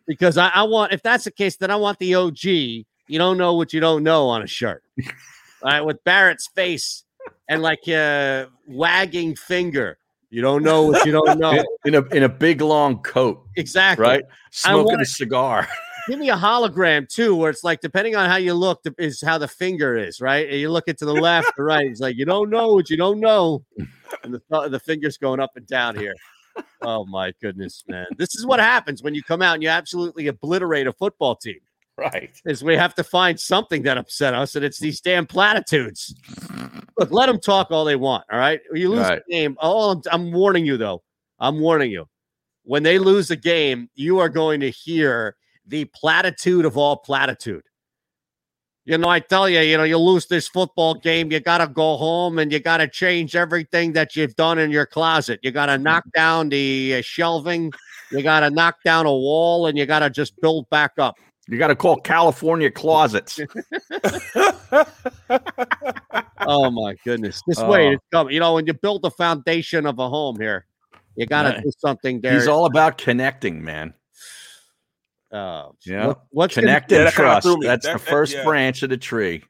[0.08, 2.44] Because I, I want if that's the case then i want the og
[3.10, 4.84] you don't know what you don't know on a shirt.
[5.06, 5.14] All
[5.64, 5.82] right?
[5.82, 7.04] With barrett's face
[7.50, 9.98] and like a wagging finger.
[10.30, 11.64] You don't know what you don't know.
[11.86, 14.06] In a in a big long coat, exactly.
[14.06, 14.24] Right?
[14.52, 15.68] Smoking want a cigar.
[16.10, 19.38] give me a hologram too, where it's like depending on how you look, is how
[19.38, 20.50] the finger is, right?
[20.50, 21.86] And you look it to the left or right.
[21.86, 23.64] It's like you don't know what you don't know,
[24.24, 26.14] and the the finger's going up and down here.
[26.82, 28.08] Oh my goodness, man!
[28.18, 31.60] This is what happens when you come out and you absolutely obliterate a football team.
[31.98, 32.32] Right.
[32.46, 36.16] Is we have to find something that upset us, and it's these damn platitudes.
[36.98, 38.24] Look, let them talk all they want.
[38.32, 39.22] All right, you lose Right.
[39.28, 39.58] the game.
[39.62, 41.04] Oh, I'm, I'm warning you though.
[41.40, 42.08] I'm warning you.
[42.64, 45.36] When they lose the game, you are going to hear
[45.70, 47.64] the platitude of all platitude.
[48.86, 51.68] You know, I tell you, you know, you lose this football game, you got to
[51.68, 55.40] go home and you got to change everything that you've done in your closet.
[55.44, 57.72] You got to knock down the uh, shelving,
[58.12, 61.18] you got to knock down a wall, and you got to just build back up.
[61.48, 63.40] You got to call California closets.
[66.42, 67.92] Oh my goodness, this way Oh.
[67.92, 68.34] it's coming.
[68.34, 70.66] You know, when you build the foundation of a home here,
[71.16, 72.34] you got to do something there.
[72.34, 73.94] He's all about connecting, man.
[75.32, 76.08] Oh, Yeah.
[76.08, 77.48] what- what's Connect and trust.
[77.62, 78.44] That's That- the that- first yeah.
[78.44, 79.44] branch of the tree.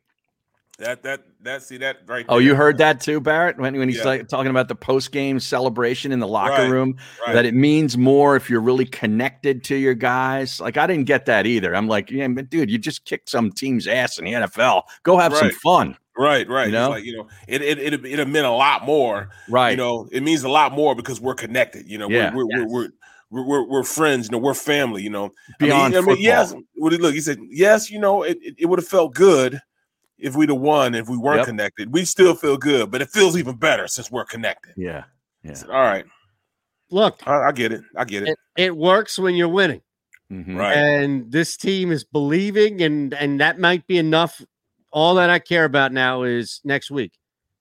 [0.77, 2.25] That that that see that right.
[2.29, 2.41] Oh, there.
[2.41, 3.57] you heard that too, Barrett?
[3.57, 4.03] When, when he's Yeah.
[4.05, 6.95] like, talking about the post game celebration in the locker Right, room,
[7.25, 7.33] right.
[7.33, 10.61] that it means more if you're really connected to your guys.
[10.61, 11.75] Like, I didn't get that either.
[11.75, 14.83] I'm like, yeah, but dude, you just kicked some team's ass in the NFL.
[15.03, 15.97] Go have some fun.
[16.17, 16.63] Right, right.
[16.63, 16.89] You It's know?
[16.91, 19.29] like you know, it it it it meant a lot more.
[19.49, 19.71] Right.
[19.71, 21.89] You know, it means a lot more because we're connected.
[21.89, 22.33] You know, Yeah.
[22.33, 22.87] we're we're, we're we're
[23.31, 24.27] we're we're friends.
[24.27, 25.03] You know, we're family.
[25.03, 26.49] You know, Beyond I mean, I mean yes.
[26.49, 26.63] football.
[26.75, 27.13] What he look?
[27.13, 27.89] He said, yes.
[27.91, 29.59] You know, it it, it would have felt good
[30.17, 30.95] if we'd have won.
[30.95, 31.45] If we weren't Yep.
[31.47, 34.73] connected, we still feel good, but it feels even better since we're connected.
[34.77, 35.03] Yeah.
[35.47, 36.05] I said, All right,
[36.91, 37.81] Look, I, I get it.
[37.95, 38.29] I get it.
[38.29, 39.81] it, it works when you're winning.
[40.31, 40.55] Mhm.
[40.57, 40.77] Right.
[40.77, 44.39] and this team is believing and and that might be enough
[44.91, 47.13] all that i care about now is next week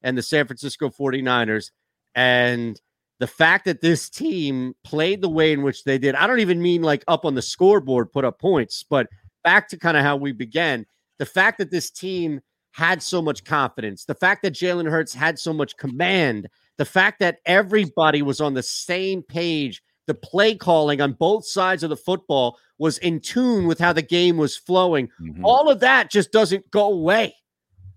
[0.02, 1.70] and the san francisco 49ers
[2.14, 2.78] and
[3.18, 6.60] the fact that this team played the way in which they did i don't even
[6.60, 9.06] mean like up on the scoreboard put up points but
[9.44, 10.84] back to kind of how we began
[11.18, 12.40] the fact that this team
[12.72, 17.18] had so much confidence the fact that jalen hurts had so much command the fact
[17.18, 21.96] that everybody was on the same page the play calling on both sides of the
[21.96, 25.08] football was in tune with how the game was flowing.
[25.20, 25.42] Mhm.
[25.44, 27.36] All of that just doesn't go away.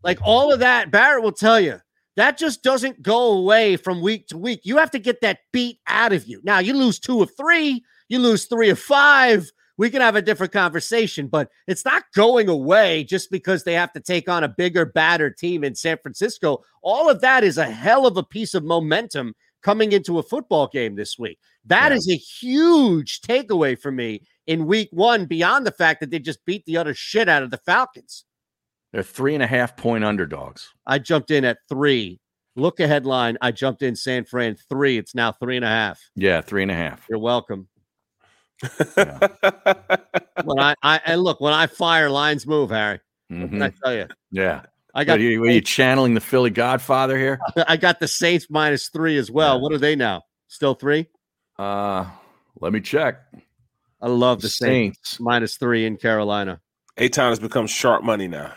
[0.03, 1.79] Like all of that, Barrett will tell you,
[2.17, 4.61] that just doesn't go away from week to week.
[4.63, 6.41] You have to get that beat out of you.
[6.43, 9.49] Now, you lose two of three, you lose three of five.
[9.77, 13.91] We can have a different conversation, but it's not going away just because they have
[13.93, 16.63] to take on a bigger, badder team in San Francisco.
[16.83, 19.33] All of that is a hell of a piece of momentum
[19.63, 21.39] coming into a football game this week.
[21.65, 21.97] That Yeah.
[21.97, 26.45] is a huge takeaway for me in week one, beyond the fact that they just
[26.45, 28.25] beat the utter shit out of the Falcons.
[28.93, 30.69] They're three and a half point underdogs.
[30.85, 32.19] I jumped in at three.
[32.55, 33.37] Look ahead line.
[33.41, 34.97] I jumped in San Fran three.
[34.97, 36.01] It's now three and a half.
[36.15, 37.05] Yeah, three and a half.
[37.09, 37.67] You're welcome.
[40.43, 42.99] When I, I and look, when I fire, lines move, Harry.
[43.29, 44.07] What can I tell you?
[44.31, 44.63] Yeah.
[44.93, 47.39] I Are got you, were you channeling the Philly Godfather here?
[47.67, 49.55] I got the Saints minus three as well.
[49.55, 49.61] Yeah.
[49.61, 50.23] What are they now?
[50.47, 51.07] Still three?
[51.57, 52.05] Uh,
[52.59, 53.21] let me check.
[54.01, 55.19] I love the Saints, Saints.
[55.19, 56.59] minus three in Carolina.
[56.97, 58.51] Aton has become sharp money now.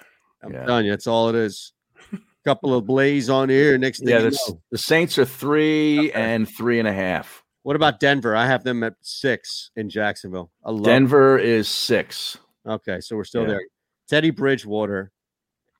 [0.45, 0.65] I'm Yeah.
[0.67, 1.73] telling you, that's all it is.
[2.13, 3.79] A Couple of blaze on here.
[3.79, 4.61] Next thing Yeah, you the, know.
[4.71, 7.43] the Saints are three and three and a half.
[7.63, 8.37] What about Denver?
[8.37, 10.51] I have them at six in Jacksonville.
[10.65, 12.37] I love Denver is six.
[12.67, 13.49] Okay, so we're still Yeah.
[13.49, 13.61] there.
[14.09, 15.11] Teddy Bridgewater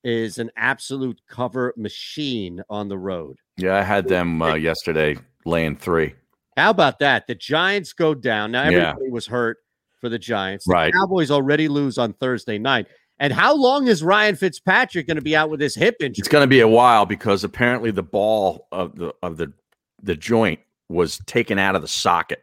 [0.03, 3.37] is an absolute cover machine on the road.
[3.59, 6.15] Yeah, I had them uh, yesterday laying three.
[6.57, 7.27] How about that?
[7.27, 8.53] The Giants go down.
[8.53, 8.91] Now Yeah.
[8.91, 9.59] everybody was hurt
[10.01, 10.65] for the Giants.
[10.67, 10.93] The Right.
[10.95, 12.87] Cowboys already lose on Thursday night.
[13.21, 16.21] And how long is Ryan Fitzpatrick going to be out with his hip injury?
[16.21, 19.53] It's going to be a while because apparently the ball of the of the
[20.03, 22.43] the joint was taken out of the socket.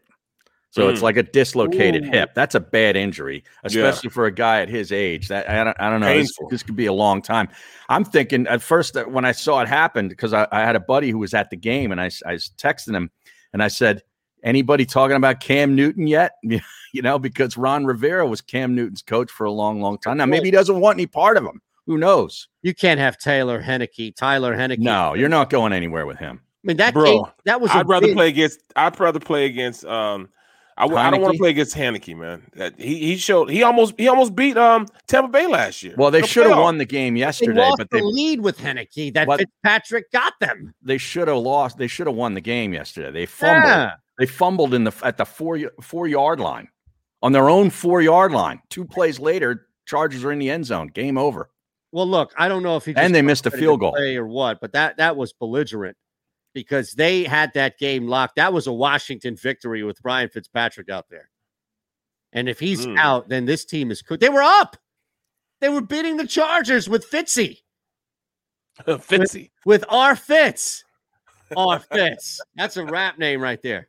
[0.72, 1.03] So it's Mm.
[1.03, 2.11] like a dislocated Ooh.
[2.11, 2.34] hip.
[2.34, 5.27] That's a bad injury, especially for a guy at his age.
[5.27, 6.18] That I don't, I don't know.
[6.18, 7.49] This, this could be a long time.
[7.89, 10.80] I'm thinking at first that when I saw it happen, because I, I had a
[10.80, 13.11] buddy who was at the game, and I, I was texting him,
[13.52, 14.02] and I said,
[14.44, 16.34] Anybody talking about Cam Newton yet?
[16.44, 20.18] you know, because Ron Rivera was Cam Newton's coach for a long, long time.
[20.18, 21.62] Now, maybe he doesn't want any part of him.
[21.88, 22.48] Who knows?
[22.62, 24.80] You can't have Taylor Heinicke, Tyler Heinicke.
[24.80, 26.40] No, you're not going anywhere with him.
[26.64, 27.72] I mean that Bro, game, that was.
[27.72, 28.62] I'd a rather big- play against.
[28.76, 29.84] I'd rather play against.
[29.84, 30.30] Um,
[30.78, 32.44] I, w- I don't want to play against Heinicke, man.
[32.56, 35.96] That he he showed he almost he almost beat um Tampa Bay last year.
[35.98, 38.42] Well, they The should have won the game They yesterday, lost but the they lead
[38.42, 40.74] with Heinicke that Fitzpatrick got them.
[40.84, 41.78] they should have lost.
[41.80, 43.12] They should have won the game yesterday.
[43.12, 43.64] They fumbled.
[43.66, 43.94] Yeah.
[44.22, 46.68] They fumbled in the at the four four yard line
[47.23, 48.61] on their own four yard line.
[48.69, 50.88] Two plays later, Chargers are in the end zone.
[50.89, 51.49] Game over.
[51.91, 53.93] Well, look, I don't know if he And they missed a field goal.
[53.93, 55.98] play or what, but that that was belligerent
[56.53, 58.35] because they had that game locked.
[58.35, 61.31] That was a Washington victory with Ryan Fitzpatrick out there.
[62.31, 62.98] And if he's Hmm.
[62.99, 64.22] out, then this team is cooked.
[64.22, 64.77] They were up.
[65.61, 67.61] They were beating the Chargers with Fitzy,
[68.85, 69.49] Fitzy.
[69.65, 70.84] with R Fitz.
[71.57, 72.39] R Fitz.
[72.56, 73.88] That's a rap name right there.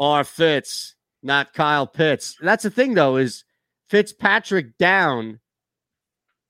[0.00, 2.36] R Fitz, not Kyle Pitts.
[2.40, 3.44] That's the thing, though, is
[3.88, 5.40] Fitzpatrick down.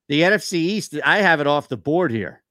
[0.09, 2.43] The NFC East, I have it off the board here.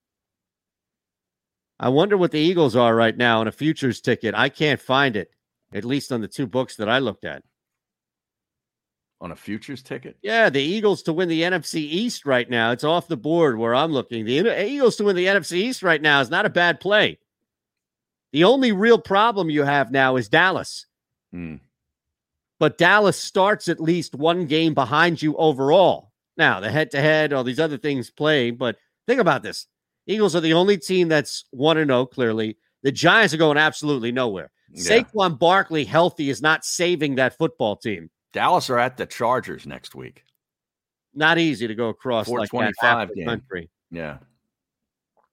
[1.79, 4.33] I wonder what the Eagles are right now on a futures ticket.
[4.33, 5.29] I can't find it,
[5.73, 7.43] at least on the two books that I looked at.
[9.19, 10.17] on a futures ticket.
[10.21, 12.71] Yeah, the Eagles to win the NFC East right now.
[12.71, 14.25] It's off the board where I'm looking.
[14.25, 17.19] The Eagles to win the NFC East right now is not a bad play.
[18.31, 20.85] The only real problem you have now is Dallas.
[21.31, 21.55] Hmm.
[22.59, 26.11] But Dallas starts at least one game behind you overall.
[26.37, 29.67] Now, the head to head, all these other things play, but think about this.
[30.07, 32.57] Eagles are the only team that's 1 0, clearly.
[32.83, 34.51] The Giants are going absolutely nowhere.
[34.71, 35.01] Yeah.
[35.01, 38.09] Saquon Barkley healthy is not saving that football team.
[38.33, 40.23] Dallas are at the Chargers next week.
[41.13, 43.25] Not easy to go across like that half the game.
[43.25, 43.69] country.
[43.89, 44.17] Yeah.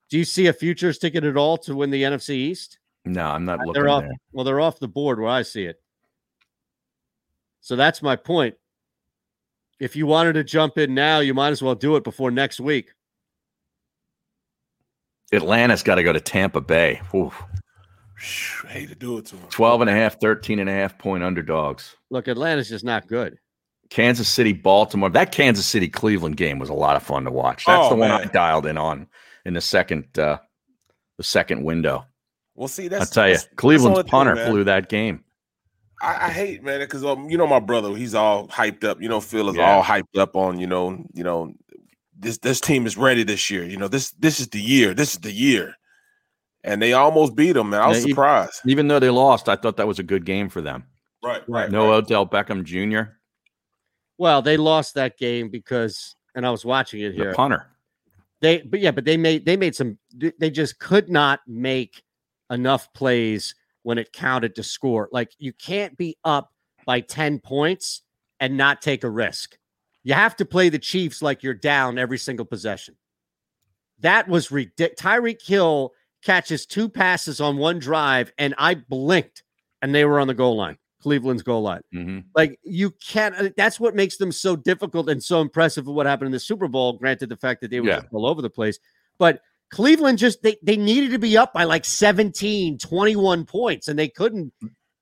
[0.08, 2.78] Do you see a futures ticket at all to win the NFC East?
[3.04, 4.02] No, I'm not looking they're off.
[4.02, 4.12] there.
[4.32, 5.80] Well, they're off the board where I see it.
[7.60, 8.54] So that's my point.
[9.80, 12.60] If you wanted to jump in now, you might as well do it before next
[12.60, 12.92] week.
[15.32, 17.00] Atlanta's got to go to Tampa Bay.
[17.14, 17.42] Oof.
[18.64, 19.48] I hate to do it to him.
[19.50, 21.96] 12 and a half, 13 and a half point underdogs.
[22.10, 23.38] Look, Atlanta's just not good.
[23.90, 25.10] Kansas City, Baltimore.
[25.10, 27.66] That Kansas City Cleveland game was a lot of fun to watch.
[27.66, 29.08] That's Oh, the one I dialed in on
[29.44, 30.38] in the second uh
[31.18, 32.06] the second window.
[32.54, 34.64] Well, see, that's I that's tell you, that's- that's Cleveland's the only thing, punter flew
[34.64, 35.24] that game.
[36.02, 39.00] I, I hate man because um, you know my brother, he's all hyped up.
[39.00, 39.62] You know, Phil is Yeah.
[39.76, 41.54] all hyped up on you know, you know,
[42.18, 43.64] this this team is ready this year.
[43.64, 44.92] You know, this this is the year.
[44.94, 45.76] This is the year,
[46.62, 47.70] and they almost beat them.
[47.70, 48.60] Man, I was Yeah, surprised.
[48.66, 50.84] Even though they lost, I thought that was a good game for them.
[51.22, 51.70] Right, right.
[51.70, 53.12] No Odell Beckham Jr.,
[54.18, 57.34] Well, they lost that game because, and I was watching it the here.
[57.34, 57.66] punter.
[58.42, 59.96] They, but yeah, but they made they made some.
[60.12, 62.02] They just could not make
[62.50, 65.08] enough plays when it counted to score.
[65.12, 66.52] Like you can't be up
[66.86, 68.02] by ten points
[68.40, 69.56] and not take a risk.
[70.02, 72.96] You have to play the Chiefs like you're down every single possession.
[74.00, 75.00] That was ridiculous.
[75.00, 75.92] Tyreek Hill
[76.22, 79.42] catches two passes on one drive, and I blinked,
[79.82, 81.80] and they were on the goal line, Cleveland's goal line.
[81.92, 83.34] hmm Like you can't.
[83.36, 85.86] uh, That's what makes them so difficult and so impressive.
[85.88, 86.94] Of what happened in the Super Bowl.
[86.94, 88.00] Granted, the fact that they were Yeah.
[88.12, 88.78] all over the place,
[89.18, 93.98] but Cleveland just they they needed to be up by like 17, 21 points, and
[93.98, 94.52] they couldn't.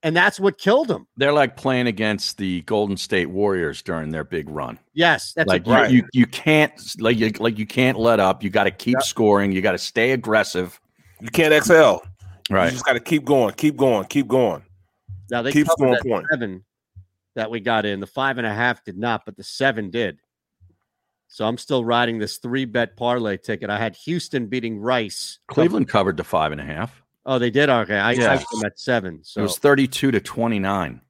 [0.04, 1.06] And that's what killed them.
[1.16, 4.80] They're like playing against the Golden State Warriors during their big run.
[4.94, 8.42] Yes, that's like a, you, you, you can't like you like you can't let up.
[8.42, 9.52] You got to keep scoring.
[9.52, 10.80] You got to stay aggressive.
[11.20, 12.02] You can't excel.
[12.50, 12.66] Right.
[12.66, 14.62] You just got to keep going, keep going, keep going.
[15.30, 16.28] now they keep scoring that points.
[16.32, 16.64] seven
[17.34, 18.00] that we got in.
[18.00, 20.18] The five and a half did not, but the seven did.
[21.32, 23.70] So I'm still riding this three bet parlay ticket.
[23.70, 25.38] I had Houston beating Rice.
[25.48, 27.02] Cleveland covered the five and a half.
[27.24, 27.70] Oh, they did.
[27.70, 28.36] Okay, I Yeah.
[28.36, 29.20] Them at seven.
[29.24, 31.00] So it was thirty-two to twenty-nine.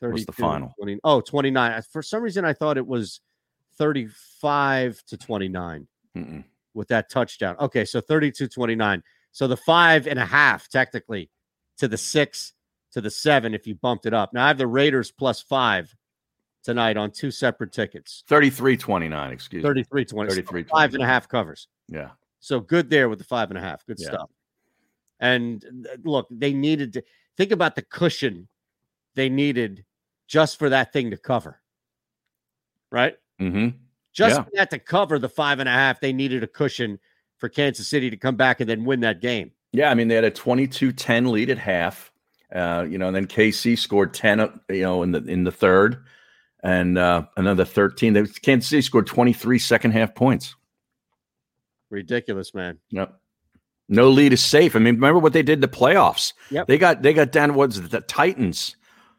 [0.00, 0.72] was the final.
[0.78, 1.82] 20 oh, 29.
[1.92, 3.20] For some reason, I thought it was
[3.76, 5.86] 35 to 29
[6.16, 6.44] Mm-mm.
[6.72, 7.56] with that touchdown.
[7.60, 9.02] Okay, so 32 29.
[9.32, 11.28] So the five and a half, technically,
[11.76, 12.54] to the six
[12.92, 14.32] to the seven if you bumped it up.
[14.32, 15.94] Now I have the Raiders plus five
[16.62, 19.68] tonight on two separate tickets 33-29, excuse me.
[19.68, 20.30] 33 20.
[20.30, 21.68] 33 Five and a half covers.
[21.88, 22.10] Yeah.
[22.40, 23.84] So good there with the five and a half.
[23.86, 24.08] Good Yeah.
[24.08, 24.30] stuff.
[25.20, 27.02] And uh, look, they needed to
[27.36, 28.48] think about the cushion
[29.14, 29.84] they needed
[30.28, 31.60] just for that thing to cover.
[32.92, 33.16] Right?
[33.40, 33.76] Mm-hmm.
[34.12, 34.42] Just Yeah.
[34.44, 36.98] for that to cover the five and a half, they needed a cushion
[37.38, 39.52] for Kansas City to come back and then win that game.
[39.72, 42.12] Yeah, I mean they had a 22-10 lead at half.
[42.54, 45.52] Uh, you know, and then KC scored 10 uh, you know in the in the
[45.52, 46.04] third
[46.62, 48.12] and uh another 13.
[48.12, 50.54] They, Kansas City scored 23 second half points.
[51.90, 52.78] Ridiculous, man.
[52.90, 53.14] Yep.
[53.88, 54.76] No lead is safe.
[54.76, 56.34] I mean, remember what they did in the playoffs?
[56.50, 56.66] Yep.
[56.66, 57.54] They got they got down.
[57.54, 58.76] What's the Titans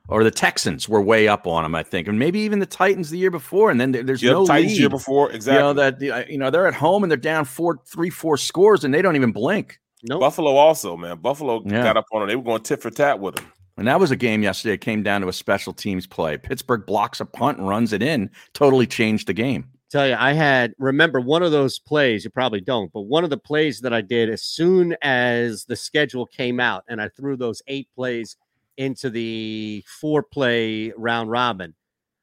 [0.08, 3.10] or the Texans were way up on them, I think, and maybe even the Titans
[3.10, 3.70] the year before.
[3.72, 4.80] And then there- there's Yep, no Titans lead.
[4.80, 5.58] year before, exactly.
[5.58, 8.84] You know that you know they're at home and they're down four, three, four scores,
[8.84, 9.80] and they don't even blink.
[10.04, 11.18] No, Buffalo also, man.
[11.18, 11.84] Buffalo Yeah.
[11.84, 12.30] got up on them.
[12.30, 13.46] They were going tit for tat with them.
[13.80, 14.74] And that was a game yesterday.
[14.74, 16.38] It came down to a special teams play.
[16.38, 18.30] Pittsburgh blocks a punt and runs it in.
[18.54, 19.70] Totally changed the game.
[19.90, 22.24] tell you, I had remember one of those plays.
[22.24, 25.76] You probably don't, but one of the plays that I did as soon as the
[25.76, 28.36] schedule came out, and I threw those eight plays
[28.78, 31.74] into the four play round robin,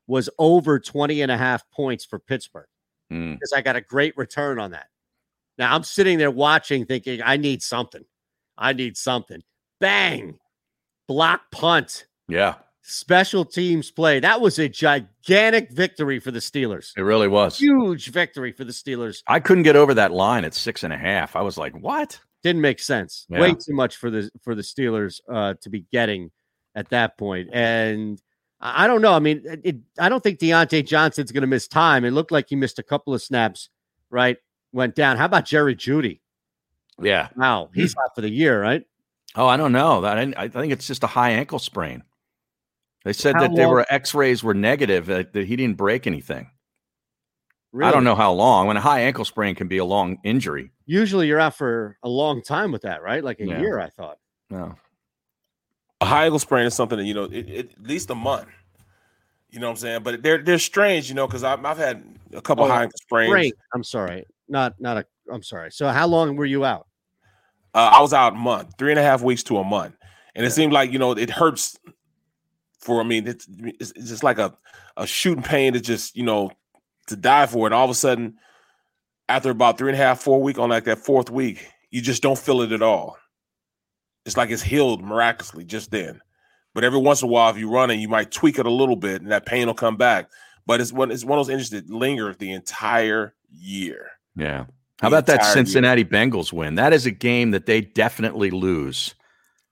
[0.07, 2.69] was over 20 and a half points for Pittsburgh
[3.12, 3.35] Mm.
[3.35, 4.89] because I got a great return on that.
[5.59, 8.05] Now I'm sitting there watching, thinking, I need something.
[8.59, 9.43] I need something.
[9.81, 10.39] Bang,
[11.09, 14.20] block punt, Yeah, special teams play.
[14.20, 16.93] That was a gigantic victory for the Steelers.
[16.97, 17.59] it really was.
[17.59, 19.23] Huge victory for the Steelers.
[19.27, 21.37] I couldn't get over that line at six and a half.
[21.37, 22.19] I was like, what?
[22.43, 23.27] Didn't make sense.
[23.28, 23.41] Yeah.
[23.41, 26.31] Way too much for the for the Steelers uh, to be getting
[26.74, 27.49] at that point.
[27.53, 28.20] And
[28.61, 29.12] I don't know.
[29.12, 32.05] I mean, it, it- I don't think Diontae Johnson's going to miss time.
[32.05, 33.69] It looked like he missed a couple of snaps.
[34.11, 34.37] Right,
[34.73, 35.16] went down.
[35.16, 36.20] How about Jerry Jeudy?
[37.03, 37.28] Yeah.
[37.37, 38.85] Wow, he's out for the year, right?
[39.36, 40.04] Oh, I don't know.
[40.04, 42.02] I, I think it's just a high ankle sprain.
[43.04, 45.06] They said How that they were X-rays were negative.
[45.06, 46.50] That, that he didn't break anything.
[47.80, 48.66] I don't know how long.
[48.66, 50.70] When a high ankle sprain can be a long injury.
[50.86, 53.22] Usually, you're out for a long time with that, right?
[53.22, 53.60] Like a Yeah.
[53.60, 54.18] year, I thought.
[54.48, 54.74] No.
[56.00, 58.48] A high ankle sprain is something that you know, it, it, at least a month.
[59.50, 60.02] You know what I'm saying?
[60.02, 62.02] But they're they're strange, you know, because I've, I've had
[62.32, 63.30] a couple Oh, high ankle sprains.
[63.30, 63.54] Great.
[63.74, 64.24] I'm sorry.
[64.48, 65.06] Not not a.
[65.30, 65.70] I'm sorry.
[65.70, 66.86] So, how long were you out?
[67.77, 69.94] Uh, I was out a month, three and a half weeks to a month,
[70.35, 71.78] and it seemed like you know it hurts.
[72.81, 74.57] For I mean, it's it's, it's just like a
[74.97, 76.51] a shooting pain to just you know
[77.09, 78.36] to die for, and all of a sudden,
[79.28, 82.23] after about three and a half, four week on like that fourth week, you just
[82.23, 83.19] don't feel it at all.
[84.24, 86.23] It's like it's healed miraculously just then.
[86.73, 88.70] But every once in a while, if you run and you might tweak it a
[88.70, 90.31] little bit, and that pain will come back.
[90.65, 94.12] But it's one it's one of those injuries that linger the entire year.
[94.35, 94.65] Yeah.
[95.01, 95.55] How about that entire year.
[95.55, 96.74] Cincinnati Bengals win?
[96.77, 99.14] That is a game that they definitely lose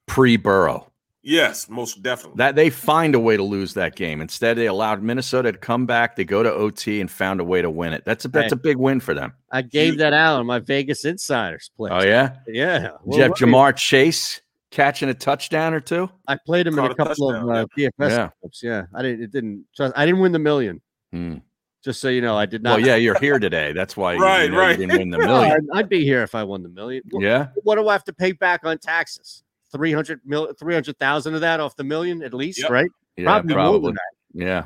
[0.06, 0.90] pre Burrow.
[1.26, 2.36] Yes, most definitely.
[2.36, 4.20] That they find a way to lose that game.
[4.20, 6.16] Instead, they allowed Minnesota to come back.
[6.16, 8.05] They go to OT and found a way to win it.
[8.05, 9.32] That's a that's a big win for them.
[9.51, 11.90] I gave that out on my Vegas Insiders play.
[11.90, 12.78] Oh yeah, yeah.
[12.80, 16.10] Did you have what- Ja'Marr Chase catching a touchdown or two?
[16.28, 18.28] I played him in a a couple of touchdown, uh, DFS Yeah.
[18.42, 18.62] clips.
[18.62, 19.22] Yeah, I didn't.
[19.22, 19.64] It didn't.
[19.80, 20.82] I didn't win the million.
[21.10, 21.36] Hmm.
[21.85, 22.78] Just so you know, I did not.
[22.78, 23.73] Well, yeah, you're here today.
[23.73, 24.78] That's why Right, you know right.
[24.78, 25.69] you didn't win the million.
[25.74, 27.02] I'd, be here if I won the million.
[27.12, 29.43] Yeah, what do I have to pay back on taxes?
[29.73, 32.70] 300 mil, 300,000 of that off the million at least, Yep.
[32.70, 32.90] right?
[33.16, 33.81] yeah, Probably probably.
[33.81, 34.47] more than that.
[34.47, 34.65] Yeah,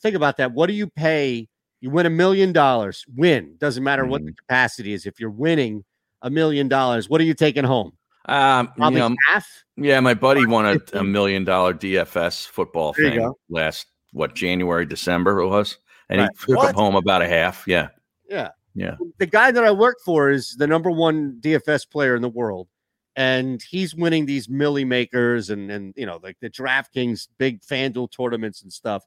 [0.00, 0.52] Think about that.
[0.52, 1.46] What do you pay?
[1.80, 3.04] You win a million dollars.
[3.14, 4.26] Win doesn't matter what Mm-hmm.
[4.28, 5.06] the capacity is.
[5.06, 5.84] If you're winning
[6.22, 7.92] a million dollars, what are you taking home?
[8.24, 9.46] um, you know, half.
[9.76, 10.00] yeah.
[10.00, 15.38] My buddy won a, a million dollar DFS football There thing last what January, December
[15.40, 15.78] it was,
[16.08, 16.30] and Right.
[16.38, 16.74] he took What?
[16.74, 17.64] home about a half.
[17.66, 17.88] Yeah,
[18.28, 18.50] Yeah.
[18.74, 18.96] yeah.
[19.18, 22.68] the guy that I work for is the number one DFS player in the world,
[23.16, 28.10] and he's winning these Milly Makers and and you know like the DraftKings big FanDuel
[28.10, 29.04] tournaments and stuff.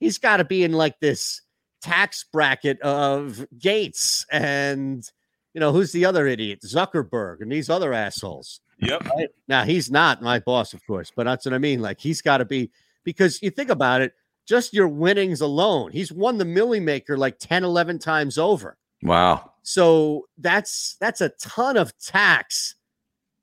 [0.00, 1.42] He's got to be in like this
[1.82, 5.08] tax bracket of Gates and
[5.54, 8.60] you know who's the other idiot Zuckerberg and these other assholes.
[8.78, 9.04] Yep.
[9.10, 9.28] Right?
[9.48, 11.80] Now he's not my boss, of course, but that's what I mean.
[11.82, 12.70] Like he's got to be
[13.04, 14.12] because you think about it,
[14.50, 15.92] just your winnings alone.
[15.92, 18.76] He's won the Milly Maker like 10, 11 times over.
[19.00, 19.52] Wow.
[19.62, 22.74] So that's that's a ton of tax,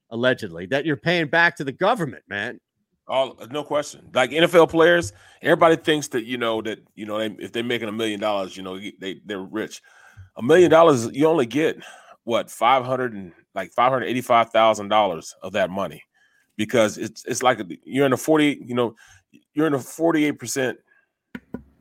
[0.10, 2.60] allegedly, that you're paying back to the government, man.
[3.08, 4.10] All no question.
[4.14, 7.88] Like NFL players, everybody thinks that you know that you know they, if they're making
[7.88, 9.82] a million dollars, you know they they're rich.
[10.36, 11.82] A million dollars, you only get
[12.26, 16.04] what five hundred and like five hundred eighty five thousand dollars of that money,
[16.58, 18.94] because it's it's like you're in a forty, you know,
[19.54, 20.78] you're in a forty eight percent,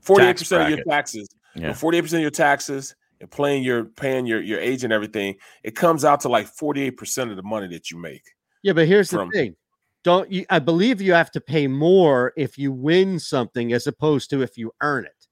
[0.01, 1.73] forty eight percent of your taxes, Yeah.
[1.73, 5.37] forty eight percent of your taxes, and playing your paying your your age and everything.
[5.63, 8.23] It comes out to like forty eight percent of the money that you make.
[8.63, 9.57] Yeah, but here's From- the thing.
[10.05, 14.31] Don't you I believe you have to pay more if you win something as opposed
[14.31, 15.27] to if you earn it.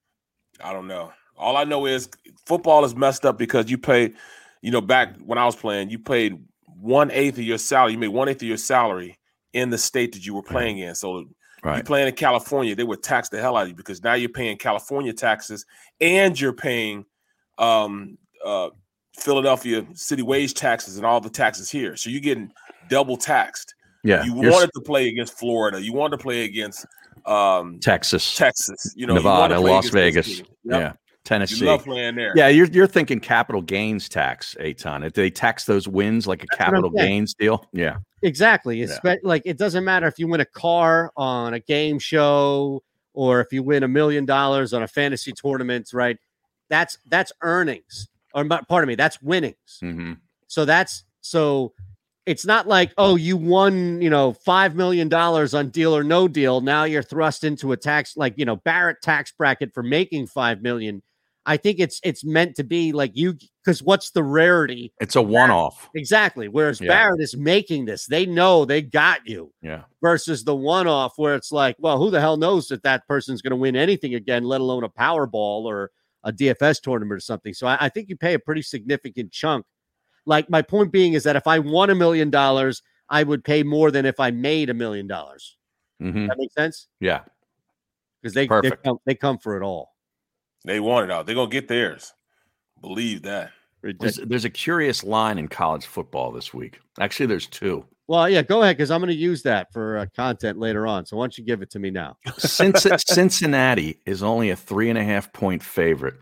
[0.62, 1.12] I don't know.
[1.36, 2.08] All I know is
[2.46, 4.12] football is messed up because you pay,
[4.62, 6.38] you know, back when I was playing, you paid
[6.80, 7.92] one eighth of your salary.
[7.92, 9.16] You made one eighth of your salary
[9.52, 10.94] in the state that you were playing in.
[10.96, 11.24] So
[11.64, 11.84] you Right.
[11.84, 14.56] playing in California, they would tax the hell out of you because now you're paying
[14.58, 15.64] California taxes
[16.00, 17.04] and you're paying
[17.58, 18.68] um uh
[19.18, 21.96] Philadelphia city wage taxes and all the taxes here.
[21.96, 22.52] So you're getting
[22.88, 23.74] double taxed.
[24.02, 24.24] Yeah.
[24.24, 25.80] You wanted to play against Florida.
[25.80, 26.84] You wanted to play against
[27.26, 30.38] um Texas, Texas, you know, Nevada, to play Las Vegas.
[30.38, 30.46] Yep.
[30.64, 30.92] Yeah.
[31.24, 31.64] Tennessee.
[31.64, 32.32] You love playing there.
[32.36, 35.00] Yeah, you're you're thinking capital gains tax, Eytan.
[35.04, 37.66] Do they tax those wins like a That's capital gains deal?
[37.72, 37.96] Yeah.
[38.24, 38.80] Exactly.
[38.80, 38.86] Yeah.
[38.86, 42.82] Espe- Like it doesn't matter if you win a car on a game show
[43.12, 46.18] or if you win a million dollars on a fantasy tournament, right?
[46.70, 48.08] That's that's earnings.
[48.34, 49.78] Or pardon me, that's winnings.
[49.82, 50.14] Mm-hmm.
[50.48, 51.74] So that's so
[52.26, 56.26] it's not like, oh, you won, you know, five million dollars on deal or no
[56.26, 56.62] deal.
[56.62, 60.62] Now you're thrust into a tax like you know, Barrett tax bracket for making five
[60.62, 61.02] million.
[61.46, 64.92] I think it's it's meant to be like you because what's the rarity?
[65.00, 65.90] It's a one-off.
[65.94, 66.48] Exactly.
[66.48, 66.88] Whereas Yeah.
[66.88, 69.82] Barrett is making this, they know they got you Yeah.
[70.02, 73.42] versus the one off where it's like, well, who the hell knows that that person's
[73.42, 75.90] going to win anything again, let alone a Powerball or
[76.24, 77.52] a DFS tournament or something.
[77.52, 79.66] So I, I think you pay a pretty significant chunk.
[80.26, 83.62] Like my point being is that if I won a million dollars, I would pay
[83.62, 85.56] more than if I made a million dollars.
[86.02, 86.28] Mhm.
[86.28, 87.24] That makes sense Yeah.
[88.22, 89.93] because they they come, they come for it all.
[90.64, 91.26] They want it out.
[91.26, 92.12] They're gonna get theirs.
[92.80, 93.50] Believe that.
[93.82, 96.80] There's, there's a curious line in college football this week.
[97.00, 97.84] Actually, there's two.
[98.06, 101.04] Well, yeah, go ahead because I'm going to use that for uh, content later on.
[101.06, 102.16] So why don't you give it to me now?
[102.38, 106.14] Cinci- Cincinnati is only a three and a half point favorite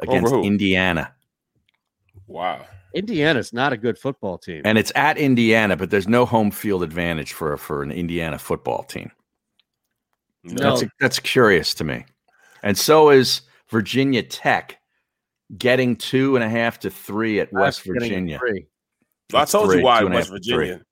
[0.00, 0.42] against who?
[0.42, 1.12] Indiana.
[2.26, 2.64] Wow.
[2.94, 4.62] Indiana's not a good football team.
[4.64, 8.84] And it's at Indiana, but there's no home field advantage for for an Indiana football
[8.84, 9.10] team.
[10.44, 10.88] That's No.
[11.00, 12.04] that's curious to me.
[12.62, 14.78] And so is Virginia Tech
[15.56, 18.38] getting two and a half to three at West getting Virginia.
[18.38, 18.66] three.
[19.34, 20.54] I told three, you why two and a West half three.
[20.56, 20.82] Virginia.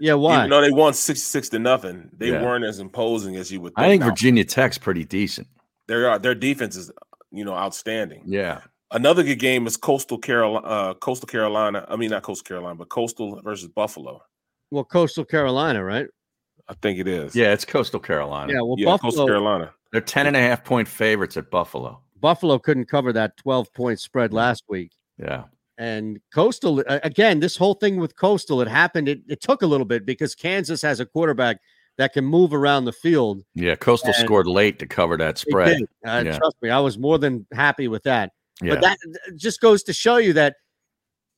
[0.00, 0.38] Yeah, why?
[0.38, 2.42] Even though they won sixty-six to nothing, they Yeah.
[2.42, 3.74] weren't as imposing as you would.
[3.74, 3.84] think.
[3.84, 5.48] I think Now, Virginia Tech's pretty decent.
[5.88, 6.90] Their uh, their defense is,
[7.32, 8.22] you know, outstanding.
[8.26, 8.60] Yeah.
[8.90, 10.66] Another good game is Coastal Carolina.
[10.66, 11.84] Uh, Coastal Carolina.
[11.88, 14.20] I mean, not Coastal Carolina, but Coastal versus Buffalo.
[14.70, 16.06] Well, Coastal Carolina, right?
[16.68, 17.34] I think it is.
[17.34, 18.52] Yeah, it's Coastal Carolina.
[18.52, 19.72] Yeah, well, Yeah, Buffalo, Coastal Carolina.
[19.92, 22.00] They're 10 and a half point favorites at Buffalo.
[22.20, 24.92] Buffalo couldn't cover that 12 point spread last week.
[25.18, 25.44] Yeah.
[25.78, 29.08] And Coastal, again, this whole thing with Coastal, it happened.
[29.08, 31.58] It, it took a little bit because Kansas has a quarterback
[31.98, 33.42] that can move around the field.
[33.54, 35.82] Yeah, Coastal And scored late to cover that spread.
[36.06, 36.36] Uh, yeah.
[36.36, 38.32] Trust me, I was more than happy with that.
[38.62, 38.74] Yeah.
[38.74, 38.98] But that
[39.36, 40.56] just goes to show you that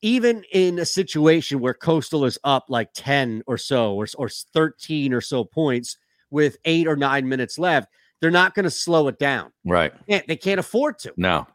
[0.02, 5.12] even in a situation where Coastal is up like 10 or so, or, or 13
[5.12, 5.98] or so points
[6.30, 7.88] with eight or nine minutes left,
[8.20, 9.52] they're not going to slow it down.
[9.64, 9.92] Right.
[10.08, 11.12] Can't- They can't afford to.
[11.16, 11.46] No.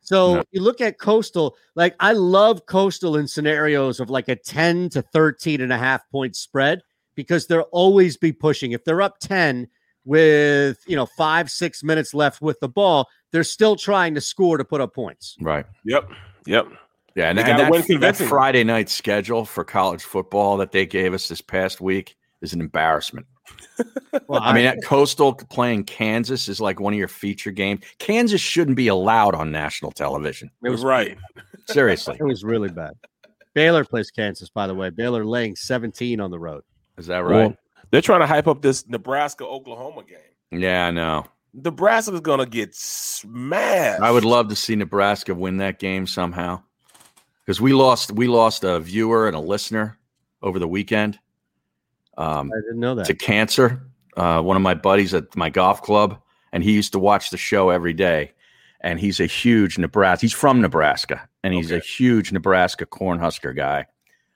[0.00, 0.42] So No.
[0.52, 5.02] you look at Coastal, like I love Coastal in scenarios of like a 10 to
[5.02, 6.82] 13 and a half point spread
[7.14, 8.72] because they'll always be pushing.
[8.72, 9.66] If they're up 10
[10.04, 14.58] with, you know, five, six minutes left with the ball, they're still trying to score
[14.58, 15.36] to put up points.
[15.40, 15.64] Right.
[15.84, 16.10] Yep.
[16.46, 16.66] Yep.
[17.16, 17.72] Yeah, and, They and
[18.02, 18.28] that, that.
[18.28, 22.60] Friday night schedule for college football that they gave us this past week is an
[22.60, 23.26] embarrassment.
[24.28, 27.84] Well, I mean, that Coastal playing Kansas is like one of your feature games.
[27.98, 30.50] Kansas shouldn't be allowed on national television.
[30.62, 31.18] it was right.
[31.68, 32.92] Seriously, It was really bad.
[33.54, 34.90] Baylor plays Kansas, by the way.
[34.90, 36.62] Baylor laying 17 on the road.
[36.98, 37.30] is that right?
[37.48, 37.56] Well,
[37.90, 40.60] they're trying to hype up this Nebraska Oklahoma game.
[40.62, 41.26] yeah, I know.
[41.52, 44.02] Nebraska's gonna get smashed.
[44.02, 46.60] I would love to see Nebraska win that game somehow
[47.44, 48.10] because we lost.
[48.10, 49.96] We lost a viewer and a listener
[50.42, 51.18] over the weekend.
[52.16, 53.06] Um, I didn't know that.
[53.06, 53.82] to cancer.
[54.16, 56.20] Uh, one of my buddies at my golf club,
[56.52, 58.32] and he used to watch the show every day.
[58.80, 60.20] And he's a huge Nebraska.
[60.24, 63.86] He's from Nebraska, and he's a huge Nebraska Cornhusker guy.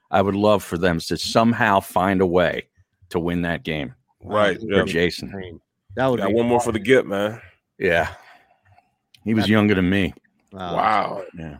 [0.09, 2.67] I would love for them to somehow find a way
[3.09, 3.93] to win that game.
[4.21, 4.59] Right.
[4.59, 4.83] For Yeah.
[4.85, 5.61] Jason.
[5.95, 7.39] That would Got be one more for the get, man.
[7.77, 8.09] Yeah.
[9.23, 10.13] He was younger than me.
[10.51, 10.75] Wow.
[10.75, 11.23] Wow.
[11.37, 11.57] Yeah.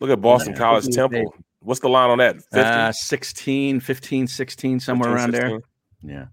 [0.00, 1.32] Look at Boston College Temple.
[1.64, 2.36] What's the line on that?
[2.36, 2.58] 50?
[2.60, 5.60] Uh, 16, 15, 16, somewhere 15, around there.
[6.02, 6.26] Yeah.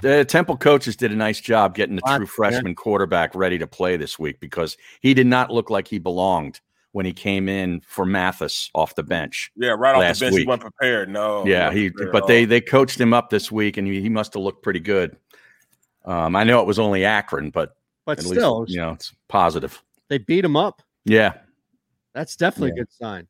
[0.00, 3.96] The Temple coaches did a nice job getting the true freshman quarterback ready to play
[3.96, 6.60] this week because he did not look like he belonged
[6.92, 9.50] when he came in for Mathis off the bench.
[9.56, 10.34] yeah, right off last the bench.
[10.34, 10.48] He week.
[10.48, 11.08] wasn't prepared.
[11.08, 11.46] No.
[11.46, 14.42] yeah, he but they they coached him up this week and he, he must have
[14.42, 15.16] looked pretty good.
[16.04, 19.14] Um, I know it was only Akron, but But at still, least you know it's
[19.28, 19.82] positive.
[20.08, 20.82] they beat him up.
[21.04, 21.34] Yeah.
[22.14, 23.26] That's definitely a good sign.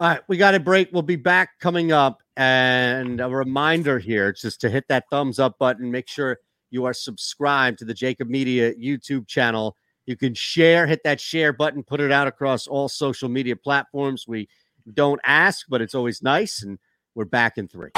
[0.00, 0.90] All right, we got a break.
[0.92, 2.22] We'll be back coming up.
[2.36, 5.90] And a reminder here just to hit that thumbs up button.
[5.90, 6.38] Make sure
[6.70, 9.76] you are subscribed to the JAKIB Media YouTube channel.
[10.06, 14.24] You can share, hit that share button, put it out across all social media platforms.
[14.28, 14.48] We
[14.94, 16.62] don't ask, but it's always nice.
[16.62, 16.78] And
[17.16, 17.90] we're back in three.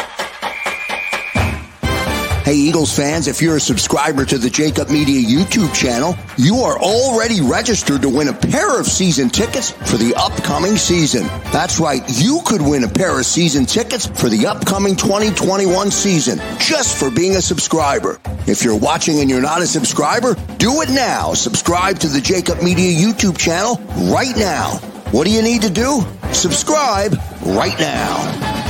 [2.44, 6.78] Hey, Eagles fans, if you're a subscriber to the JAKIB Media YouTube channel, you are
[6.78, 11.26] already registered to win a pair of season tickets for the upcoming season.
[11.52, 16.38] That's right, you could win a pair of season tickets for the upcoming 2021 season
[16.58, 18.18] just for being a subscriber.
[18.46, 21.34] If you're watching and you're not a subscriber, do it now.
[21.34, 23.76] Subscribe to the JAKIB Media YouTube channel
[24.10, 24.78] right now.
[25.12, 26.00] What do you need to do?
[26.32, 28.69] Subscribe right now.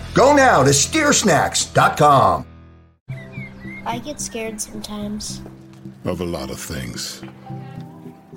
[0.13, 2.45] Go now to steersnacks.com.
[3.85, 5.41] I get scared sometimes.
[6.05, 7.21] Of a lot of things.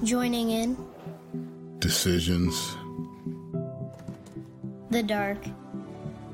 [0.02, 0.76] Joining in,
[1.78, 2.76] Decisions,
[4.90, 5.38] the dark.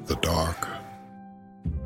[0.07, 0.69] the dark.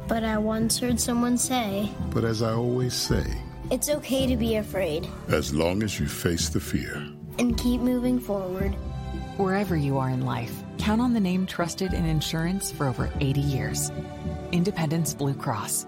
[0.09, 3.25] But I once heard someone say, But as I always say,
[3.71, 6.97] it's okay to be afraid as long as you face the fear.
[7.39, 8.75] and keep moving forward.
[9.39, 13.41] Wherever you are in life, count on the name trusted in insurance for over 80
[13.41, 13.91] years
[14.53, 15.87] Independence Blue Cross.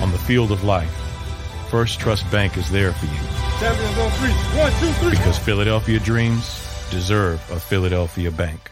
[0.00, 1.05] On the field of life,
[1.76, 3.20] First Trust Bank is there for you
[3.60, 4.30] Champions on three.
[4.58, 5.10] One, two, three.
[5.10, 8.70] because Philadelphia dreams deserve a Philadelphia bank.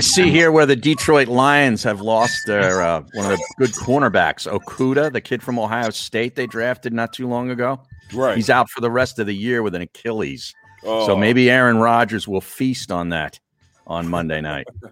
[0.00, 3.72] I see here where the Detroit Lions have lost their uh, one of the good
[3.72, 7.82] cornerbacks, Okudah, the kid from Ohio State they drafted not too long ago.
[8.14, 8.34] Right.
[8.34, 10.54] He's out for the rest of the year with an Achilles.
[10.84, 11.06] Oh.
[11.06, 13.38] So maybe Aaron Rodgers will feast on that
[13.86, 14.66] on Monday night.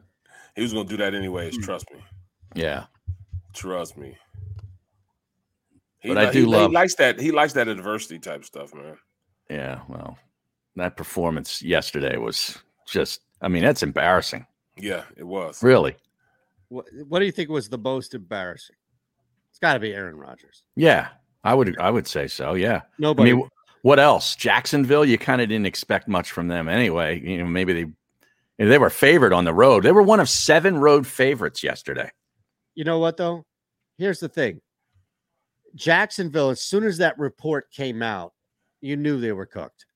[0.57, 1.57] He was gonna do that anyways.
[1.59, 2.01] Trust me.
[2.55, 2.87] Yeah.
[3.55, 4.19] Trust me.
[6.01, 7.21] He But I do he, love- He likes that.
[7.21, 8.99] He likes that adversity type stuff, man.
[9.49, 9.83] Yeah.
[9.89, 10.19] Well,
[10.75, 12.59] that performance yesterday was
[12.89, 14.47] just, I mean, that's embarrassing.
[14.81, 15.63] Yeah, it was.
[15.63, 15.97] Really.
[16.69, 18.77] What, what do you think was the most embarrassing?
[19.51, 20.65] It's got to be Aaron Rodgers.
[20.77, 21.09] Yeah.
[21.45, 22.55] I would, I would say so.
[22.55, 22.83] Yeah.
[22.99, 23.31] Nobody.
[23.31, 23.49] I mean,
[23.83, 24.35] what else?
[24.37, 27.21] Jacksonville, you kind of didn't expect much from them anyway.
[27.21, 29.85] You know, maybe they, they were favored on the road.
[29.85, 32.11] They were one of seven road favorites yesterday.
[32.75, 33.45] You know what though?
[33.97, 34.61] Here's the thing.
[35.75, 38.33] Jacksonville, as soon as that report came out,
[38.81, 39.87] you knew they were cooked.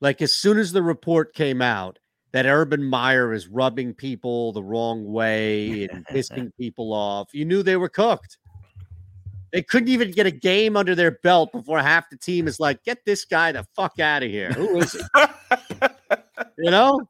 [0.00, 1.98] Like as soon as the report came out
[2.36, 7.62] that Urban Meyer is rubbing people the wrong way and pissing people off, you knew
[7.62, 8.36] they were cooked.
[9.52, 12.84] They couldn't even get a game under their belt before half the team is like,
[12.84, 14.52] get this guy the fuck out of here.
[14.52, 15.00] Who is he?
[16.58, 17.08] you know?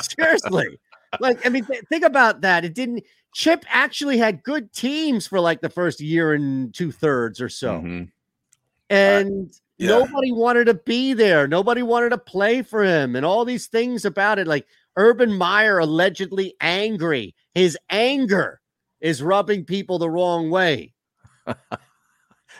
[0.00, 0.78] Seriously.
[1.18, 2.64] Like, I mean, th- think about that.
[2.64, 3.02] It didn't
[3.34, 7.80] Chip actually had good teams for like the first year and two thirds or so.
[7.80, 8.10] Mhm.
[8.90, 9.88] And yeah.
[9.88, 11.46] nobody wanted to be there.
[11.48, 14.46] Nobody wanted to play for him, and all these things about it.
[14.46, 14.66] Like
[14.96, 17.34] Urban Meyer allegedly angry.
[17.54, 18.60] His anger
[19.00, 20.92] is rubbing people the wrong way.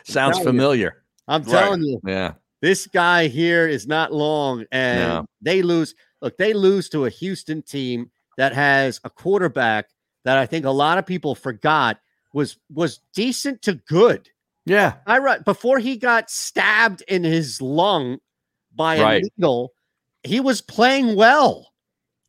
[0.05, 0.43] Sounds telling you.
[0.43, 1.03] familiar.
[1.27, 1.51] I'm Right.
[1.51, 1.99] telling you.
[2.05, 2.33] Yeah.
[2.61, 5.25] This guy here is not long, and No.
[5.41, 5.93] they lose.
[6.21, 9.89] Look, they lose to a Houston team that has a quarterback
[10.25, 11.99] that I think a lot of people forgot
[12.33, 14.29] was was decent to good.
[14.67, 14.95] Yeah.
[15.05, 18.17] I right before he got stabbed in his lung
[18.75, 19.23] by a Right.
[19.37, 19.71] needle,
[20.23, 21.71] he was playing well.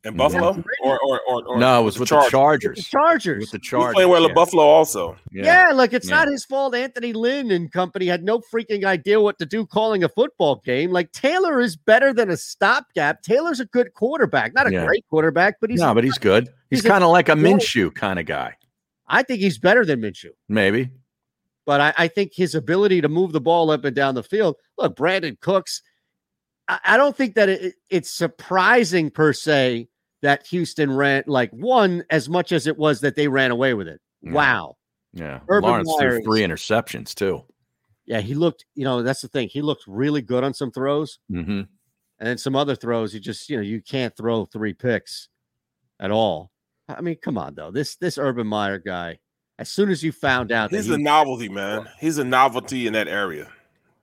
[0.05, 2.77] In Buffalo, or or or, or no, it was with the Chargers.
[2.77, 3.41] The Chargers.
[3.41, 3.95] With the He was Chargers.
[3.95, 4.29] playing well yeah.
[4.29, 5.17] at Buffalo also.
[5.33, 6.15] Yeah, like it's Yeah.
[6.15, 6.77] not his fault.
[6.77, 10.93] Anthony Lynn and company had no freaking idea what to do calling a football game.
[10.93, 13.23] Like Taylor is better than a stopgap.
[13.23, 14.87] Taylor's a good quarterback, not a Yeah.
[14.87, 15.81] great quarterback, but he's.
[15.81, 16.47] no, but he's good.
[16.71, 17.43] He's, he's kind of like a Yeah.
[17.43, 18.55] Minshew kind of guy.
[19.09, 20.91] I think he's better than Minshew, Maybe.
[21.69, 24.57] But I, I think his ability to move the ball up and down the field.
[24.79, 25.83] Look, Brandin Cooks.
[26.67, 29.89] I, I don't think that it, it's surprising per se
[30.23, 33.87] that Houston ran like one as much as it was that they ran away with
[33.87, 34.01] it.
[34.23, 34.33] Yeah.
[34.33, 34.77] Wow.
[35.13, 35.41] Yeah.
[35.47, 37.45] Urban Lawrence threw three interceptions too.
[38.07, 38.65] Yeah, he looked.
[38.75, 39.51] You know, that's the thing.
[39.51, 41.19] He looked really good on some throws.
[41.31, 41.51] Mm-hmm.
[41.51, 41.69] And
[42.19, 45.29] then some other throws, you just, you know, you can't throw three picks
[46.01, 46.51] at all.
[46.89, 47.71] I mean, come on, though.
[47.71, 49.19] This this Urban Meyer guy,
[49.59, 51.89] as soon as you found out that He's he, a novelty, man.
[51.99, 53.49] He's a novelty in that area.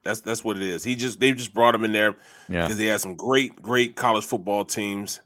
[0.03, 0.83] That's that's what it is.
[0.83, 2.15] He just they just brought him in there
[2.47, 2.63] Yeah.
[2.63, 5.21] because they had some great great college football teams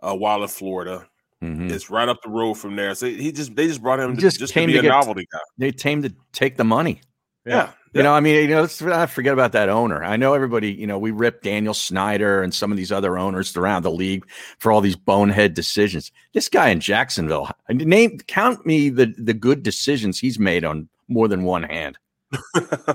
[0.00, 1.06] uh, while in Florida.
[1.42, 1.70] Mhm.
[1.70, 2.94] It's right up the road from there.
[2.94, 4.78] So he just they just brought him He to, just just, came to be to
[4.78, 5.38] a get- novelty guy.
[5.58, 7.02] They came to take the money.
[7.44, 10.02] Yeah, You know, I mean, you know, let's not forget about that owner.
[10.02, 13.56] I know everybody, you know, we rip Daniel Snyder and some of these other owners
[13.56, 14.26] around the league
[14.58, 16.10] for all these bonehead decisions.
[16.32, 21.28] This guy in Jacksonville, name count me the the good decisions he's made on more
[21.28, 21.98] than one hand.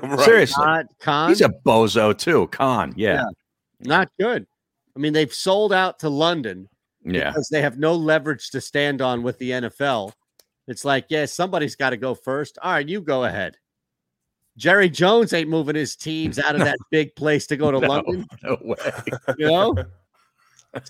[0.01, 0.19] Right.
[0.19, 0.65] Seriously.
[0.65, 2.47] not Khan, He's a bozo too.
[2.47, 2.93] Khan.
[2.97, 3.23] Yeah.
[3.79, 4.45] not good.
[4.95, 6.67] I mean, they've sold out to London
[7.05, 7.29] Yeah.
[7.29, 10.11] because they have no leverage to stand on with the NFL.
[10.67, 12.57] It's like, yeah, somebody's got to go first.
[12.61, 13.55] All right, you go ahead.
[14.57, 17.87] Jerry Jones ain't moving his teams out of that big place to go to No,
[17.87, 18.27] London.
[18.43, 18.77] no way.
[19.37, 19.75] You know,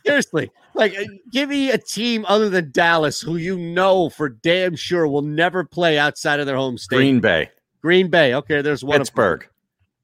[0.03, 4.75] seriously, like uh, give me a team other than Dallas who you know for damn
[4.75, 6.95] sure will never play outside of their home state.
[6.97, 7.49] Green Bay,
[7.81, 8.33] Green Bay.
[8.35, 8.97] Okay, there's one.
[8.99, 9.47] Pittsburgh.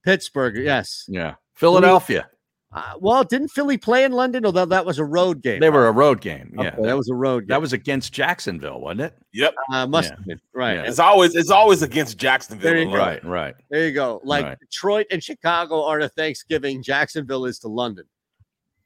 [0.04, 0.58] Pittsburgh.
[0.58, 1.06] Yes.
[1.08, 1.36] Yeah.
[1.56, 2.30] Philadelphia.
[2.76, 4.46] Uh, well, didn't Philly play in London?
[4.46, 5.62] Although that was a road game.
[5.62, 6.54] They were a road game.
[6.60, 6.68] Yeah.
[6.74, 7.48] Okay, that was a road game.
[7.48, 9.14] That was against Jacksonville, wasn't it?
[9.34, 9.56] Yep.
[9.72, 10.16] uh, must Yeah.
[10.18, 10.74] have been right.
[10.74, 10.84] Yeah.
[10.84, 12.70] It's always it's always against Jacksonville.
[12.70, 12.98] There you alone.
[13.00, 13.56] Right, right.
[13.72, 14.20] There you go.
[14.26, 14.60] Like Right.
[14.60, 16.84] Detroit and Chicago are to Thanksgiving.
[16.84, 18.04] Jacksonville is to London.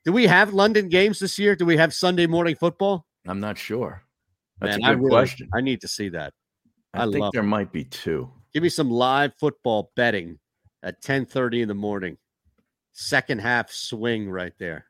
[0.05, 1.55] Do we have London games this year?
[1.55, 3.07] Do we have Sunday morning football?
[3.27, 4.03] I'm not sure.
[4.61, 5.49] That's Man, a I good really- question.
[5.53, 6.33] I need to see that.
[6.93, 8.29] I, I think love there might be two.
[8.53, 10.37] Give me some live football betting
[10.83, 12.17] at 10:30 in the morning.
[12.91, 14.85] Second half swing right there.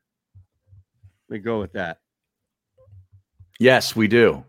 [1.29, 1.99] Let me go with that.
[3.59, 4.43] Yes, we do.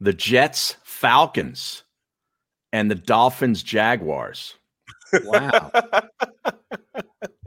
[0.00, 1.84] The Jets, Falcons,
[2.72, 4.54] and the Dolphins, Jaguars.
[5.24, 5.70] Wow.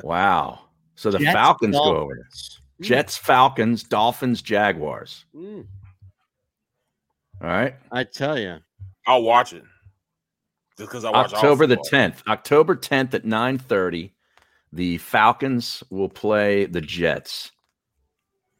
[0.03, 0.59] Wow.
[0.95, 2.23] So the Jets, Falcons go over there.
[2.23, 2.61] Dolphins.
[2.81, 5.25] Jets, Falcons, Dolphins, Jaguars.
[5.35, 5.65] Mm,
[7.41, 7.75] All right.
[7.91, 8.57] I tell you.
[9.07, 9.63] I'll watch it.
[10.77, 12.25] Just because I watch October the 10th.
[12.27, 14.11] October 10th at 9:30,
[14.73, 17.51] the Falcons will play the Jets.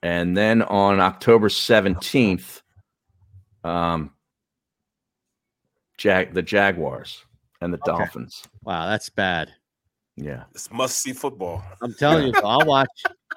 [0.04, 2.62] And then on October 17th,
[3.64, 4.12] um
[5.98, 7.24] Jag the Jaguars
[7.62, 7.98] and the Okay.
[7.98, 8.44] Dolphins.
[8.64, 9.50] Wow, that's bad.
[10.16, 10.44] Yeah.
[10.52, 11.64] It's must see football.
[11.82, 12.90] I'm telling you, I'll watch.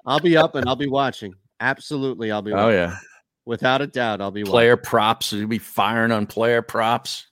[0.04, 1.32] I'll be up and I'll be watching.
[1.60, 2.52] Absolutely, I'll be.
[2.52, 2.96] Oh yeah.
[3.46, 4.52] Without a doubt, I'll be watching.
[4.52, 5.32] Player props.
[5.32, 7.28] You'll be firing on player props.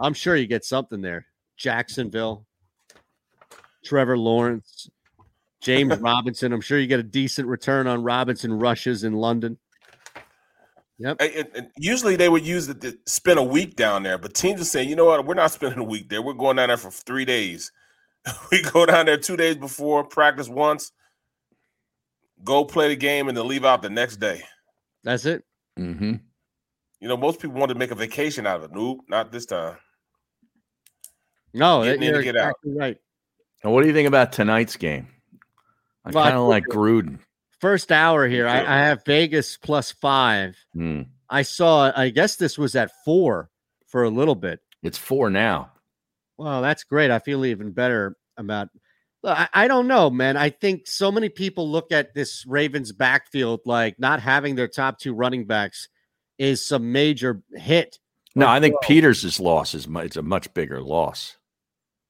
[0.00, 1.26] I'm sure you get something there.
[1.56, 2.46] Jacksonville,
[3.84, 4.88] Trevor Lawrence,
[5.60, 6.52] James Robinson.
[6.52, 9.58] I'm sure you get a decent return on Robinson rushes in London.
[10.98, 11.16] Yep.
[11.20, 14.34] And- and- and usually they would use it to spend a week down there, but
[14.34, 16.20] teams are saying, you know what, we're not spending a week there.
[16.22, 17.70] We're going down there for three days.
[18.50, 20.90] we go down there two days before, practice once,
[22.42, 24.42] go play the game, and then leave out the next day.
[25.04, 25.44] That's it.
[25.78, 26.14] Mm-hmm.
[27.00, 28.70] You know, most people want to make a vacation out of it.
[28.74, 29.76] Nope, not this time.
[31.54, 32.54] No, Getting in you're to get out.
[32.64, 32.98] right.
[33.62, 35.08] And what do you think about tonight's game?
[36.04, 36.64] I kind of like.
[36.64, 37.18] Gruden.
[37.60, 40.56] First hour here, I, I have Vegas plus five.
[40.74, 41.02] Hmm.
[41.28, 41.92] I saw.
[41.94, 43.50] I guess this was at four
[43.86, 44.60] for a little bit.
[44.82, 45.72] It's four now.
[46.36, 47.10] Well, that's great.
[47.10, 48.68] I feel even better about.
[49.24, 50.36] I, I don't know, man.
[50.36, 55.00] I think so many people look at this Ravens backfield like not having their top
[55.00, 55.88] two running backs
[56.38, 57.98] is some major hit
[58.36, 58.76] No, I think.
[58.82, 61.36] Peters' loss is mu- it's a much bigger loss.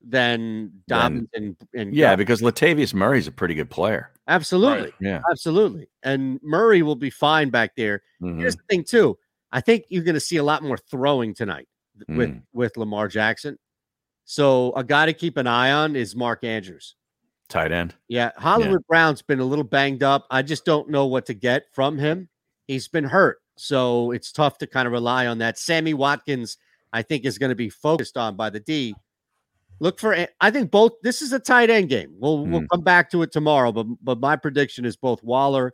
[0.03, 2.19] Than Dobbins and, and Yeah, Kupp.
[2.19, 4.11] because Latavius Murray's a pretty good player.
[4.29, 5.21] absolutely, Yeah.
[5.31, 5.89] absolutely.
[6.03, 8.03] And Murray will be fine back there.
[8.23, 8.39] Mhm.
[8.41, 9.19] Here's the thing, too.
[9.51, 11.67] I think you're going to see a lot more throwing tonight
[12.09, 12.43] with Mm.
[12.53, 13.59] with Lamar Jackson.
[14.25, 16.95] So a guy to keep an eye on is Mark Andrews.
[17.49, 17.95] Tight end.
[18.09, 20.27] Yeah, Hollywood Brown's been a little banged up.
[20.31, 22.29] I just don't know what to get from him.
[22.67, 25.59] He's been hurt, so it's tough to kind of rely on that.
[25.59, 26.59] Sammy Watkins,
[26.93, 28.95] I think, is going to be focused on by the D.
[29.81, 30.17] Look for.
[30.41, 30.93] I think both.
[31.03, 32.15] This is a tight end game.
[32.19, 32.69] We'll we'll Mm.
[32.69, 35.73] come back to it tomorrow, but but my prediction is both Waller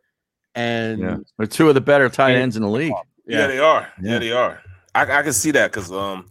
[0.55, 1.17] and Yeah.
[1.39, 2.93] They're two of the better tight ends in the league.
[3.27, 3.89] Yeah, they are.
[4.03, 4.19] Yeah, Yeah.
[4.19, 4.61] they are.
[4.95, 6.29] I, I can see that because um,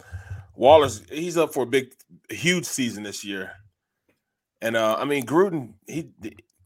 [0.56, 1.94] Waller's he's up for a big,
[2.30, 3.52] huge season this year,
[4.62, 6.12] and uh, I mean Gruden he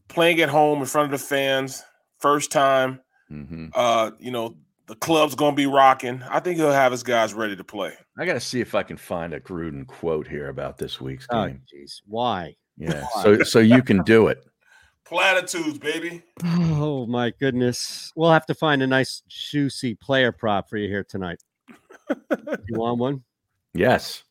[0.08, 1.82] playing at home in front of the fans,
[2.18, 3.00] first time.
[3.32, 3.70] Mhm.
[3.74, 4.56] Uh, you know
[4.88, 6.22] the club's gonna be rocking.
[6.28, 7.92] I think he'll have his guys ready to play.
[8.18, 11.26] I got to see if I can find a Gruden quote here about this week's
[11.30, 11.62] oh game.
[11.72, 12.56] jeez, why?
[12.76, 14.44] yeah, so so you can do it.
[15.04, 16.22] Platitudes, baby.
[16.44, 21.04] Oh my goodness, we'll have to find a nice juicy player prop for you here
[21.04, 21.42] tonight.
[22.10, 23.22] you want one?
[23.74, 24.24] Yes.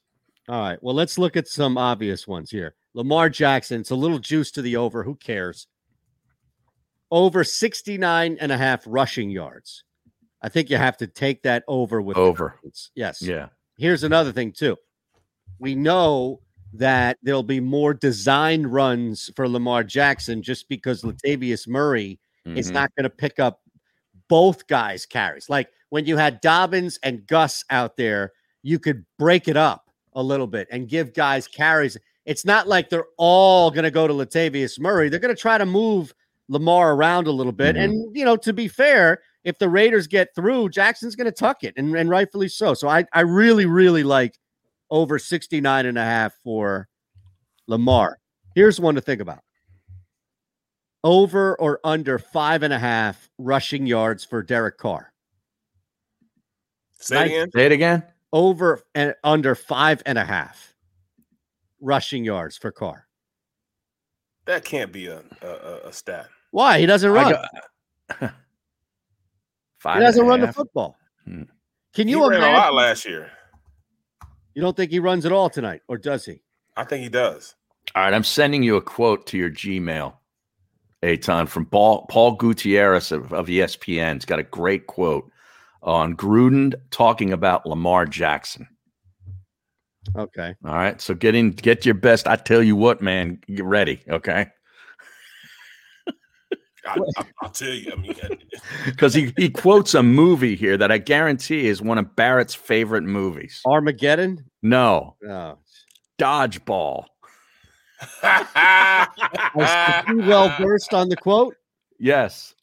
[0.50, 0.82] All right.
[0.82, 2.76] Well, let's look at some obvious ones here.
[2.94, 5.04] Lamar Jackson, it's a little juice to the over.
[5.04, 5.68] Who cares?
[7.12, 9.84] Over 69 and a half rushing yards.
[10.42, 12.60] I think you have to take that over with Over.
[12.96, 13.22] Yes.
[13.22, 13.48] Yeah.
[13.78, 14.76] Here's another thing, too.
[15.60, 16.42] We know
[16.74, 22.74] that there'll be more design runs for Lamar Jackson just because Latavius Murray is Mhm.
[22.74, 23.62] not going to pick up
[24.30, 25.50] both guys' carries.
[25.50, 30.22] Like when you had Dobbins and Gus out there, you could break it up a
[30.22, 31.98] little bit and give guys carries.
[32.26, 35.10] It's not like they're all going to go to Latavius Murray.
[35.10, 36.14] They're going to try to move
[36.50, 37.76] Lamar around a little bit.
[37.76, 37.84] Mhm.
[37.84, 41.64] And, you know, to be fair, if the Raiders get through, Jackson's going to tuck
[41.64, 42.74] it and, and rightfully so.
[42.74, 44.38] So I, I really, really like
[44.92, 46.90] over 69 and a half for
[47.66, 48.20] Lamar.
[48.56, 49.40] Here's one to think about
[51.02, 55.14] over or under five and a half rushing yards for Derek Carr.
[57.00, 57.52] Say it again.
[57.56, 58.04] Say it again.
[58.34, 60.74] Over and under five and a half
[61.80, 63.08] rushing yards for Carr.
[64.44, 66.28] That can't be a a, a- a stat.
[66.52, 66.80] Why?
[66.82, 67.14] He doesn't I
[68.20, 68.32] run.
[69.88, 70.98] got- Five he doesn't run the football.
[71.26, 71.44] Hmm.
[71.94, 73.32] Can He you ran a lot last year.
[74.54, 76.42] You don't think he runs at all tonight, or does he?
[76.76, 77.56] I think he does.
[77.96, 80.14] All right, I'm sending you a quote to your Gmail,
[81.04, 84.16] Eytan, from Paul, Paul Gutierrez of, of ESPN.
[84.16, 85.32] He's got a great quote
[85.82, 88.68] on Gruden talking about Lamar Jackson.
[90.16, 90.56] Okay.
[90.66, 92.28] All right, so get in, get your best.
[92.28, 94.48] I tell you what, man, get ready, okay?
[96.88, 97.92] I, I, I'll tell you.
[97.92, 98.16] I mean,
[98.86, 103.04] Because he, he quotes a movie here that I guarantee is one of Barrett's favorite
[103.04, 103.62] movies.
[103.66, 104.46] Armageddon?
[104.64, 105.60] No, No.
[106.20, 107.06] Dodgeball.
[109.56, 111.56] Was he well versed on the quote?
[112.00, 112.54] Yes.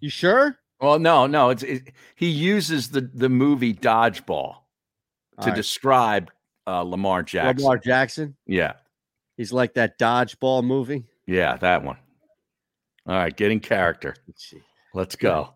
[0.00, 0.56] You sure?
[0.80, 1.50] Well, no, no.
[1.50, 4.58] It's it, he uses the the movie Dodgeball to
[5.38, 5.54] All right.
[5.54, 6.30] describe
[6.66, 7.64] uh, Lamar Jackson.
[7.64, 8.36] Lamar Jackson.
[8.46, 8.74] Yeah,
[9.36, 11.04] He's like that dodgeball movie.
[11.26, 11.96] yeah, that one.
[13.06, 14.14] All right, getting character.
[14.94, 15.54] Let's go.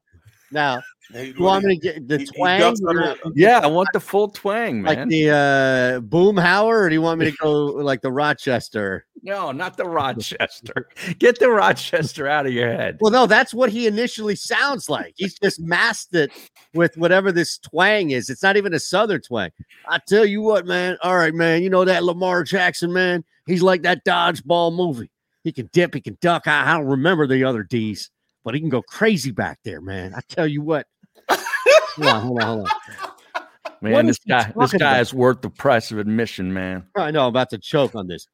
[0.52, 0.80] Now,
[1.12, 2.74] you want me to get the he- he twang?
[2.84, 4.96] or Yeah, I want the full twang, man.
[4.96, 9.06] like the uh, Boomhauer, or do you want me to go like the Rochester?
[9.22, 10.88] no, not the Rochester.
[11.18, 12.98] Get the Rochester out of your head.
[13.00, 15.14] Well, no, that's what he initially sounds like.
[15.16, 16.30] He's just masked it
[16.74, 18.30] with whatever this twang is.
[18.30, 19.50] It's not even a southern twang.
[19.88, 20.96] I tell you what, man.
[21.02, 21.62] All right, man.
[21.62, 23.24] You know that Lamar Jackson, man.
[23.46, 25.10] He's like that dodgeball movie.
[25.46, 26.48] He can dip, he can duck.
[26.48, 28.10] I, I don't remember the other D's,
[28.44, 30.12] but he can go crazy back there, man.
[30.12, 30.88] I tell you what.
[31.30, 33.42] hold on, hold on, hold on.
[33.80, 35.00] Man, what this is guy, this guy about?
[35.02, 36.84] is worth the price of admission, man.
[36.96, 38.26] I know I'm about to choke on this.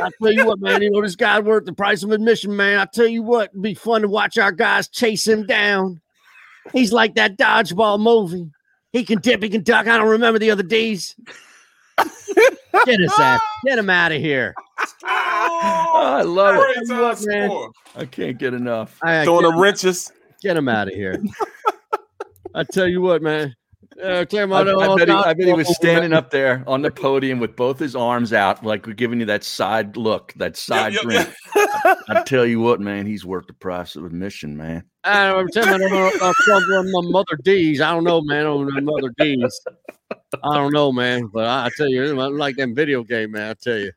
[0.00, 0.80] I tell you what, man.
[0.80, 2.80] You know this guy's worth the price of admission, man.
[2.80, 6.00] I tell you what, it'd be fun to watch our guys chase him down.
[6.72, 8.50] He's like that dodgeball movie.
[8.92, 9.86] He can dip, he can duck.
[9.86, 11.14] I don't remember the other D's.
[12.84, 14.54] Get his ass, get him out of here.
[15.04, 16.74] Oh, I love it.
[16.74, 17.68] Great Tell you man.
[17.96, 18.98] I can't get enough.
[19.02, 20.12] I, Throwing get, the wrenches.
[20.42, 21.22] get him out of here.
[22.54, 23.54] I tell you what, man.
[24.02, 26.82] Uh, I, Claremont, I oh, bet he, I bet he was standing up there on
[26.82, 30.56] the podium with both his arms out, like we're giving you that side look, that
[30.56, 31.16] side Yep, grin.
[31.16, 31.34] yep,
[31.84, 31.98] yep.
[32.08, 34.84] I tell you what, man, he's worth the price of admission, man.
[35.08, 37.80] I don't tell me I don't know uh, from my mother D's.
[37.80, 38.46] I don't know, man.
[38.46, 39.60] On my mother D's.
[40.12, 41.30] I don't know, man.
[41.32, 43.50] But I, I tell you, I like them video game, man.
[43.50, 43.92] I tell you.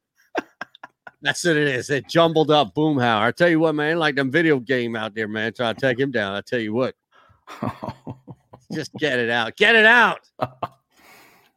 [1.21, 1.89] That's what it is.
[1.89, 3.21] It jumbled up boomhauer.
[3.21, 5.53] I tell you what, man, like them video game out there, man.
[5.53, 6.33] Try to take him down.
[6.33, 6.95] I tell you what.
[8.73, 9.55] Just get it out.
[9.55, 10.19] Get it out.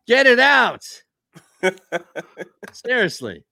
[0.07, 0.85] Get it out.
[2.73, 3.45] Seriously.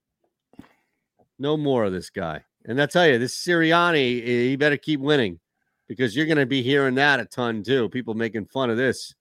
[1.38, 2.44] No more of this guy.
[2.66, 5.40] And I tell you, this Sirianni, he better keep winning
[5.88, 7.88] because you're going to be hearing that a ton too.
[7.88, 9.14] People making fun of this.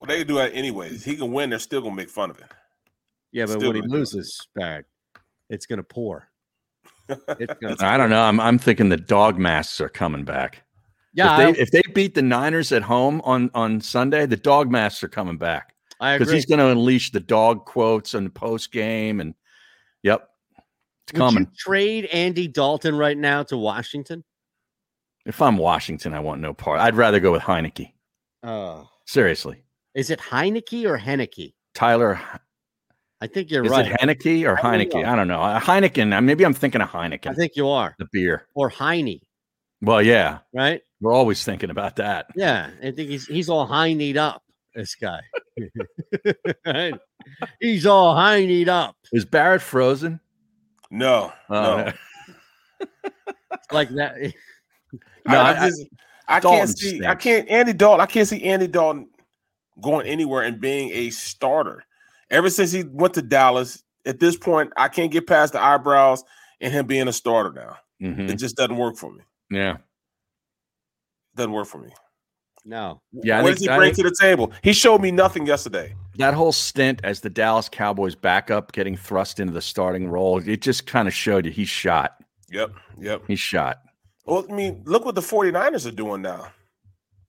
[0.00, 1.04] Well, they can do that anyways.
[1.04, 1.50] He can win.
[1.50, 2.46] They're still gonna make fun of it.
[3.32, 3.98] Yeah, but Still when he gonna do it.
[3.98, 4.86] loses, Barrett,
[5.50, 6.28] it's going to pour.
[7.08, 8.22] I don't know.
[8.22, 10.62] I'm I'm thinking the dog masks are coming back.
[11.12, 14.36] Yeah, if I- they, if they beat the Niners at home on on Sunday, the
[14.36, 15.74] dog masks are coming back.
[16.00, 19.34] I because he's going to unleash the dog quotes and the post game, and
[20.02, 20.30] yep,
[21.04, 21.42] it's Would coming.
[21.44, 24.24] you trade Andy Dalton right now to Washington?
[25.26, 26.80] If I'm Washington, I want no part.
[26.80, 27.92] I'd rather go with Heinicke.
[28.42, 29.62] Oh, Seriously,
[29.94, 31.52] is it Heineke or Henneke?
[31.74, 32.20] Tyler.
[33.20, 33.86] I think you're is right.
[33.86, 35.04] it Heineke or I Heineke?
[35.04, 35.42] I don't know.
[35.42, 36.16] Uh, Heineken.
[36.16, 37.26] uh, Maybe I'm thinking of Heineken.
[37.30, 37.94] I think you are.
[37.98, 38.46] the beer.
[38.54, 39.20] Or Heine,
[39.82, 40.80] Well, yeah, right?
[41.02, 42.26] we're always thinking about that.
[42.34, 44.42] Yeah, I think he's he's all hineyed up.
[44.74, 45.20] This guy,
[46.66, 46.94] right?
[47.60, 50.20] He's all hineyed up Is Barrett frozen?
[50.92, 51.90] No, Oh,
[52.80, 52.86] no.
[53.72, 54.14] like that.
[55.26, 55.84] No, I, I I- just
[56.28, 58.00] I Dalton can't see I can't Andy Dalton.
[58.00, 59.08] I can't see Andy Dalton
[59.82, 61.84] going anywhere and being a starter.
[62.30, 66.22] Ever since he went to Dallas, at this point, I can't get past the eyebrows
[66.60, 67.76] and him being a starter now.
[68.06, 68.30] Mhm.
[68.30, 69.22] It just doesn't work for me.
[69.50, 69.78] Yeah,
[71.34, 71.90] Doesn't work for me.
[72.64, 73.38] No, yeah.
[73.38, 74.52] I what think- does he I bring think to the table?
[74.62, 75.94] He showed me nothing yesterday.
[76.18, 80.60] that whole stint as the Dallas Cowboys backup, getting thrust into the starting role, it
[80.60, 82.16] just kind of showed you he's shot.
[82.50, 83.22] Yep, yep.
[83.26, 83.78] He's shot.
[84.26, 86.52] Well, I mean, look what the 49ers are doing now.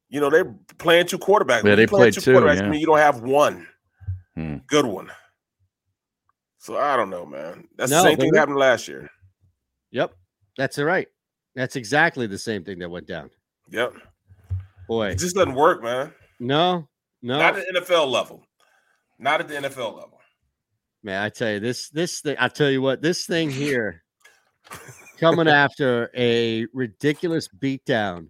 [0.10, 1.64] You know, they're playing two quarterbacks.
[1.64, 2.66] Yeah, they you play played two, quarterbacks, yeah.
[2.66, 3.68] I mean, you don't have one
[4.36, 4.58] Hmm.
[4.68, 5.12] good one.
[6.58, 7.68] So I don't know, man.
[7.78, 9.10] That's No, the same thing that happened last year.
[9.92, 10.14] Yep,
[10.58, 11.08] that's all right.
[11.56, 13.30] That's exactly the same thing that went down.
[13.72, 13.94] Yep.
[14.88, 16.14] Boy, It just doesn't work, man.
[16.40, 16.88] no,
[17.22, 18.46] no, Not at the NFL level.
[19.20, 20.20] Not at the NFL level.
[21.04, 21.22] man.
[21.24, 22.36] I tell you this, this thing.
[22.40, 24.04] I tell you what, this thing here,
[25.22, 28.28] coming after a ridiculous beatdown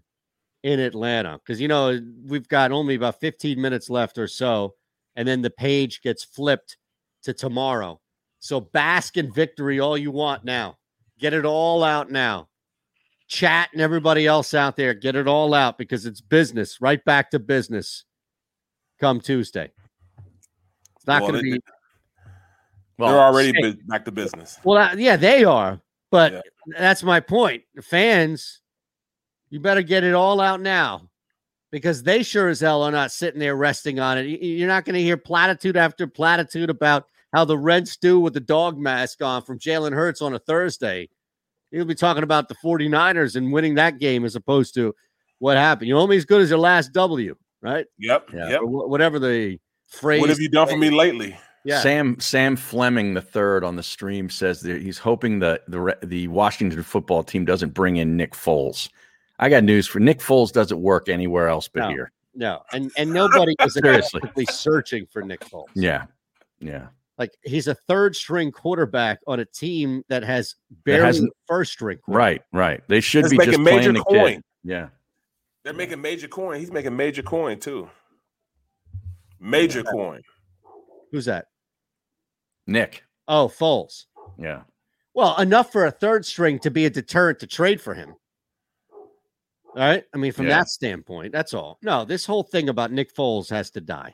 [0.63, 4.75] in Atlanta, because you know we've got only about 15 minutes left or so,
[5.15, 6.77] and then the page gets flipped
[7.23, 7.99] to tomorrow.
[8.39, 10.77] So bask in victory all you want now.
[11.19, 12.49] Get it all out now.
[13.27, 16.81] Chat and everybody else out there, get it all out because it's business.
[16.81, 18.03] Right back to business.
[18.99, 19.71] Come Tuesday.
[20.97, 21.63] It's not Well, going to they- be
[22.99, 24.59] They're already bu- back to business.
[24.63, 25.79] well, uh, yeah, they are,
[26.11, 26.41] but Yeah.
[26.77, 27.63] that's my point.
[27.73, 28.61] The fans,
[29.49, 31.09] you better get it all out now
[31.71, 34.23] because they sure as hell are not sitting there resting on it.
[34.23, 38.41] You're not going to hear platitude after platitude about how the Reds do with the
[38.41, 41.09] dog mask on from Jalen Hurts on a Thursday.
[41.71, 44.93] You'll be talking about the 49ers and winning that game as opposed to
[45.39, 45.87] what happened.
[45.87, 47.85] You're only as good as your last W, right?
[47.97, 48.29] Yep.
[48.33, 48.49] Yeah.
[48.49, 48.61] Yep.
[48.63, 49.57] Whatever the
[49.87, 50.19] phrase.
[50.19, 51.37] What have you done for me lately?
[51.63, 51.79] Yeah.
[51.81, 56.27] Sam Sam Fleming the third on the stream says that he's hoping that the the
[56.29, 58.89] Washington football team doesn't bring in Nick Foles.
[59.39, 61.89] I got news for Nick Foles doesn't work anywhere else but No.
[61.89, 62.11] here.
[62.33, 64.21] No, and and nobody is Seriously.
[64.49, 65.65] searching for Nick Foles.
[65.75, 66.05] Yeah,
[66.59, 66.87] yeah.
[67.17, 71.73] Like he's a third string quarterback on a team that has That barely hasn't- first
[71.73, 71.99] string.
[72.07, 72.81] Right, right.
[72.87, 74.33] They should It's be making just major playing the coin.
[74.35, 74.43] kid.
[74.63, 74.87] Yeah,
[75.63, 76.59] They're making major coin.
[76.59, 77.89] He's making major coin too.
[79.39, 80.21] Major coin.
[81.11, 81.47] Who's that?
[82.71, 83.03] Nick.
[83.27, 84.05] Oh, Foles.
[84.37, 84.61] Yeah,
[85.13, 88.15] Well, enough for a third string to be a deterrent to trade for him.
[88.91, 90.03] All right.
[90.13, 90.59] I mean, from Yeah.
[90.59, 91.77] that standpoint, that's all.
[91.81, 94.11] No, this whole thing about Nick Foles has to die.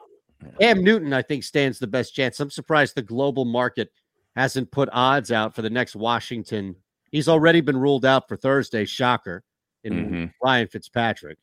[0.60, 2.40] Cam Newton, I think, stands the best chance.
[2.40, 3.92] I'm surprised the global market
[4.36, 6.76] hasn't put odds out for the next Washington.
[7.12, 8.86] He's already been ruled out for Thursday.
[8.86, 9.44] Shocker
[9.84, 10.34] in Mhm.
[10.44, 11.40] Ryan Fitzpatrick.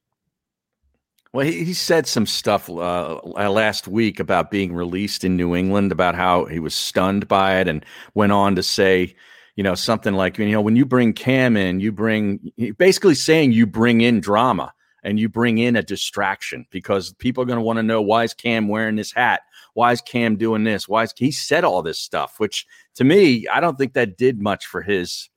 [1.35, 5.91] Well, he, he said some stuff uh, last week about being released in New England,
[5.91, 7.85] about how he was stunned by it, and
[8.15, 9.17] went on to say,
[9.57, 13.51] you know, something like, you know, when you bring Cam in, you bring basically saying
[13.51, 17.65] you bring in drama and you bring in a distraction because people are going to
[17.65, 19.41] want to know why is Cam wearing this hat?
[19.73, 20.87] Why is Cam doing this?
[20.87, 22.39] Why is he said all this stuff?
[22.39, 25.31] Which to me, I don't think that did much for his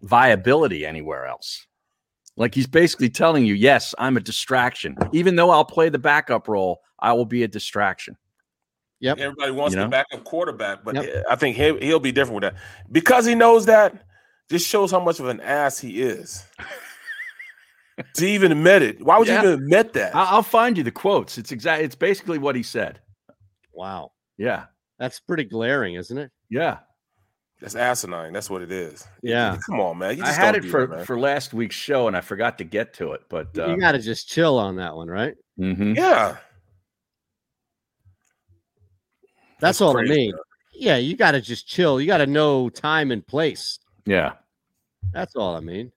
[0.00, 1.66] viability anywhere else.
[2.36, 4.96] Like he's basically telling you, yes, I'm a distraction.
[5.12, 8.16] Even though I'll play the backup role, I will be a distraction.
[9.00, 9.18] Yep.
[9.18, 9.90] Everybody wants You the know?
[9.90, 11.24] backup quarterback, but Yep.
[11.28, 14.06] I think he'll, he'll be different with that because he knows that.
[14.50, 16.44] Just shows how much of an ass he is.
[18.14, 19.02] to even admit it.
[19.04, 19.42] Why would Yeah.
[19.42, 20.14] you even admit that?
[20.14, 21.36] I- I'll find you the quotes.
[21.38, 21.82] It's exact.
[21.82, 23.00] It's basically what he said.
[23.72, 24.12] Wow.
[24.38, 24.64] Yeah,
[24.98, 26.30] That's pretty glaring, isn't it?
[26.48, 26.78] yeah.
[27.62, 28.32] That's asinine.
[28.32, 29.06] That's what it is.
[29.22, 29.56] Yeah.
[29.66, 30.16] Come on, man.
[30.16, 32.64] You I just had it for that, for last week's show, and I forgot to
[32.64, 33.22] get to it.
[33.28, 35.36] But uh, you got to just chill on that one, right?
[35.60, 35.94] Mm-hmm.
[35.94, 36.38] Yeah.
[39.60, 40.34] That's, all I crazy, mean.
[40.74, 42.00] Yeah, you got to just chill.
[42.00, 43.78] You got to know time and place.
[44.06, 44.32] yeah,
[45.12, 45.92] That's all I mean.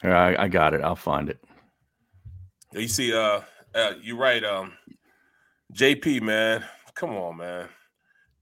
[0.00, 0.82] Here, I, I got it.
[0.82, 1.42] I'll find it.
[2.72, 3.40] You see, uh,
[3.74, 4.44] uh you're right.
[4.44, 4.74] Um,
[5.74, 6.64] JP, man,
[6.94, 7.68] come on, man.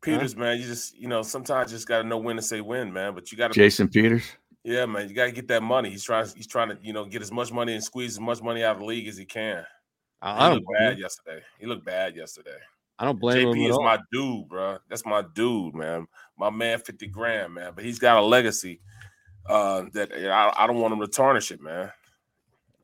[0.07, 2.61] Peters, man, you just you know sometimes you just got to know when to say
[2.61, 3.15] when, man.
[3.15, 4.25] But you got to, Jason Peters.
[4.65, 5.91] Yeah, man, you got to get that money.
[5.91, 6.27] He's trying.
[6.35, 8.77] He's trying to, you know, get as much money and squeeze as much money out
[8.77, 9.65] of the league as he can.
[10.23, 11.43] I, I he don't looked bad yesterday.
[11.61, 12.57] He looked bad yesterday.
[12.99, 13.55] I don't blame him.
[13.55, 13.85] JP is all.
[13.85, 14.79] my dude, bro.
[14.89, 16.07] That's my dude, man.
[16.39, 17.73] My man, fifty grand, man.
[17.75, 18.81] But he's got a legacy
[19.49, 21.93] uh, that I, I don't want him to tarnish it, man.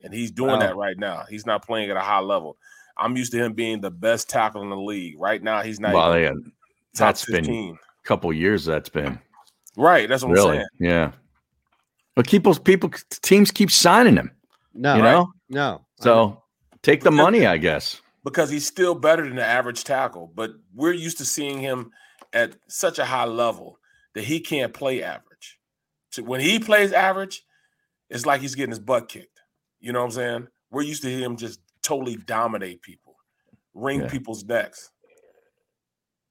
[0.03, 0.59] And he's doing Wow.
[0.59, 1.23] that right now.
[1.29, 2.57] He's not playing at a high level.
[2.97, 5.15] I'm used to him being the best tackle in the league.
[5.17, 6.51] Right now, he's not Well, even
[6.93, 8.65] yeah, top that's been a couple years.
[8.65, 9.19] That's been
[9.75, 10.07] Right.
[10.07, 10.67] That's what I'm really, saying.
[10.79, 11.11] yeah.
[12.15, 12.91] But people, people,
[13.23, 14.31] teams keep signing him.
[14.75, 15.33] No, you know.
[15.49, 15.85] no.
[15.99, 16.43] So
[16.83, 17.99] take the money, I guess.
[18.23, 20.31] because he's still better than the average tackle.
[20.35, 21.91] But we're used to seeing him
[22.33, 23.79] at such a high level
[24.13, 25.59] that he can't play average.
[26.11, 27.43] So when he plays average,
[28.11, 29.41] it's like he's getting his butt kicked.
[29.79, 30.47] You know what I'm saying?
[30.69, 33.15] We're used to him just totally dominate people,
[33.73, 34.09] wring Yeah.
[34.09, 34.91] people's necks.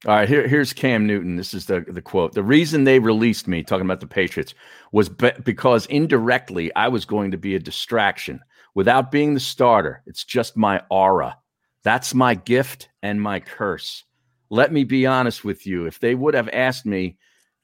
[0.05, 1.37] All right, here, here's Cam Newton.
[1.37, 2.33] This is the, the quote.
[2.33, 4.53] The reason they released me, talking about the Patriots,
[4.91, 8.41] was be- because indirectly I was going to be a distraction.
[8.75, 11.37] Without being the starter, it's just my aura.
[11.83, 14.03] That's my gift and my curse.
[14.49, 15.85] Let me be honest with you.
[15.85, 17.17] If they would have asked me,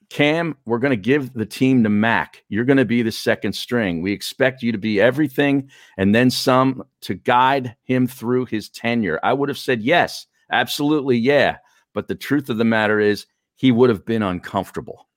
[0.08, 2.42] Cam, we're going to give the team to Mac.
[2.48, 4.00] You're going to be the second string.
[4.00, 5.68] We expect you to be everything
[5.98, 9.20] and then some to guide him through his tenure.
[9.22, 11.58] I would have said yes, absolutely, yeah.
[11.94, 13.26] But the truth of the matter is,
[13.56, 15.08] he would have been uncomfortable.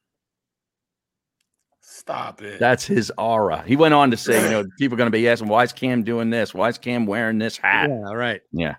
[1.82, 2.60] Stop it.
[2.60, 3.64] That's his aura.
[3.66, 5.72] He went on to say, you know, people are going to be asking, why is
[5.74, 6.54] Cam doing this?
[6.54, 7.90] Why is Cam wearing this hat?
[7.90, 8.42] Yeah, right.
[8.52, 8.76] Yeah.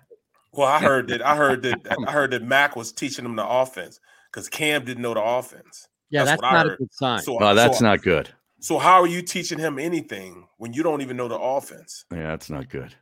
[0.51, 1.21] well, I heard that.
[1.25, 1.79] I heard that.
[2.07, 3.99] I heard that Mac was teaching him the offense
[4.31, 5.87] because Cam didn't know the offense.
[6.09, 7.21] Yeah, that's, what I not a good sign.
[7.21, 8.29] So, Oh, that's so- not good.
[8.59, 12.05] So how are you teaching him anything when you don't even know the offense?
[12.11, 12.95] Yeah, that's not good.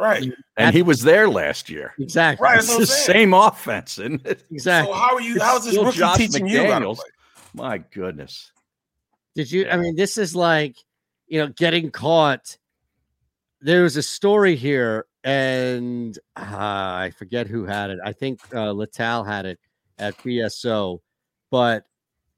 [0.00, 0.32] Right.
[0.56, 1.92] And he was there last year.
[1.98, 2.42] exactly.
[2.42, 2.58] Right.
[2.58, 3.06] It's the saying.
[3.18, 4.44] same offense, isn't it?
[4.50, 4.92] Exactly.
[4.94, 5.34] So how are you?
[5.34, 6.70] It's How is this rookie Josh teaching you?
[6.72, 7.04] how to play?
[7.52, 8.50] My goodness.
[9.34, 9.68] Did you?
[9.68, 10.76] I mean, this is like,
[11.26, 12.56] you know, getting caught.
[13.60, 17.98] There was a story here, and uh, I forget who had it.
[18.02, 19.58] I think uh, Latal had it
[19.98, 21.00] at BSO,
[21.50, 21.84] but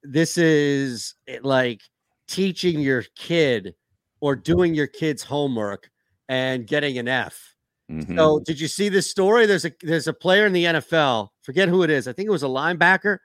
[0.02, 1.80] this is like
[2.26, 3.76] teaching your kid
[4.20, 5.88] or doing your kid's homework
[6.28, 7.51] and getting an F.
[7.90, 8.16] Mhm.
[8.16, 9.46] So, did you see this story?
[9.46, 11.30] There's a there's a player in the NFL.
[11.42, 12.06] Forget who it is.
[12.08, 13.18] I think it was a linebacker,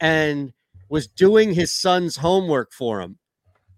[0.00, 0.52] and
[0.88, 3.18] was doing his son's homework for him,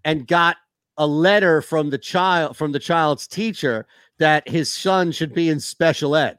[0.05, 0.57] and got
[0.97, 3.87] a letter from the child from the child's teacher
[4.19, 6.37] that his son should be in special ed.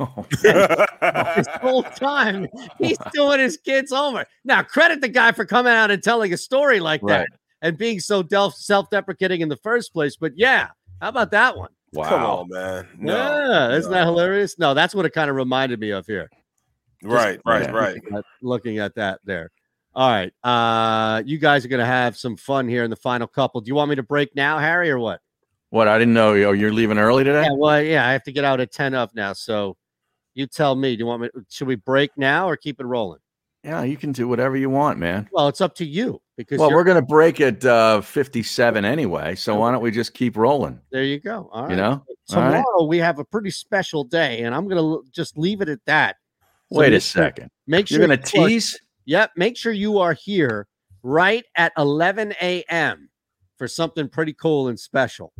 [0.00, 2.48] Oh, This whole time
[2.78, 4.28] he's doing his kid's homework.
[4.44, 7.18] Now, credit the guy for coming out and telling a story like Right.
[7.30, 10.16] that and being so del- self-deprecating in the first place.
[10.16, 10.68] But yeah,
[11.00, 11.70] how about that one?
[11.96, 12.08] Wow.
[12.08, 12.88] Come on, man.
[12.98, 14.58] No, yeah, isn't that hilarious?
[14.58, 16.30] No, that's what it kind of reminded me of here.
[17.02, 17.94] Right, right, right.
[17.94, 19.50] Looking at, looking at that there.
[19.94, 20.32] All right.
[20.44, 23.60] Uh, you guys are gonna have some fun here in the final couple.
[23.60, 25.20] Do you want me to break now, Harry, or what?
[25.70, 25.88] What?
[25.88, 26.30] I didn't know.
[26.30, 27.44] Oh, you're leaving early today?
[27.44, 29.32] Yeah, well, yeah, I have to get out at 10 of now.
[29.32, 29.76] So
[30.34, 30.96] you tell me.
[30.96, 33.20] Do you want me should we break now or keep it rolling?
[33.64, 35.28] Yeah, you can do whatever you want, man.
[35.32, 39.34] Well, it's up to you because Well, we're going to break at uh, 57 anyway.
[39.34, 40.80] So why don't we just keep rolling?
[40.90, 41.48] there you go.
[41.52, 41.70] All right.
[41.70, 42.04] You know?
[42.28, 42.88] Tomorrow right.
[42.88, 46.16] we have a pretty special day, and I'm gonna l- just leave it at that.
[46.72, 47.50] So Wait a make sure- second.
[47.68, 48.80] Make sure You're going to you are- tease?
[49.04, 49.30] Yep.
[49.36, 50.66] Make sure you are here
[51.04, 53.08] right at 11 a.m.
[53.56, 55.32] for something pretty cool and special.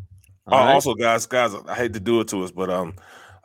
[0.47, 0.73] Uh, All right?
[0.75, 2.95] Also, guys, guys, I hate to do it to us, but um,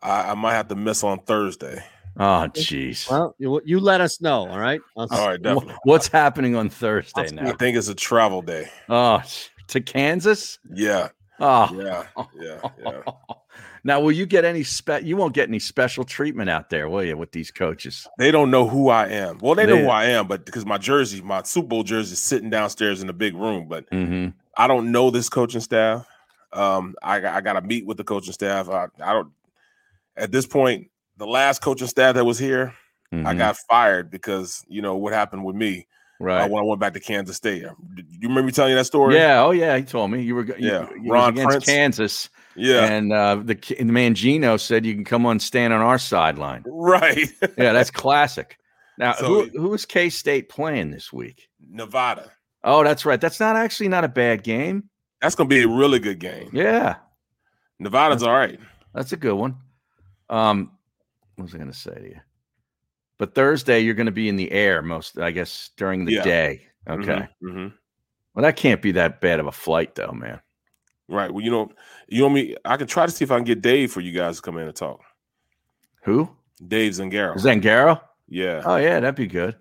[0.04, 1.84] I, I might have to miss on Thursday.
[2.18, 3.10] Oh, jeez.
[3.10, 4.48] well, you, you let us know.
[4.48, 4.82] All right.
[4.98, 5.76] I'll All right, definitely.
[5.84, 7.48] What's happening on Thursday now?
[7.50, 8.70] I think it's a travel day.
[8.90, 9.22] Oh,
[9.68, 10.60] to Kansas?
[10.74, 11.10] Yeah,
[11.40, 12.04] Oh, yeah,
[12.40, 13.02] yeah, yeah.
[13.84, 15.02] now will you get any spe?
[15.02, 18.06] You won't get any special treatment out there, will you, with these coaches?
[18.20, 19.40] They don't know who I am.
[19.42, 22.14] Well, they know They- who I am, but because my jersey, my Super Bowl jersey,
[22.14, 24.38] is sitting downstairs in the big room, but Mm-hmm.
[24.58, 26.06] I don't know this coaching staff.
[26.54, 28.68] Um, I, got- I got to meet with the coaching staff.
[28.70, 29.30] I, I don't.
[30.18, 30.91] At this point,
[31.22, 32.74] the last coaching staff that was here,
[33.14, 36.26] I got fired because you know what happened with me uh, Mm-hmm.
[36.28, 36.50] right.
[36.52, 37.64] when I went back to Kansas State.
[37.64, 39.16] Do you remember me telling you that story?
[39.16, 39.42] Yeah.
[39.44, 39.76] Oh, yeah.
[39.78, 40.46] He told me you were.
[40.46, 41.66] You, Yeah, you Ron against Prince.
[41.66, 45.98] Kansas, yeah, and uh, the the Mangino said you can come on stand on our
[45.98, 46.64] sideline.
[46.68, 47.28] right.
[47.58, 48.58] Yeah, that's classic.
[48.98, 51.48] Now, So- who who is K State playing this week?
[51.70, 52.32] Nevada.
[52.64, 53.20] Oh, that's right.
[53.20, 54.90] That's not actually not a bad game.
[55.22, 56.50] That's gonna be a really good game.
[56.54, 56.96] Yeah,
[57.80, 58.60] Nevada's all right.
[58.94, 59.56] that's a good one.
[60.30, 60.72] Um,
[61.36, 62.20] what was I going to say to you?
[63.18, 66.24] But Thursday you're going to be in the air most, I guess, during the Yeah.
[66.24, 66.68] day.
[66.90, 67.28] Okay.
[67.42, 67.68] hmm
[68.34, 70.40] Well, that can't be that bad of a flight, though, man.
[71.08, 71.32] Right.
[71.32, 71.70] Well, you know,
[72.08, 72.56] you want me?
[72.66, 74.58] I can try to see if I can get Dave for you guys to come
[74.58, 75.02] in and talk.
[76.04, 76.30] Who?
[76.66, 77.36] Dave Zangaro.
[77.36, 78.02] Zangaro?
[78.30, 78.62] yeah.
[78.66, 79.56] Oh, yeah, that'd be good.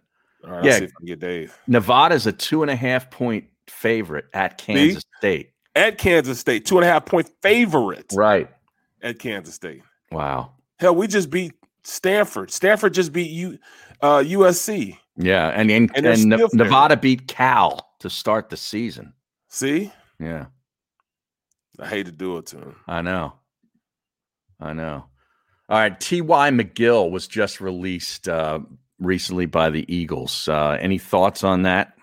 [0.45, 0.65] all right.
[0.65, 0.73] yeah.
[0.73, 1.59] I'll see if I can get Dave.
[1.67, 5.51] Nevada's a two and a half point favorite at Kansas State.
[5.75, 8.11] At Kansas State, two and a half point favorite.
[8.15, 8.49] Right.
[9.03, 9.83] At Kansas State.
[10.13, 10.53] Wow.
[10.79, 11.53] Hell, we just beat
[11.85, 12.51] Stanford.
[12.51, 13.59] Stanford just beat you
[14.01, 14.97] uh, USC.
[15.17, 19.13] Yeah, and and, And and, Ne- Nevada beat Cal to start the season.
[19.49, 20.47] See, Yeah,
[21.79, 22.77] I hate to do it to him.
[22.87, 23.35] I know.
[24.61, 25.07] I know.
[25.69, 26.51] All right, T.Y.
[26.51, 28.61] McGill was just released uh,
[28.99, 30.49] recently by the Eagles.
[30.49, 31.95] Uh, any thoughts on that?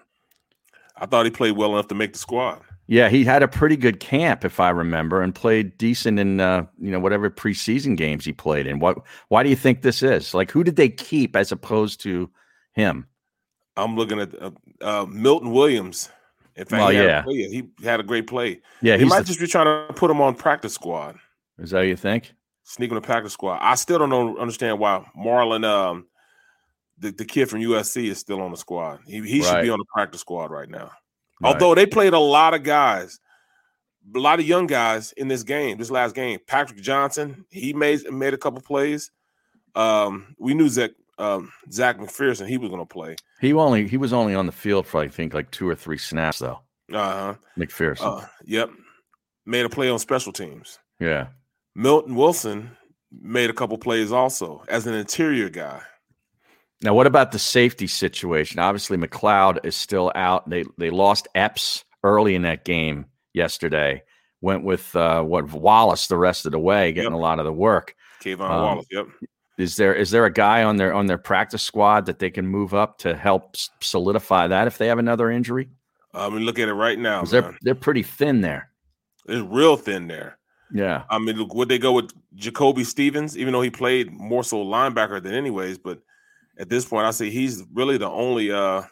[0.96, 2.62] I thought he played well enough to make the squad.
[2.88, 6.66] Yeah, he had a pretty good camp, if I remember, and played decent in uh,
[6.80, 8.80] you know whatever preseason games he played in.
[8.80, 9.00] What?
[9.28, 10.34] Why do you think this is?
[10.34, 12.30] Like, who did they keep as opposed to
[12.74, 13.08] him?
[13.76, 14.52] I'm looking at uh,
[14.82, 16.10] uh, Milton Williams.
[16.56, 17.22] In fact, Well, he, yeah.
[17.22, 17.36] play.
[17.36, 18.62] he had a great play.
[18.82, 21.18] Yeah, he might the- just be trying to put him on practice squad.
[21.60, 22.34] Is that what you think?
[22.68, 23.60] sneak on the practice squad.
[23.62, 26.06] I still don't know, understand why Marlon, um,
[27.00, 29.00] the, the kid from USC, is still on the squad.
[29.08, 30.92] He, he should be on the practice squad right now.
[31.42, 31.54] Right.
[31.54, 33.20] Although they played a lot of guys,
[34.16, 36.40] a lot of young guys in this game, this last game.
[36.48, 39.12] Patrick Johnson, he made made a couple plays.
[39.76, 43.16] Um, we knew Zech um, Zech McPhearson, he was going to play.
[43.42, 45.98] He only he was only on the field for I think like two or three
[45.98, 46.60] snaps though.
[46.92, 47.36] Uh-huh.
[47.58, 48.22] McPhearson.
[48.22, 48.72] Uh Yep,
[49.46, 50.80] made a play on special teams.
[51.00, 51.28] yeah.
[51.76, 52.72] Milton Wilson
[53.12, 55.82] made a couple plays also as an interior guy.
[56.82, 58.60] Now, what about the safety situation?
[58.60, 60.50] Obviously, McLeod is still out.
[60.50, 64.04] They they lost Epps early in that game yesterday.
[64.42, 67.54] Went with uh, what Wallace the rest of the way, getting a lot of the
[67.54, 67.96] work.
[68.24, 68.86] K'Von Um, Wallace.
[68.92, 69.08] Yep.
[69.58, 72.46] Is there is there a guy on their on their practice squad that they can
[72.46, 75.70] move up to help solidify that if they have another injury?
[76.14, 77.24] I mean, look at it right now.
[77.24, 78.70] They're they're pretty thin there.
[79.26, 80.38] It's real thin there.
[80.72, 81.04] Yeah.
[81.10, 84.64] I mean, look, would they go with Jacoby Stevens, even though he played more so
[84.64, 85.80] linebacker than anyways?
[85.80, 86.02] But
[86.58, 88.84] at this point, I say he's really the only uh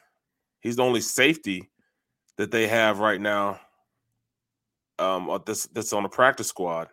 [0.61, 1.69] he's the only safety
[2.37, 3.59] that they have right now.
[4.99, 6.87] Um, uh, this that's on the practice squad.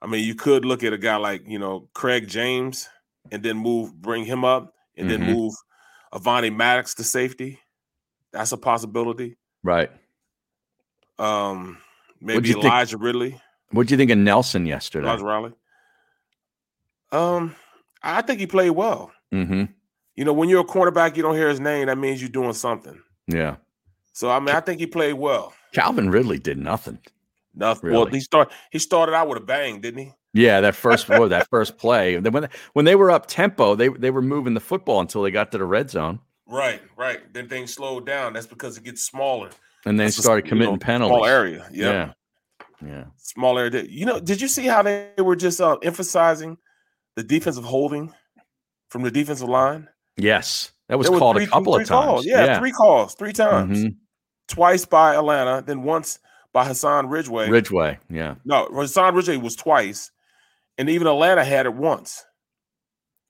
[0.00, 2.88] I mean, you could look at a guy like you know Craig James,
[3.30, 5.32] and then move bring him up, and then Mhm.
[5.34, 5.54] move
[6.12, 7.60] Avonte Maddox to safety.
[8.32, 9.36] That's a possibility.
[9.62, 9.90] Right.
[11.18, 11.78] Um,
[12.20, 13.40] What'd maybe you think- Elijah Ridley.
[13.70, 15.06] What do you think of Nelson yesterday?
[15.06, 15.52] Elijah Riley.
[17.12, 17.54] Um,
[18.02, 19.12] I think he played well.
[19.32, 19.64] Mm-hmm.
[20.22, 21.86] You know, when you're a quarterback, you don't hear his name.
[21.88, 22.96] That means you're doing something.
[23.26, 23.56] Yeah.
[24.12, 25.52] So I mean, I think he played well.
[25.72, 27.00] Calvin Ridley did nothing.
[27.56, 27.90] Nothing.
[27.90, 30.12] Well, he start he started out with a bang, didn't he?
[30.32, 32.16] Yeah, that first boy, that first play.
[32.20, 35.50] When when they were up tempo, they they were moving the football until they got
[35.50, 37.20] to the red zone, Right, right.
[37.34, 38.32] Then things slowed down.
[38.34, 39.50] That's because it gets smaller.
[39.86, 41.16] and they That's started s- you committing know, penalties.
[41.16, 41.66] Small area.
[41.72, 42.14] Yep.
[42.80, 43.04] Yeah, yeah.
[43.16, 43.82] Small area.
[43.88, 46.58] You know, did you see how they were just uh, emphasizing
[47.16, 48.14] the defensive holding
[48.88, 49.88] from the defensive line?
[50.16, 51.88] Yes, that was were called three- a couple of times.
[51.88, 52.26] calls.
[52.26, 53.84] Yeah, three calls, three times.
[53.84, 53.96] Mhm.
[54.48, 56.18] Twice by Atlanta, then once
[56.52, 57.48] by Hassan Ridgeway.
[57.48, 57.98] Ridgeway.
[58.10, 58.34] Yeah.
[58.44, 60.10] No, Hassan Ridgeway was twice,
[60.76, 62.24] and even Atlanta had it once.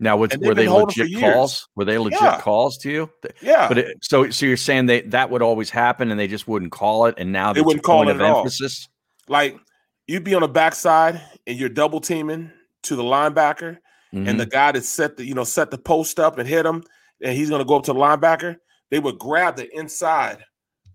[0.00, 1.68] Now, was, were they been holding for legit calls?
[1.76, 2.40] Were they legit Yeah.
[2.40, 3.10] calls to you?
[3.40, 3.68] Yeah.
[3.68, 6.72] But it, so, so you're saying they that would always happen, and they just wouldn't
[6.72, 8.48] call it, and now They wouldn't call it at all.
[9.28, 9.56] Like
[10.08, 12.50] you'd be on the backside and you're double teaming
[12.82, 13.78] to the linebacker,
[14.12, 14.50] and the Mhm.
[14.50, 16.82] guy that set the you know set the post up and hit him,
[17.22, 18.56] and he's gonna go up to the linebacker.
[18.90, 20.44] They would grab the inside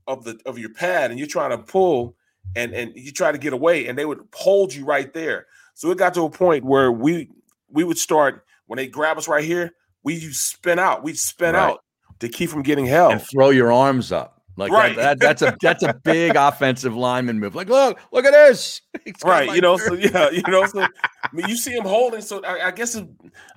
[0.07, 2.15] of the of your pad, and you're trying to pull,
[2.55, 5.47] and and you try to get away, and they would hold you right there.
[5.73, 7.29] So it got to a point where we
[7.69, 9.71] we would start when they grab us right here,
[10.03, 11.71] we you spin out, we'd spin Right.
[11.71, 11.83] out
[12.19, 13.13] to keep from getting held.
[13.13, 14.36] and throw your arms up.
[14.57, 14.95] Like Right.
[14.95, 17.53] that, that, that's a that's a big offensive lineman move.
[17.55, 18.81] Like, look, look at this.
[19.23, 22.43] Right you know so yeah you know so I mean, you see him holding so
[22.43, 23.07] I, I guess it-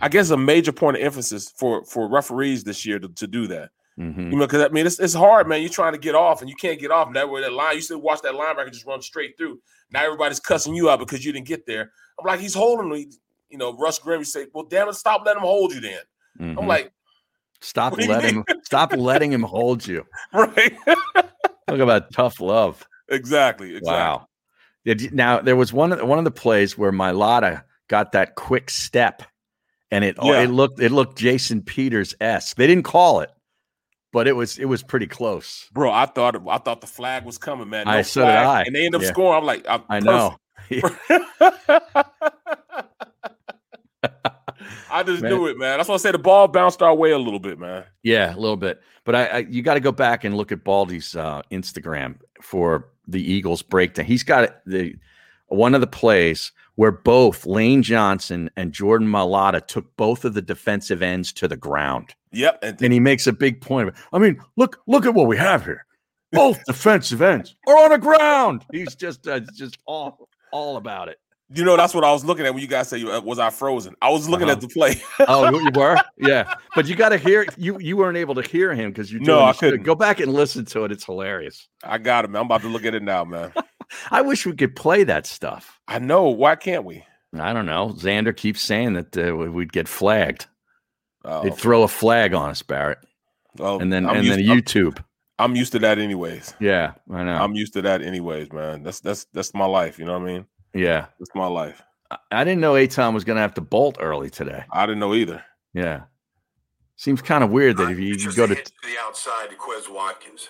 [0.01, 3.47] i guess a major point of emphasis for for referees this year to, to do
[3.49, 4.31] that Mhm.
[4.31, 6.49] you know because i mean it's, it's hard man you're trying to get off and
[6.49, 8.87] you can't get off and that way that line you still watch that linebacker just
[8.87, 9.59] run straight through
[9.93, 11.91] now everybody's cussing you out because you didn't get there
[12.21, 13.07] i'm like he's holding me
[13.49, 15.99] you know russ grimm you say well damn it stop letting him hold you then
[16.41, 16.67] i'm Mhm.
[16.69, 16.93] like
[17.61, 20.05] stop what do you letting him stop letting him hold you.
[20.33, 20.77] right
[21.69, 22.87] Talk about tough love.
[23.09, 24.27] exactly exactly Wow.
[24.85, 28.71] Did Now there was one of one of the plays where Mailata got that quick
[28.71, 29.23] step,
[29.91, 30.43] and it oh, Yeah.
[30.43, 32.57] it looked it looked Jason Peters esque.
[32.57, 33.31] They didn't call it,
[34.13, 35.69] but it was it was pretty close.
[35.73, 38.63] bro i thought i thought the flag was coming man I- no so did I.
[38.63, 39.09] and they end up Yeah.
[39.09, 40.37] scoring i'm like I'm I know.
[45.01, 45.33] I just Man.
[45.33, 45.79] knew it, man.
[45.79, 47.85] That's why I said the ball bounced our way a little bit, man.
[48.03, 48.81] Yeah, a little bit.
[49.05, 52.89] But I, I you got to go back and look at Baldy's uh, Instagram for
[53.07, 54.07] the Eagles breakdown.
[54.07, 54.95] He's got the
[55.49, 60.43] one of the plays where both Lane Johnson and Jordan Mailata took both of the
[60.43, 62.15] defensive ends to the ground.
[62.33, 62.61] Yep.
[62.63, 64.01] And, And he makes a big point of it.
[64.13, 65.85] I mean, look, look at what we have here.
[66.33, 68.65] Both defensive ends are on the ground.
[68.73, 71.19] He's just uh, just all all about it.
[71.53, 73.51] You know, that's what I was looking at when you guys say uh, was I
[73.51, 73.95] frozen.
[74.01, 74.53] I was looking Uh-huh.
[74.57, 75.01] at the play.
[75.27, 75.97] oh, you were?
[76.17, 76.55] Yeah.
[76.77, 79.41] But you got to hear you you weren't able to hear him because you No,
[79.43, 79.83] I couldn't.
[79.83, 80.93] Go back and listen to it.
[80.93, 81.69] It's hilarious.
[81.83, 82.41] I got man.
[82.41, 83.53] I'm about to look at it now, man.
[84.13, 85.81] I wish we could play that stuff.
[85.89, 86.29] I know.
[86.29, 87.05] Why can't we?
[87.39, 87.89] I don't know.
[87.97, 90.47] Xander keeps saying that uh, we'd get flagged.
[91.25, 92.99] Oh, They'd throw a flag on us, Barrett,
[93.57, 94.99] well, and then I'm and used, then YouTube.
[95.39, 96.55] I'm, I'm used to that anyways.
[96.61, 97.37] Yeah, I know.
[97.37, 98.83] I'm used to that anyways, man.
[98.85, 99.99] That's that's that's my life.
[99.99, 100.47] You know what I mean?
[100.75, 101.83] Yeah, it's my life.
[102.11, 104.65] I, I didn't know Eytan was going to have to bolt early today.
[104.73, 105.43] I didn't know either.
[105.75, 106.03] Yeah,
[106.97, 109.93] seems kind of weird that if you, you go to to the outside to Quez
[109.93, 110.49] Watkins.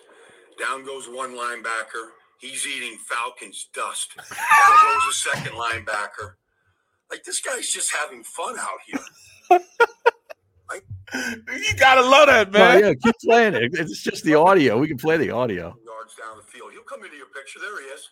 [0.58, 2.10] Down goes one linebacker.
[2.38, 4.14] He's eating Falcons dust.
[4.16, 6.34] Down goes a second linebacker.
[7.10, 9.58] Like this guy's just having fun out here.
[11.12, 12.80] You gotta love that, Oh, man.
[12.80, 13.72] yeah, keep playing it.
[13.74, 14.78] It's just the audio.
[14.78, 15.74] We can play the audio.
[15.84, 16.70] Yards down the field.
[16.72, 17.58] He'll come into your picture.
[17.58, 18.08] There he is.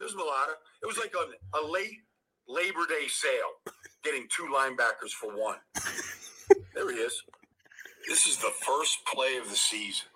[0.00, 0.54] There's Mailata.
[0.84, 2.02] It was like a, a late
[2.46, 3.72] Labor Day sale,
[4.04, 5.56] getting two linebackers for one.
[6.74, 7.22] There he is.
[8.06, 10.08] This is the first play of the season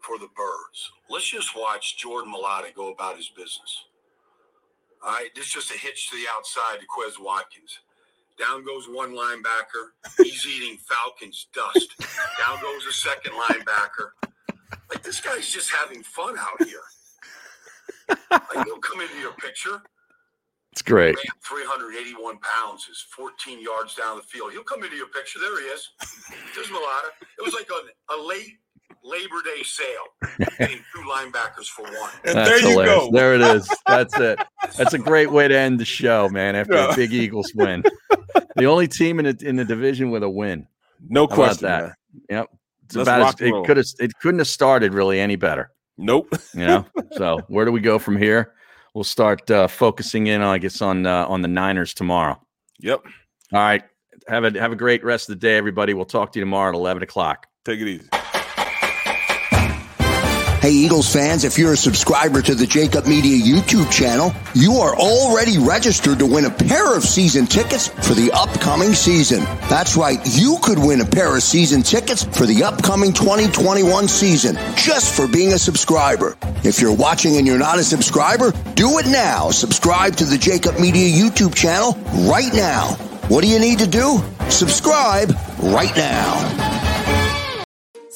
[0.00, 0.92] for the Birds.
[1.08, 3.86] Let's just watch Jordan Mailata go about his business.
[5.02, 7.78] All right, this is just a hitch to the outside to Quez Watkins.
[8.38, 9.96] Down goes one linebacker.
[10.18, 11.88] He's eating Falcons dust.
[12.38, 14.10] Down goes a second linebacker.
[14.90, 16.82] Like this guy's just having fun out here.
[18.30, 19.82] Like he'll come into your picture.
[20.72, 21.16] It's great.
[21.48, 24.52] 381 pounds is 14 yards down the field.
[24.52, 25.38] He'll come into your picture.
[25.38, 25.88] There he is.
[26.54, 27.10] There's Mailata.
[27.38, 28.58] It was like a, a late
[29.04, 32.10] Labor Day sale, getting two linebackers for one.
[32.24, 32.94] And That's there you hilarious.
[33.04, 33.10] go.
[33.12, 33.68] There it is.
[33.86, 34.38] That's it.
[34.76, 36.56] That's a great way to end the show, man.
[36.56, 36.92] After Yeah.
[36.92, 37.84] a big Eagles win,
[38.56, 40.66] the only team in the in the division with a win.
[41.08, 41.66] No How about question.
[41.68, 41.82] that?
[41.82, 41.94] man.
[42.30, 42.46] Yep.
[42.86, 45.70] It's Let's about as, it could have it couldn't have started really any better.
[45.96, 46.34] Nope.
[46.54, 46.86] You know.
[47.12, 48.54] so where do we go from here?
[48.94, 52.40] We'll start uh, focusing in, I guess, on uh, on the Niners tomorrow.
[52.80, 53.00] Yep.
[53.52, 53.82] All right.
[54.28, 55.94] Have a have a great rest of the day, everybody.
[55.94, 57.46] We'll talk to you tomorrow at eleven o'clock.
[57.64, 58.08] Take it easy.
[60.64, 64.96] Hey, Eagles fans, if you're a subscriber to the JAKIB Media YouTube channel, you are
[64.96, 69.44] already registered to win a pair of season tickets for the upcoming season.
[69.68, 74.56] That's right, you could win a pair of season tickets for the upcoming 2021 season
[74.74, 76.34] just for being a subscriber.
[76.64, 79.50] If you're watching and you're not a subscriber, do it now.
[79.50, 81.92] Subscribe to the JAKIB Media YouTube channel
[82.26, 82.94] right now.
[83.28, 84.18] What do you need to do?
[84.48, 86.73] Subscribe right now.